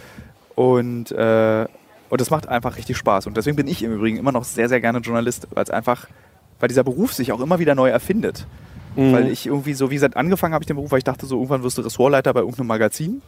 Und, 0.55 1.13
äh, 1.13 1.67
und 2.09 2.21
das 2.21 2.31
macht 2.31 2.49
einfach 2.49 2.77
richtig 2.77 2.97
Spaß. 2.97 3.27
Und 3.27 3.37
deswegen 3.37 3.57
bin 3.57 3.67
ich 3.67 3.83
im 3.83 3.93
Übrigen 3.93 4.17
immer 4.17 4.33
noch 4.33 4.45
sehr, 4.45 4.69
sehr 4.69 4.81
gerne 4.81 4.99
Journalist, 4.99 5.49
weil 5.51 5.65
es 5.65 5.71
einfach, 5.71 6.07
weil 6.61 6.69
dieser 6.69 6.85
Beruf 6.85 7.13
sich 7.13 7.33
auch 7.33 7.41
immer 7.41 7.59
wieder 7.59 7.75
neu 7.75 7.89
erfindet. 7.89 8.47
Mhm. 8.97 9.13
Weil 9.13 9.29
ich 9.29 9.47
irgendwie 9.47 9.75
so, 9.75 9.91
wie 9.91 9.95
gesagt, 9.95 10.17
angefangen 10.17 10.55
habe 10.55 10.63
ich 10.63 10.67
den 10.67 10.77
Beruf, 10.77 10.91
weil 10.91 10.99
ich 10.99 11.05
dachte, 11.05 11.27
so 11.27 11.37
irgendwann 11.37 11.63
wirst 11.63 11.79
du 11.79 11.83
Ressortleiter 11.83 12.33
bei 12.33 12.41
irgendeinem 12.41 12.69
Magazin. 12.69 13.23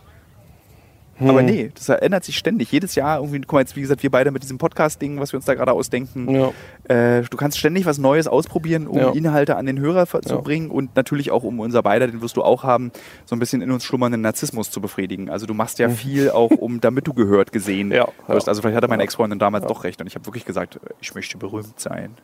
Hm. 1.21 1.31
Aber 1.31 1.43
nee, 1.43 1.71
das 1.75 1.89
ändert 1.89 2.25
sich 2.25 2.37
ständig. 2.37 2.73
Jedes 2.73 2.95
Jahr 2.95 3.19
irgendwie, 3.19 3.41
guck 3.41 3.53
mal, 3.53 3.61
jetzt 3.61 3.77
wie 3.77 3.83
gesagt, 3.83 4.03
wir 4.03 4.11
beide 4.11 4.31
mit 4.31 4.43
diesem 4.43 4.59
Podcast-Ding, 4.59 5.21
was 5.21 5.33
wir 5.33 5.37
uns 5.37 5.45
da 5.45 5.55
gerade 5.55 5.73
ausdenken. 5.73 6.29
Ja. 6.35 6.53
Äh, 6.89 7.23
du 7.23 7.37
kannst 7.37 7.59
ständig 7.59 7.85
was 7.85 7.99
Neues 7.99 8.27
ausprobieren, 8.27 8.87
um 8.87 8.99
ja. 8.99 9.11
Inhalte 9.11 9.57
an 9.57 9.67
den 9.67 9.79
Hörer 9.79 10.07
zu 10.07 10.35
ja. 10.35 10.41
bringen 10.41 10.71
und 10.71 10.97
natürlich 10.97 11.31
auch, 11.31 11.45
um 11.45 11.61
unser 11.61 11.83
beider, 11.83 12.07
den 12.07 12.23
wirst 12.23 12.37
du 12.37 12.43
auch 12.43 12.65
haben, 12.65 12.91
so 13.27 13.37
ein 13.37 13.39
bisschen 13.39 13.61
in 13.61 13.71
uns 13.71 13.85
schlummernden 13.85 14.23
Narzissmus 14.23 14.71
zu 14.71 14.81
befriedigen. 14.81 15.29
Also 15.29 15.47
du 15.47 15.55
machst 15.55 15.79
ja 15.79 15.89
hm. 15.89 15.95
viel 15.95 16.31
auch, 16.31 16.51
um 16.51 16.81
damit 16.81 17.07
du 17.07 17.13
gehört, 17.13 17.53
gesehen 17.53 17.91
wirst. 17.91 18.49
Also 18.49 18.63
vielleicht 18.63 18.77
hatte 18.77 18.89
meine 18.89 19.03
Ex-Freundin 19.03 19.39
damals 19.39 19.67
doch 19.67 19.85
recht 19.85 20.01
und 20.01 20.07
ich 20.07 20.15
habe 20.15 20.27
wirklich 20.27 20.47
gesagt, 20.47 20.81
ich 21.01 21.15
möchte 21.15 21.37
berühmt 21.37 21.79
sein. 21.79 22.17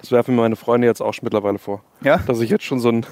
Das 0.00 0.10
werfen 0.10 0.34
mir 0.34 0.42
meine 0.42 0.56
Freunde 0.56 0.86
jetzt 0.86 1.00
auch 1.00 1.14
schon 1.14 1.24
mittlerweile 1.24 1.58
vor. 1.58 1.82
Ja? 2.02 2.18
Dass 2.18 2.40
ich 2.40 2.50
jetzt 2.50 2.64
schon 2.64 2.80
so 2.80 2.88
ein 2.88 3.06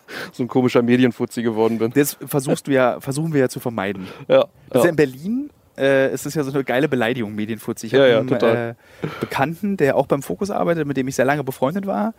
so 0.32 0.42
ein 0.42 0.48
komischer 0.48 0.82
Medienfuzzi 0.82 1.42
geworden 1.42 1.78
bin. 1.78 1.92
Das 1.92 2.16
versuchst 2.26 2.66
du 2.66 2.72
ja, 2.72 3.00
versuchen 3.00 3.32
wir 3.32 3.40
ja 3.40 3.48
zu 3.48 3.60
vermeiden. 3.60 4.08
Ja. 4.28 4.46
Also 4.70 4.84
ja. 4.84 4.90
in 4.90 4.96
Berlin 4.96 5.50
äh, 5.76 6.08
es 6.08 6.26
ist 6.26 6.34
ja 6.34 6.44
so 6.44 6.52
eine 6.52 6.64
geile 6.64 6.88
Beleidigung, 6.88 7.34
Medienfuzzi. 7.34 7.86
Ich 7.86 7.92
ja, 7.92 8.06
ja, 8.06 8.20
einen 8.20 8.30
äh, 8.30 8.74
Bekannten, 9.20 9.76
der 9.76 9.96
auch 9.96 10.06
beim 10.06 10.22
Fokus 10.22 10.50
arbeitet, 10.50 10.86
mit 10.86 10.96
dem 10.96 11.08
ich 11.08 11.14
sehr 11.14 11.24
lange 11.24 11.44
befreundet 11.44 11.86
war. 11.86 12.14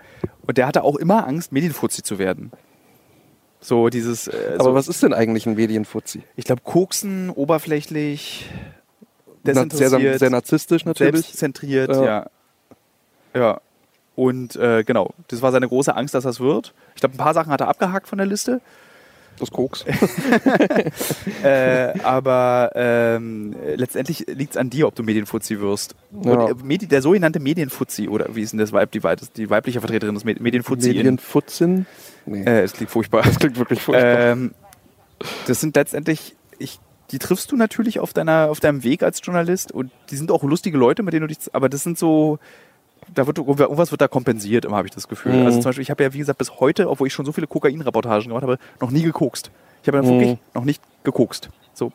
Und 0.48 0.58
der 0.58 0.66
hatte 0.66 0.84
auch 0.84 0.96
immer 0.96 1.28
Angst, 1.28 1.52
Medienfuzzi 1.52 2.02
zu 2.02 2.18
werden. 2.18 2.52
So 3.60 3.90
dieses. 3.90 4.28
Äh, 4.28 4.56
Aber 4.56 4.64
so, 4.64 4.74
was 4.74 4.88
ist 4.88 5.04
denn 5.04 5.14
eigentlich 5.14 5.46
ein 5.46 5.56
Medienfuzzi? 5.56 6.24
Ich 6.36 6.46
glaube, 6.46 6.62
koksen, 6.64 7.30
oberflächlich, 7.30 8.50
sehr, 9.44 10.18
sehr 10.18 10.30
narzisstisch 10.30 10.86
natürlich. 10.86 11.22
Selbstzentriert, 11.22 11.90
ja. 11.90 12.04
ja. 12.04 12.30
Ja. 13.36 13.62
Und 14.16 14.56
äh, 14.56 14.84
genau, 14.84 15.14
das 15.28 15.42
war 15.42 15.52
seine 15.52 15.68
große 15.68 15.96
Angst, 15.96 16.14
dass 16.14 16.24
das 16.24 16.40
wird. 16.40 16.74
Ich 16.96 17.02
glaube, 17.02 17.16
ein 17.16 17.18
paar 17.18 17.34
Sachen 17.34 17.52
hat 17.52 17.62
er 17.62 17.68
abgehakt 17.68 18.08
von 18.08 18.18
der 18.18 18.28
Liste. 18.28 18.62
Das 19.40 19.50
Koks. 19.50 19.84
äh, 21.44 22.00
aber 22.04 22.72
ähm, 22.76 23.56
letztendlich 23.76 24.26
liegt 24.28 24.52
es 24.52 24.58
an 24.58 24.70
dir, 24.70 24.88
ob 24.88 24.96
du 24.96 25.02
Medienfuzzi 25.02 25.60
wirst. 25.60 25.96
Ja. 26.24 26.50
Äh, 26.50 26.78
der 26.78 27.02
sogenannte 27.02 27.40
Medienfuzzi, 27.40 28.08
oder 28.08 28.36
wie 28.36 28.42
ist 28.42 28.54
denn 28.54 28.60
das 28.60 28.72
Weib, 28.72 28.92
die, 28.92 29.02
die 29.36 29.50
weibliche 29.50 29.80
Vertreterin 29.80 30.14
des 30.14 30.24
Medienfuzzi? 30.24 30.90
Medienfutzin? 30.90 31.88
Nee. 32.26 32.44
Äh, 32.44 32.62
es 32.62 32.74
klingt 32.74 32.92
furchtbar. 32.92 33.24
Das 33.24 33.40
klingt 33.40 33.58
wirklich 33.58 33.82
furchtbar. 33.82 34.20
Ähm, 34.20 34.54
das 35.48 35.60
sind 35.60 35.76
letztendlich, 35.76 36.36
ich, 36.60 36.80
die 37.12 37.20
triffst 37.20 37.52
du 37.52 37.56
natürlich 37.56 38.00
auf, 38.00 38.14
deiner, 38.14 38.50
auf 38.50 38.60
deinem 38.60 38.84
Weg 38.84 39.02
als 39.02 39.20
Journalist 39.24 39.72
und 39.72 39.92
die 40.12 40.16
sind 40.16 40.32
auch 40.32 40.44
lustige 40.44 40.78
Leute, 40.78 41.02
mit 41.02 41.14
denen 41.14 41.28
du 41.28 41.34
dich, 41.34 41.54
aber 41.54 41.70
das 41.70 41.84
sind 41.84 41.98
so, 41.98 42.40
da 43.14 43.28
wird 43.28 43.38
irgendwas 43.38 43.92
wird 43.92 44.02
da 44.02 44.08
kompensiert, 44.08 44.66
immer 44.66 44.78
habe 44.78 44.88
ich 44.88 44.94
das 44.94 45.08
Gefühl. 45.08 45.34
Mhm. 45.34 45.46
Also 45.46 45.60
zum 45.60 45.70
Beispiel, 45.70 45.84
ich 45.84 45.92
habe 45.92 46.04
ja 46.04 46.14
wie 46.14 46.20
gesagt 46.20 46.38
bis 46.38 46.60
heute, 46.60 46.90
obwohl 46.90 47.08
ich 47.08 47.14
schon 47.14 47.26
so 47.26 47.32
viele 47.32 47.48
Kokain-Reportagen 47.48 48.28
gemacht 48.28 48.44
habe, 48.44 48.58
noch 48.80 48.92
nie 48.92 49.04
gekokst. 49.04 49.52
Ich 49.82 49.88
habe 49.88 49.98
dann 49.98 50.06
mhm. 50.06 50.20
wirklich 50.20 50.38
noch 50.54 50.64
nicht 50.64 50.82
gekokst. 51.04 51.50
So 51.74 51.92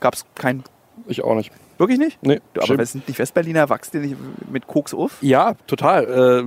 gab 0.00 0.14
es 0.14 0.24
kein. 0.34 0.64
Ich 1.06 1.22
auch 1.22 1.34
nicht. 1.34 1.52
Wirklich 1.78 1.98
nicht? 1.98 2.18
Nee. 2.22 2.40
Du, 2.52 2.60
aber 2.60 2.84
sind 2.84 3.08
die 3.08 3.16
Westberliner, 3.16 3.70
wachst 3.70 3.94
ihr 3.94 4.00
nicht 4.00 4.16
mit 4.50 4.66
Koks 4.66 4.92
auf? 4.92 5.16
Ja, 5.22 5.54
total. 5.66 6.04
Äh, 6.04 6.42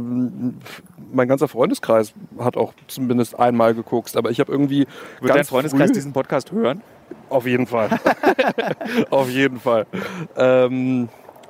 mein 1.11 1.27
ganzer 1.27 1.47
Freundeskreis 1.47 2.13
hat 2.37 2.55
auch 2.55 2.73
zumindest 2.87 3.39
einmal 3.39 3.73
gekokst, 3.73 4.15
aber 4.15 4.29
ich 4.29 4.39
habe 4.39 4.51
irgendwie. 4.51 4.85
Wird 5.21 5.35
dein 5.35 5.43
Freundeskreis 5.43 5.91
diesen 5.91 6.13
Podcast 6.13 6.51
hören? 6.51 6.83
Auf 7.29 7.47
jeden 7.47 7.65
Fall. 7.65 7.89
auf 9.09 9.27
jeden 9.29 9.59
Fall. 9.59 9.87
Ähm, 10.35 11.09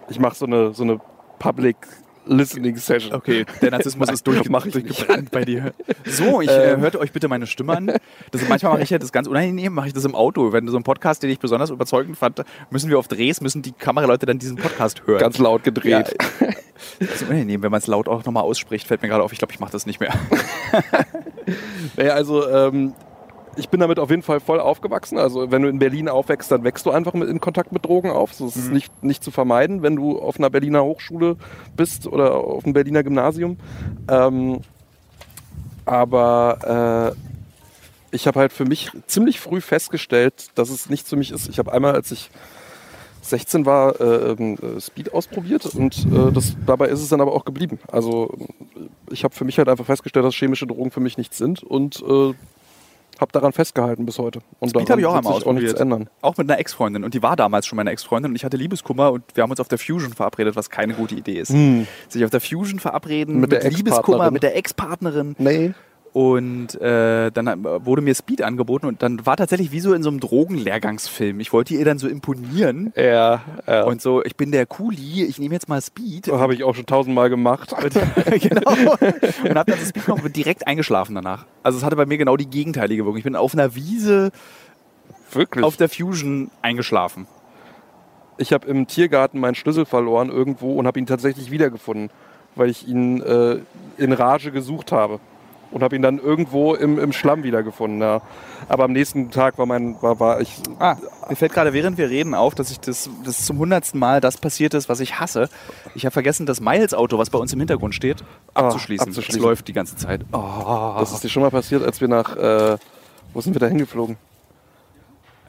ich 0.10 0.20
mache 0.20 0.36
so 0.36 0.46
eine, 0.46 0.74
so 0.74 0.84
eine 0.84 1.02
Public 1.40 1.76
Listening 2.26 2.78
Session. 2.78 3.14
Okay, 3.14 3.46
der 3.62 3.72
Narzissmus 3.72 4.10
ist 4.10 4.26
durchgebrannt 4.28 5.32
bei 5.32 5.46
dir. 5.46 5.74
So, 6.06 6.42
ich 6.42 6.50
äh, 6.50 6.74
ähm. 6.74 6.82
hört 6.82 6.96
euch 6.96 7.12
bitte 7.12 7.28
meine 7.28 7.48
Stimme 7.48 7.76
an. 7.76 7.92
Das, 8.32 8.48
manchmal 8.48 8.74
mache 8.74 8.84
ich 8.84 8.90
ja 8.90 8.98
das 8.98 9.12
ganz 9.12 9.28
unangenehm, 9.28 9.74
mache 9.74 9.88
ich 9.88 9.94
das 9.94 10.06
im 10.06 10.16
Auto. 10.16 10.54
Wenn 10.54 10.66
du 10.66 10.72
so 10.72 10.78
einen 10.78 10.84
Podcast, 10.84 11.24
den 11.24 11.30
ich 11.30 11.40
besonders 11.40 11.70
überzeugend 11.70 12.18
fand, 12.18 12.44
müssen 12.70 12.90
wir 12.90 13.00
auf 13.00 13.08
Drehs, 13.08 13.42
müssen 13.42 13.62
die 13.62 13.72
Kameraleute 13.72 14.26
dann 14.26 14.40
diesen 14.40 14.58
Podcast 14.58 15.06
hören. 15.06 15.20
Ganz 15.20 15.38
laut 15.38 15.64
gedreht. 15.64 16.16
Ja, 16.40 16.48
das 17.00 17.22
ist 17.22 17.24
unangenehm, 17.24 17.62
wenn 17.64 17.72
man 17.72 17.80
es 17.80 17.88
laut 17.88 18.08
auch 18.08 18.24
nochmal 18.26 18.44
ausspricht, 18.44 18.88
fällt 18.88 19.02
mir 19.02 19.10
gerade 19.10 19.24
auf. 19.24 19.32
Ich 19.34 19.40
glaube, 19.40 19.54
ich 19.54 19.60
mache 19.60 19.72
das 19.72 19.86
nicht 19.86 20.00
mehr. 20.00 20.14
naja, 21.98 22.14
also 22.14 22.48
ähm, 22.50 22.94
ich 23.56 23.70
bin 23.70 23.80
damit 23.80 24.00
auf 24.00 24.10
jeden 24.10 24.24
Fall 24.24 24.40
voll 24.40 24.60
aufgewachsen. 24.60 25.18
Also 25.18 25.52
wenn 25.52 25.62
du 25.62 25.70
in 25.70 25.80
Berlin 25.80 26.10
aufwächst, 26.10 26.52
dann 26.52 26.64
wächst 26.64 26.86
du 26.86 26.92
einfach 26.92 27.14
mit, 27.14 27.30
in 27.30 27.40
Kontakt 27.40 27.72
mit 27.72 27.86
Drogen 27.86 28.10
auf. 28.10 28.32
Das 28.32 28.56
ist 28.56 28.68
mhm. 28.68 28.74
nicht, 28.74 29.04
nicht 29.04 29.24
zu 29.24 29.32
vermeiden, 29.32 29.82
wenn 29.82 29.96
du 29.96 30.20
auf 30.20 30.38
einer 30.38 30.50
Berliner 30.50 30.84
Hochschule 30.84 31.38
bist 31.76 32.08
oder 32.08 32.36
auf 32.36 32.64
einem 32.64 32.74
Berliner 32.74 33.04
Gymnasium. 33.04 33.58
Ähm, 34.10 34.62
aber 35.86 37.14
äh, 37.14 38.16
ich 38.16 38.28
habe 38.28 38.40
halt 38.40 38.54
für 38.54 38.66
mich 38.66 38.92
ziemlich 39.08 39.40
früh 39.40 39.62
festgestellt, 39.62 40.48
dass 40.56 40.70
es 40.70 40.90
nichts 40.90 41.10
für 41.10 41.16
mich 41.16 41.32
ist. 41.32 41.50
Ich 41.50 41.60
habe 41.60 41.74
einmal, 41.74 41.94
als 41.94 42.12
ich 42.12 42.30
16 43.22 43.66
war, 43.66 44.00
äh, 44.00 44.32
ähm, 44.32 44.58
äh, 44.62 44.82
Speed 44.82 45.14
ausprobiert 45.14 45.66
und 45.66 46.06
äh, 46.06 46.32
das, 46.32 46.56
dabei 46.66 46.88
ist 46.90 47.02
es 47.02 47.10
dann 47.10 47.22
aber 47.22 47.34
auch 47.34 47.46
geblieben. 47.46 47.80
Also 47.92 48.38
ich 49.10 49.24
habe 49.24 49.34
für 49.34 49.46
mich 49.46 49.58
halt 49.58 49.70
einfach 49.70 49.86
festgestellt, 49.86 50.26
dass 50.26 50.36
chemische 50.36 50.68
Drogen 50.68 50.92
für 50.92 51.00
mich 51.00 51.18
nichts 51.18 51.38
sind 51.38 51.64
und 51.64 52.04
äh, 52.08 52.34
habe 53.20 53.32
daran 53.32 53.54
festgehalten 53.54 54.06
bis 54.06 54.18
heute. 54.20 54.40
Und 54.60 54.70
Speed 54.70 54.90
habe 54.90 55.02
ich 55.02 55.08
auch 55.08 55.16
einmal 55.16 55.34
ausprobiert. 55.34 55.76
Auch, 55.76 55.82
ändern. 55.82 56.10
auch 56.22 56.38
mit 56.38 56.50
einer 56.50 56.60
Ex-Freundin. 56.60 57.04
Und 57.04 57.14
die 57.14 57.24
war 57.24 57.36
damals 57.36 57.66
schon 57.68 57.78
meine 57.78 57.92
Ex-Freundin. 57.92 58.32
Und 58.32 58.36
ich 58.36 58.46
hatte 58.46 58.58
Liebeskummer 58.58 59.12
und 59.12 59.24
wir 59.34 59.44
haben 59.44 59.52
uns 59.52 59.60
auf 59.60 59.68
der 59.68 59.78
Fusion 59.78 60.14
verabredet, 60.14 60.56
was 60.56 60.70
keine 60.70 60.94
gute 60.94 61.16
Idee 61.16 61.40
ist. 61.40 61.50
Hm. 61.50 61.88
Sich 62.10 62.24
auf 62.24 62.32
der 62.32 62.42
Fusion 62.42 62.80
verabreden 62.80 63.40
mit, 63.40 63.52
mit 63.52 63.64
Liebeskummer, 63.76 64.32
mit 64.32 64.44
der 64.44 64.56
Ex-Partnerin. 64.56 65.36
Nee. 65.38 65.74
Und 66.14 66.80
äh, 66.80 67.32
dann 67.32 67.64
wurde 67.64 68.04
mir 68.04 68.14
Speed 68.14 68.44
angeboten 68.44 68.86
und 68.86 69.02
dann 69.02 69.26
war 69.26 69.36
tatsächlich 69.36 69.72
wie 69.72 69.80
so 69.80 69.96
in 69.96 70.04
so 70.04 70.12
einem 70.12 70.20
Drogenlehrgangsfilm. 70.20 71.40
Ich 71.40 71.52
wollte 71.52 71.74
ihr 71.74 71.84
dann 71.86 71.98
so 71.98 72.08
imponieren. 72.08 72.94
Ja, 72.96 73.42
ja. 73.66 73.84
Und 73.84 74.00
so, 74.00 74.24
ich 74.24 74.36
bin 74.36 74.52
der 74.52 74.68
Cooli, 74.68 75.24
ich 75.24 75.40
nehme 75.40 75.56
jetzt 75.56 75.68
mal 75.70 75.82
Speed. 75.82 76.28
So 76.28 76.40
habe 76.40 76.54
ich 76.54 76.64
auch 76.64 76.76
schon 76.76 76.86
tausendmal 76.86 77.32
gemacht. 77.32 77.74
Und, 77.84 77.94
genau. 78.42 78.72
Und 78.72 79.56
habe 79.56 79.72
dann 79.72 79.80
das 79.80 79.90
Speed 79.90 80.06
genommen 80.06 80.24
und 80.24 80.36
direkt 80.36 80.68
eingeschlafen 80.68 81.16
danach. 81.16 81.48
Also 81.64 81.80
es 81.80 81.84
hatte 81.84 81.96
bei 81.96 82.06
mir 82.06 82.20
genau 82.20 82.38
die 82.38 82.48
gegenteilige 82.48 83.06
Wirkung. 83.06 83.18
Ich 83.18 83.24
bin 83.24 83.36
auf 83.36 83.56
einer 83.56 83.74
Wiese 83.74 84.32
Wirklich? 85.32 85.66
auf 85.66 85.78
der 85.78 85.90
Fusion 85.90 86.52
eingeschlafen. 86.62 87.26
Ich 88.38 88.54
habe 88.54 88.68
im 88.68 88.86
Tiergarten 88.86 89.40
meinen 89.40 89.56
Schlüssel 89.56 89.86
verloren 89.86 90.30
irgendwo 90.30 90.76
und 90.76 90.86
habe 90.86 91.00
ihn 91.00 91.08
tatsächlich 91.08 91.50
wiedergefunden, 91.50 92.12
weil 92.54 92.70
ich 92.70 92.88
ihn 92.88 93.20
äh, 93.22 93.58
in 93.98 94.14
Rage 94.14 94.52
gesucht 94.52 94.92
habe. 94.92 95.20
Und 95.74 95.84
habe 95.84 95.96
ihn 95.96 96.02
dann 96.02 96.20
irgendwo 96.20 96.74
im, 96.76 97.00
im 97.00 97.12
Schlamm 97.12 97.44
wiedergefunden. 97.44 98.02
Ja. 98.02 98.22
Aber 98.70 98.86
am 98.86 98.92
nächsten 98.92 99.32
Tag 99.32 99.58
war 99.58 99.66
mein 99.66 100.02
war, 100.02 100.20
war 100.20 100.40
ich. 100.40 100.56
Ah, 100.80 100.96
mir 101.30 101.36
fällt 101.36 101.54
gerade 101.54 101.74
während 101.74 101.98
wir 101.98 102.10
reden 102.10 102.34
auf, 102.36 102.56
dass 102.56 102.72
ich 102.72 102.80
das, 102.80 103.10
das 103.26 103.46
zum 103.46 103.58
hundertsten 103.58 104.00
Mal 104.00 104.22
das 104.22 104.38
passiert 104.38 104.74
ist, 104.74 104.88
was 104.88 105.00
ich 105.00 105.20
hasse. 105.20 105.50
Ich 105.96 106.06
habe 106.06 106.14
vergessen, 106.14 106.46
das 106.46 106.62
Miles-Auto, 106.62 107.18
was 107.18 107.30
bei 107.30 107.40
uns 107.40 107.52
im 107.54 107.60
Hintergrund 107.60 107.96
steht, 107.96 108.24
ah, 108.54 108.62
abzuschließen. 108.62 109.08
Ah, 109.08 109.10
abzuschließen. 109.10 109.42
Das 109.42 109.46
läuft 109.46 109.68
die 109.68 109.74
ganze 109.74 109.96
Zeit. 109.96 110.22
Oh. 110.32 110.96
Das 111.00 111.12
ist 111.12 111.24
dir 111.24 111.30
schon 111.30 111.44
mal 111.44 111.52
passiert, 111.52 111.84
als 111.84 112.00
wir 112.00 112.08
nach 112.08 112.36
äh, 112.38 112.78
wo 113.34 113.42
sind 113.42 113.56
wir 113.56 113.60
da 113.60 113.68
hingeflogen? 113.68 114.18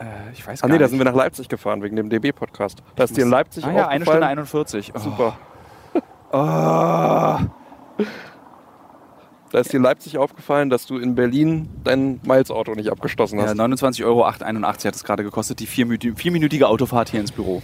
Äh, 0.01 0.05
ich 0.33 0.47
weiß 0.47 0.63
gar 0.63 0.71
ah, 0.71 0.73
nee, 0.73 0.79
da 0.79 0.89
sind 0.89 0.99
wir 0.99 1.05
nach 1.05 1.15
Leipzig 1.15 1.49
gefahren 1.49 1.83
wegen 1.83 1.97
dem 1.97 2.09
DB-Podcast. 2.09 2.83
Da 2.97 3.05
ist 3.05 3.17
dir 3.17 3.25
in 3.25 3.31
Leipzig 3.31 3.65
ah, 3.65 3.73
ja, 3.73 3.89
eine 3.89 4.05
Stunde 4.05 4.27
41. 4.27 4.93
Oh. 4.95 4.99
Super. 4.99 5.39
oh. 6.33 8.03
Da 9.55 9.61
ist 9.61 9.73
dir 9.73 9.77
in 9.77 9.85
Leipzig 9.85 10.19
aufgefallen, 10.19 10.69
dass 10.69 10.85
du 10.85 10.99
in 10.99 11.15
Berlin 11.15 11.69
dein 11.85 12.19
Miles-Auto 12.25 12.75
nicht 12.75 12.91
abgeschlossen 12.91 13.41
hast. 13.41 13.57
Ja, 13.57 13.65
29,81 13.65 14.05
Euro 14.05 14.27
hat 14.27 14.85
es 14.97 15.05
gerade 15.05 15.23
gekostet, 15.23 15.61
die 15.61 15.69
vierminütige 15.69 16.67
Autofahrt 16.67 17.11
hier 17.11 17.21
ins 17.21 17.31
Büro. 17.31 17.63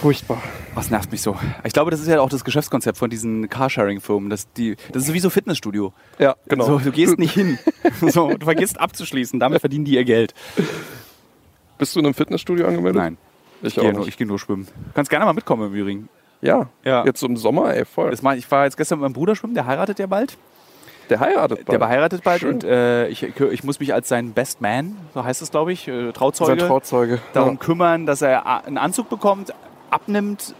Furchtbar. 0.00 0.42
Was 0.74 0.90
nervt 0.90 1.12
mich 1.12 1.20
so? 1.20 1.36
Ich 1.62 1.74
glaube, 1.74 1.90
das 1.90 2.00
ist 2.00 2.08
ja 2.08 2.22
auch 2.22 2.30
das 2.30 2.42
Geschäftskonzept 2.42 2.96
von 2.96 3.10
diesen 3.10 3.50
Carsharing-Firmen. 3.50 4.30
Das, 4.30 4.50
die, 4.54 4.76
das 4.92 5.02
ist 5.02 5.08
sowieso 5.08 5.28
Fitnessstudio. 5.28 5.92
Ja, 6.18 6.36
genau. 6.48 6.64
So, 6.64 6.78
du 6.78 6.90
gehst 6.90 7.18
nicht 7.18 7.34
hin. 7.34 7.58
so, 8.00 8.30
du 8.30 8.46
vergisst 8.46 8.80
abzuschließen. 8.80 9.38
Damit 9.38 9.60
verdienen 9.60 9.84
die 9.84 9.92
ihr 9.92 10.04
Geld. 10.04 10.32
Bist 11.76 11.94
du 11.94 12.00
in 12.00 12.06
einem 12.06 12.14
Fitnessstudio 12.14 12.66
angemeldet? 12.66 12.96
Nein. 12.96 13.18
Ich, 13.60 13.76
ich 13.76 13.82
gehe 13.82 13.92
nur, 13.92 14.06
geh 14.06 14.24
nur 14.24 14.38
schwimmen. 14.38 14.64
Du 14.64 14.92
kannst 14.94 15.10
gerne 15.10 15.26
mal 15.26 15.34
mitkommen 15.34 15.66
im 15.66 15.74
Übrigen. 15.74 16.08
Ja, 16.40 16.70
ja. 16.82 17.04
jetzt 17.04 17.22
im 17.22 17.36
Sommer, 17.36 17.74
ey, 17.74 17.84
voll. 17.84 18.10
Das 18.10 18.22
mal, 18.22 18.38
ich 18.38 18.50
war 18.50 18.64
jetzt 18.64 18.78
gestern 18.78 19.00
mit 19.00 19.02
meinem 19.02 19.12
Bruder 19.12 19.36
schwimmen, 19.36 19.52
der 19.52 19.66
heiratet 19.66 19.98
ja 19.98 20.06
bald. 20.06 20.38
Der 21.10 21.20
heiratet 21.20 21.58
bald. 21.58 21.68
Der 21.68 21.78
beheiratet 21.78 22.24
bald 22.24 22.40
Schön. 22.40 22.54
und 22.54 22.64
äh, 22.64 23.08
ich, 23.08 23.22
ich 23.22 23.64
muss 23.64 23.80
mich 23.80 23.94
als 23.94 24.08
sein 24.08 24.32
Best 24.32 24.60
Man, 24.60 24.96
so 25.14 25.24
heißt 25.24 25.42
es 25.42 25.50
glaube 25.50 25.72
ich, 25.72 25.86
äh, 25.88 26.12
Trauzeuge, 26.12 26.60
sein 26.60 26.68
Trauzeuge, 26.68 27.20
darum 27.32 27.54
ja. 27.54 27.56
kümmern, 27.56 28.06
dass 28.06 28.22
er 28.22 28.64
einen 28.64 28.78
Anzug 28.78 29.08
bekommt, 29.08 29.52
abnimmt. 29.90 30.54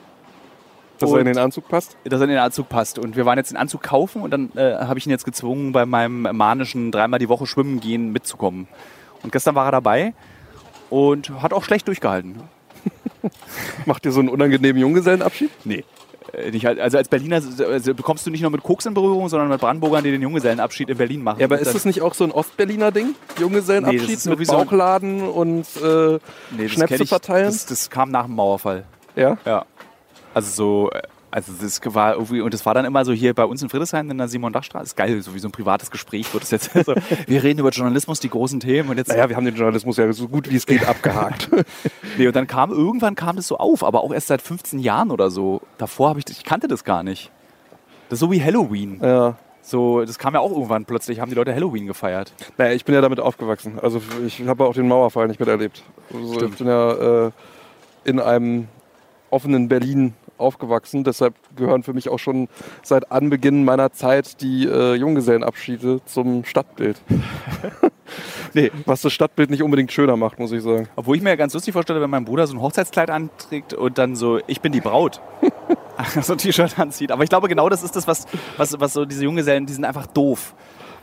Dass 0.98 1.12
er 1.12 1.18
in 1.18 1.26
den 1.26 1.38
Anzug 1.38 1.68
passt? 1.68 1.96
Dass 2.04 2.20
er 2.20 2.24
in 2.24 2.30
den 2.30 2.38
Anzug 2.38 2.68
passt. 2.68 2.98
Und 2.98 3.16
wir 3.16 3.26
waren 3.26 3.36
jetzt 3.36 3.50
den 3.50 3.58
Anzug 3.58 3.82
kaufen 3.82 4.22
und 4.22 4.30
dann 4.30 4.50
äh, 4.56 4.76
habe 4.76 4.98
ich 4.98 5.06
ihn 5.06 5.10
jetzt 5.10 5.24
gezwungen, 5.24 5.72
bei 5.72 5.84
meinem 5.84 6.22
manischen 6.32 6.90
dreimal 6.90 7.18
die 7.18 7.28
Woche 7.28 7.46
schwimmen 7.46 7.80
gehen 7.80 8.12
mitzukommen. 8.12 8.66
Und 9.22 9.32
gestern 9.32 9.54
war 9.54 9.66
er 9.66 9.72
dabei 9.72 10.14
und 10.88 11.30
hat 11.42 11.52
auch 11.52 11.64
schlecht 11.64 11.86
durchgehalten. 11.88 12.40
Macht 13.86 14.06
ihr 14.06 14.12
so 14.12 14.20
einen 14.20 14.28
unangenehmen 14.28 14.80
Junggesellenabschied? 14.80 15.50
Nee. 15.64 15.84
Äh, 16.32 16.50
nicht, 16.50 16.66
also 16.66 16.98
als 16.98 17.08
Berliner 17.08 17.36
also 17.36 17.94
bekommst 17.94 18.26
du 18.26 18.30
nicht 18.30 18.42
nur 18.42 18.50
mit 18.50 18.62
Koks 18.62 18.86
in 18.86 18.94
Berührung, 18.94 19.28
sondern 19.28 19.48
mit 19.48 19.60
Brandenburgern, 19.60 20.04
die 20.04 20.10
den 20.10 20.22
Junggesellenabschied 20.22 20.88
in 20.88 20.96
Berlin 20.96 21.22
machen. 21.22 21.40
Ja, 21.40 21.46
aber 21.46 21.58
ist 21.58 21.74
das 21.74 21.84
nicht 21.84 22.02
auch 22.02 22.14
so 22.14 22.24
ein 22.24 22.30
Ostberliner 22.30 22.92
Ding? 22.92 23.14
Junggesellenabschied 23.38 24.24
nee, 24.24 24.36
mit 24.36 24.48
Bauchladen 24.48 25.28
und 25.28 25.66
äh, 25.82 26.18
nee, 26.56 26.68
Schnäpse 26.68 27.06
verteilen? 27.06 27.46
Das, 27.46 27.66
das, 27.66 27.90
kam 27.90 28.10
nach 28.10 28.26
dem 28.26 28.34
Mauerfall. 28.34 28.84
Ja? 29.14 29.38
Ja. 29.44 29.64
Also 30.34 30.50
so 30.50 30.90
äh, 30.90 31.02
also 31.36 31.52
das 31.60 31.82
war 31.94 32.14
irgendwie, 32.14 32.40
und 32.40 32.54
das 32.54 32.64
war 32.64 32.72
dann 32.72 32.86
immer 32.86 33.04
so 33.04 33.12
hier 33.12 33.34
bei 33.34 33.44
uns 33.44 33.60
in 33.60 33.68
Friedrichshain 33.68 34.08
in 34.08 34.16
der 34.16 34.26
Simon-Dach-Straße. 34.26 34.84
Ist 34.84 34.96
geil, 34.96 35.20
so 35.20 35.34
wie 35.34 35.38
so 35.38 35.48
ein 35.48 35.52
privates 35.52 35.90
Gespräch 35.90 36.32
wird 36.32 36.44
es 36.44 36.50
jetzt. 36.50 36.70
Also, 36.76 36.94
wir 37.26 37.42
reden 37.42 37.60
über 37.60 37.68
Journalismus, 37.68 38.20
die 38.20 38.30
großen 38.30 38.58
Themen 38.58 38.88
und 38.88 38.96
jetzt. 38.96 39.08
Naja, 39.08 39.28
wir 39.28 39.36
haben 39.36 39.44
den 39.44 39.54
Journalismus 39.54 39.98
ja 39.98 40.10
so 40.14 40.28
gut 40.28 40.50
wie 40.50 40.56
es 40.56 40.64
geht 40.64 40.88
abgehakt. 40.88 41.50
nee, 42.16 42.26
und 42.26 42.34
dann 42.34 42.46
kam, 42.46 42.70
irgendwann 42.70 43.16
kam 43.16 43.36
das 43.36 43.48
so 43.48 43.58
auf, 43.58 43.84
aber 43.84 44.02
auch 44.02 44.14
erst 44.14 44.28
seit 44.28 44.40
15 44.40 44.78
Jahren 44.78 45.10
oder 45.10 45.30
so. 45.30 45.60
Davor 45.76 46.08
habe 46.08 46.20
ich, 46.20 46.24
ich 46.30 46.42
kannte 46.42 46.68
das 46.68 46.84
gar 46.84 47.02
nicht. 47.02 47.30
Das 48.08 48.16
ist 48.16 48.20
so 48.20 48.32
wie 48.32 48.42
Halloween. 48.42 49.00
Ja. 49.02 49.36
So, 49.60 50.06
das 50.06 50.18
kam 50.18 50.32
ja 50.32 50.40
auch 50.40 50.52
irgendwann 50.52 50.86
plötzlich, 50.86 51.20
haben 51.20 51.28
die 51.28 51.36
Leute 51.36 51.54
Halloween 51.54 51.86
gefeiert. 51.86 52.32
Naja, 52.56 52.72
ich 52.72 52.86
bin 52.86 52.94
ja 52.94 53.02
damit 53.02 53.20
aufgewachsen. 53.20 53.78
Also 53.82 54.00
ich 54.26 54.46
habe 54.46 54.64
auch 54.64 54.72
den 54.72 54.88
Mauerfall 54.88 55.28
nicht 55.28 55.40
miterlebt. 55.40 55.82
Also 56.14 56.46
ich 56.46 56.56
bin 56.56 56.66
ja 56.66 57.26
äh, 57.26 57.30
in 58.04 58.20
einem 58.20 58.68
offenen 59.28 59.68
Berlin 59.68 60.14
aufgewachsen. 60.38 61.04
Deshalb 61.04 61.34
gehören 61.56 61.82
für 61.82 61.92
mich 61.92 62.08
auch 62.08 62.18
schon 62.18 62.48
seit 62.82 63.10
Anbeginn 63.10 63.64
meiner 63.64 63.92
Zeit 63.92 64.40
die 64.40 64.66
äh, 64.66 64.94
Junggesellenabschiede 64.94 66.00
zum 66.04 66.44
Stadtbild. 66.44 67.00
nee, 68.54 68.70
was 68.84 69.02
das 69.02 69.12
Stadtbild 69.12 69.50
nicht 69.50 69.62
unbedingt 69.62 69.92
schöner 69.92 70.16
macht, 70.16 70.38
muss 70.38 70.52
ich 70.52 70.62
sagen. 70.62 70.88
Obwohl 70.96 71.16
ich 71.16 71.22
mir 71.22 71.30
ja 71.30 71.36
ganz 71.36 71.54
lustig 71.54 71.72
vorstelle, 71.72 72.00
wenn 72.00 72.10
mein 72.10 72.24
Bruder 72.24 72.46
so 72.46 72.54
ein 72.54 72.60
Hochzeitskleid 72.60 73.10
anträgt 73.10 73.74
und 73.74 73.98
dann 73.98 74.16
so, 74.16 74.40
ich 74.46 74.60
bin 74.60 74.72
die 74.72 74.80
Braut. 74.80 75.20
so 76.20 76.32
ein 76.32 76.38
T-Shirt 76.38 76.78
anzieht. 76.78 77.12
Aber 77.12 77.22
ich 77.22 77.30
glaube, 77.30 77.48
genau 77.48 77.68
das 77.68 77.82
ist 77.82 77.96
das, 77.96 78.06
was, 78.06 78.26
was, 78.56 78.78
was 78.78 78.92
so 78.92 79.04
diese 79.04 79.24
Junggesellen, 79.24 79.66
die 79.66 79.72
sind 79.72 79.84
einfach 79.84 80.06
doof. 80.06 80.54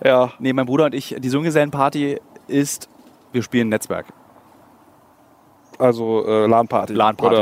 Ja. 0.04 0.34
Nee, 0.40 0.54
mein 0.54 0.66
Bruder 0.66 0.86
und 0.86 0.96
ich, 0.96 1.16
die 1.18 1.30
Junggesellenparty 1.30 2.20
ist, 2.48 2.90
wir 3.32 3.42
spielen 3.42 3.70
Netzwerk. 3.70 4.08
Also 5.84 6.26
äh, 6.26 6.46
LAN-Party. 6.46 6.94
LAN-Party. 6.94 7.36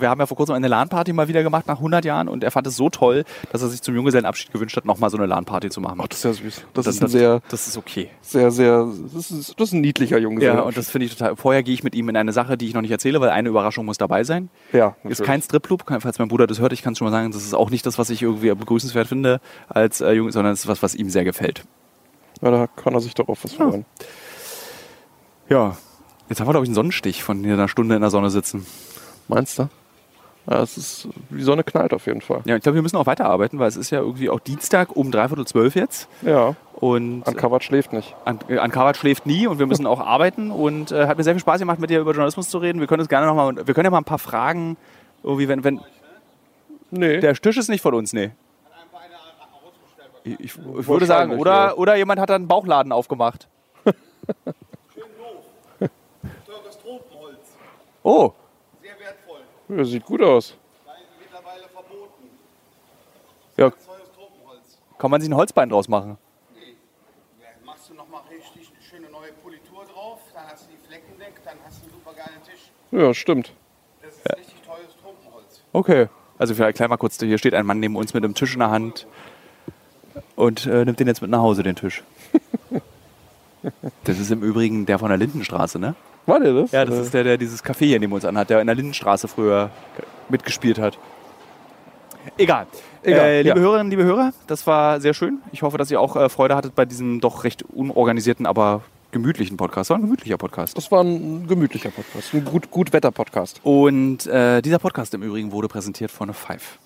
wir 0.00 0.10
haben 0.10 0.18
ja 0.18 0.26
vor 0.26 0.36
kurzem 0.36 0.56
eine 0.56 0.66
LAN-Party 0.66 1.12
mal 1.12 1.28
wieder 1.28 1.44
gemacht 1.44 1.68
nach 1.68 1.76
100 1.76 2.04
Jahren 2.04 2.26
und 2.26 2.42
er 2.42 2.50
fand 2.50 2.66
es 2.66 2.74
so 2.74 2.90
toll, 2.90 3.22
dass 3.52 3.62
er 3.62 3.68
sich 3.68 3.82
zum 3.82 3.94
Junggesellenabschied 3.94 4.52
gewünscht 4.52 4.76
hat, 4.76 4.84
nochmal 4.84 5.10
so 5.10 5.16
eine 5.16 5.26
LAN-Party 5.26 5.70
zu 5.70 5.80
machen. 5.80 6.00
Ach, 6.02 6.08
das 6.08 6.18
ist 6.18 6.24
ja 6.24 6.32
süß. 6.32 6.66
Das, 6.74 6.86
das 6.86 6.96
ist 6.96 7.02
ein 7.02 7.08
sehr, 7.08 7.40
das 7.48 7.68
ist 7.68 7.76
okay. 7.76 8.10
Sehr, 8.20 8.50
sehr, 8.50 8.84
das 9.14 9.30
ist, 9.30 9.54
das 9.60 9.68
ist 9.68 9.74
ein 9.74 9.80
niedlicher 9.80 10.18
Junggesellen. 10.18 10.56
Ja, 10.56 10.62
und 10.64 10.76
das 10.76 10.90
finde 10.90 11.06
ich 11.06 11.16
total. 11.16 11.36
Vorher 11.36 11.62
gehe 11.62 11.72
ich 11.72 11.84
mit 11.84 11.94
ihm 11.94 12.08
in 12.08 12.16
eine 12.16 12.32
Sache, 12.32 12.58
die 12.58 12.66
ich 12.66 12.74
noch 12.74 12.82
nicht 12.82 12.90
erzähle, 12.90 13.20
weil 13.20 13.30
eine 13.30 13.48
Überraschung 13.48 13.86
muss 13.86 13.96
dabei 13.96 14.24
sein. 14.24 14.50
Ja. 14.72 14.96
Natürlich. 15.04 15.20
Ist 15.20 15.24
kein 15.24 15.40
Stripclub, 15.40 15.84
falls 16.00 16.18
mein 16.18 16.26
Bruder 16.26 16.48
das 16.48 16.58
hört, 16.58 16.72
ich 16.72 16.82
kann 16.82 16.94
es 16.94 16.98
schon 16.98 17.06
mal 17.06 17.12
sagen, 17.12 17.30
das 17.30 17.44
ist 17.44 17.54
auch 17.54 17.70
nicht 17.70 17.86
das, 17.86 17.96
was 17.96 18.10
ich 18.10 18.22
irgendwie 18.22 18.52
begrüßenswert 18.52 19.06
finde 19.06 19.40
als 19.68 20.00
äh, 20.00 20.10
Jung, 20.14 20.32
sondern 20.32 20.52
es 20.52 20.62
ist 20.62 20.66
was, 20.66 20.82
was 20.82 20.96
ihm 20.96 21.10
sehr 21.10 21.22
gefällt. 21.22 21.62
Ja, 22.42 22.50
da 22.50 22.66
kann 22.66 22.92
er 22.94 23.00
sich 23.00 23.14
doch 23.14 23.28
auf 23.28 23.44
was 23.44 23.52
freuen. 23.52 23.84
Ja. 25.48 25.76
Jetzt 26.28 26.40
haben 26.40 26.46
wir, 26.46 26.52
glaube 26.52 26.64
ich, 26.64 26.68
einen 26.68 26.74
Sonnenstich 26.74 27.22
von 27.22 27.42
hier 27.42 27.54
einer 27.54 27.68
Stunde 27.68 27.94
in 27.94 28.00
der 28.00 28.10
Sonne 28.10 28.30
sitzen. 28.30 28.66
Meinst 29.28 29.58
du? 29.58 29.68
Ja, 30.50 30.62
es 30.62 30.78
ist, 30.78 31.08
die 31.28 31.42
Sonne 31.42 31.62
knallt 31.62 31.92
auf 31.92 32.06
jeden 32.06 32.22
Fall. 32.22 32.40
Ja, 32.46 32.56
ich 32.56 32.62
glaube, 32.62 32.76
wir 32.76 32.82
müssen 32.82 32.96
auch 32.96 33.06
weiterarbeiten, 33.06 33.58
weil 33.58 33.68
es 33.68 33.76
ist 33.76 33.90
ja 33.90 34.00
irgendwie 34.00 34.30
auch 34.30 34.40
Dienstag 34.40 34.96
um 34.96 35.10
dreiviertel 35.10 35.46
zwölf 35.46 35.74
jetzt. 35.74 36.08
Ja. 36.22 36.54
Und 36.74 37.22
Uncovered 37.26 37.62
schläft 37.62 37.92
nicht. 37.92 38.14
An, 38.24 38.38
äh, 38.48 38.58
Uncovered 38.58 38.96
schläft 38.96 39.26
nie 39.26 39.46
und 39.46 39.58
wir 39.58 39.66
müssen 39.66 39.86
auch 39.86 40.00
arbeiten. 40.00 40.50
Und 40.50 40.90
äh, 40.90 41.06
hat 41.06 41.18
mir 41.18 41.24
sehr 41.24 41.34
viel 41.34 41.40
Spaß 41.40 41.58
gemacht, 41.58 41.80
mit 41.80 41.90
dir 41.90 42.00
über 42.00 42.12
Journalismus 42.12 42.48
zu 42.48 42.58
reden. 42.58 42.80
Wir 42.80 42.86
können 42.86 43.00
uns 43.00 43.10
gerne 43.10 43.26
nochmal, 43.26 43.66
wir 43.66 43.74
können 43.74 43.84
ja 43.84 43.90
mal 43.90 43.98
ein 43.98 44.04
paar 44.04 44.18
Fragen, 44.18 44.78
irgendwie, 45.22 45.48
wenn, 45.48 45.64
wenn. 45.64 45.80
Nee. 46.90 47.20
Der 47.20 47.34
Tisch 47.34 47.58
ist 47.58 47.68
nicht 47.68 47.82
von 47.82 47.92
uns, 47.92 48.14
nee. 48.14 48.30
Ich, 50.24 50.40
ich, 50.40 50.56
ich 50.56 50.88
würde 50.88 51.06
sagen, 51.06 51.38
oder, 51.38 51.78
oder 51.78 51.96
jemand 51.96 52.20
hat 52.20 52.30
da 52.30 52.34
einen 52.34 52.48
Bauchladen 52.48 52.92
aufgemacht. 52.92 53.48
Oh. 58.02 58.32
Sehr 58.82 58.98
wertvoll. 58.98 59.40
Ja, 59.68 59.84
sieht 59.84 60.04
gut 60.04 60.22
aus. 60.22 60.56
mittlerweile 61.20 61.68
verboten. 61.68 62.30
Ja. 63.56 63.72
Kann 64.98 65.10
man 65.10 65.20
sich 65.20 65.30
ein 65.30 65.36
Holzbein 65.36 65.68
draus 65.68 65.88
machen? 65.88 66.18
Nee. 66.54 66.74
Ja, 67.40 67.48
machst 67.64 67.88
du 67.90 67.94
nochmal 67.94 68.22
richtig 68.30 68.70
eine 68.72 68.82
schöne 68.82 69.10
neue 69.10 69.32
Politur 69.32 69.84
drauf, 69.92 70.20
dann 70.34 70.46
hast 70.46 70.66
du 70.66 70.72
die 70.72 70.86
Flecken 70.86 71.18
weg, 71.18 71.34
dann 71.44 71.56
hast 71.64 71.80
du 71.80 71.84
einen 71.84 71.92
super 71.92 72.14
geilen 72.14 72.42
Tisch. 72.44 72.70
Ja, 72.90 73.14
stimmt. 73.14 73.52
Das 74.02 74.14
ist 74.14 74.28
ja. 74.28 74.34
richtig 74.36 74.60
teures 74.62 74.96
Tropenholz. 75.00 75.62
Okay. 75.72 76.08
Also 76.38 76.54
vielleicht 76.54 76.76
gleich 76.76 76.88
mal 76.88 76.96
kurz, 76.96 77.18
hier 77.18 77.38
steht 77.38 77.54
ein 77.54 77.66
Mann 77.66 77.80
neben 77.80 77.96
uns 77.96 78.14
mit 78.14 78.24
einem 78.24 78.34
Tisch 78.34 78.54
in 78.54 78.60
der 78.60 78.70
Hand 78.70 79.06
und 80.36 80.66
äh, 80.66 80.84
nimmt 80.84 81.00
den 81.00 81.08
jetzt 81.08 81.20
mit 81.20 81.30
nach 81.30 81.40
Hause, 81.40 81.62
den 81.62 81.74
Tisch. 81.74 82.04
das 84.04 84.18
ist 84.18 84.30
im 84.30 84.42
Übrigen 84.42 84.86
der 84.86 84.98
von 84.98 85.08
der 85.08 85.18
Lindenstraße, 85.18 85.78
ne? 85.78 85.96
War 86.28 86.40
der 86.40 86.52
das? 86.52 86.72
Ja, 86.72 86.84
das 86.84 86.98
ist 86.98 87.14
der, 87.14 87.24
der 87.24 87.38
dieses 87.38 87.64
Café 87.64 87.86
hier 87.86 87.98
neben 87.98 88.12
uns 88.12 88.26
anhat, 88.26 88.50
der 88.50 88.60
in 88.60 88.66
der 88.66 88.76
Lindenstraße 88.76 89.28
früher 89.28 89.70
mitgespielt 90.28 90.78
hat. 90.78 90.98
Egal. 92.36 92.66
Egal 93.02 93.26
äh, 93.26 93.42
liebe 93.42 93.58
ja. 93.58 93.64
Hörerinnen, 93.64 93.90
liebe 93.90 94.04
Hörer, 94.04 94.34
das 94.46 94.66
war 94.66 95.00
sehr 95.00 95.14
schön. 95.14 95.38
Ich 95.52 95.62
hoffe, 95.62 95.78
dass 95.78 95.90
ihr 95.90 95.98
auch 95.98 96.16
äh, 96.16 96.28
Freude 96.28 96.54
hattet 96.54 96.74
bei 96.74 96.84
diesem 96.84 97.20
doch 97.20 97.44
recht 97.44 97.62
unorganisierten, 97.62 98.44
aber 98.44 98.82
gemütlichen 99.10 99.56
Podcast. 99.56 99.88
Das 99.88 99.90
war 99.90 99.98
ein 99.98 100.02
gemütlicher 100.02 100.36
Podcast. 100.36 100.76
Das 100.76 100.92
war 100.92 101.02
ein 101.02 101.46
gemütlicher 101.46 101.90
Podcast, 101.90 102.34
ein 102.34 102.44
gut, 102.44 102.70
gut 102.70 102.92
Wetter-Podcast. 102.92 103.60
Und 103.62 104.26
äh, 104.26 104.60
dieser 104.60 104.78
Podcast 104.78 105.14
im 105.14 105.22
Übrigen 105.22 105.50
wurde 105.50 105.68
präsentiert 105.68 106.10
von 106.10 106.34
Five. 106.34 106.78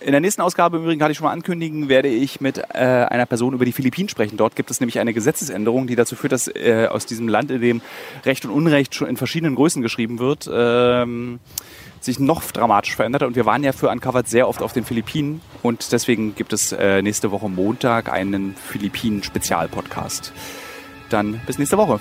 In 0.00 0.12
der 0.12 0.20
nächsten 0.20 0.40
Ausgabe 0.40 0.78
im 0.78 0.84
Übrigen 0.84 0.98
kann 0.98 1.10
ich 1.10 1.18
schon 1.18 1.26
mal 1.26 1.32
ankündigen, 1.32 1.90
werde 1.90 2.08
ich 2.08 2.40
mit 2.40 2.56
äh, 2.56 2.78
einer 2.78 3.26
Person 3.26 3.52
über 3.52 3.66
die 3.66 3.72
Philippinen 3.72 4.08
sprechen. 4.08 4.38
Dort 4.38 4.56
gibt 4.56 4.70
es 4.70 4.80
nämlich 4.80 4.98
eine 4.98 5.12
Gesetzesänderung, 5.12 5.86
die 5.86 5.94
dazu 5.94 6.16
führt, 6.16 6.32
dass 6.32 6.48
äh, 6.48 6.88
aus 6.90 7.04
diesem 7.04 7.28
Land, 7.28 7.50
in 7.50 7.60
dem 7.60 7.82
Recht 8.24 8.46
und 8.46 8.50
Unrecht 8.50 8.94
schon 8.94 9.08
in 9.08 9.18
verschiedenen 9.18 9.56
Größen 9.56 9.82
geschrieben 9.82 10.18
wird, 10.18 10.48
ähm, 10.50 11.38
sich 12.00 12.18
noch 12.18 12.42
dramatisch 12.50 12.96
verändert. 12.96 13.24
Und 13.24 13.36
wir 13.36 13.44
waren 13.44 13.62
ja 13.62 13.72
für 13.72 13.90
Uncovered 13.90 14.26
sehr 14.26 14.48
oft 14.48 14.62
auf 14.62 14.72
den 14.72 14.84
Philippinen 14.84 15.42
und 15.62 15.92
deswegen 15.92 16.34
gibt 16.34 16.54
es 16.54 16.72
äh, 16.72 17.02
nächste 17.02 17.30
Woche 17.30 17.50
Montag 17.50 18.10
einen 18.10 18.54
Philippinen-Spezialpodcast. 18.54 20.32
Dann 21.10 21.42
bis 21.46 21.58
nächste 21.58 21.76
Woche. 21.76 22.00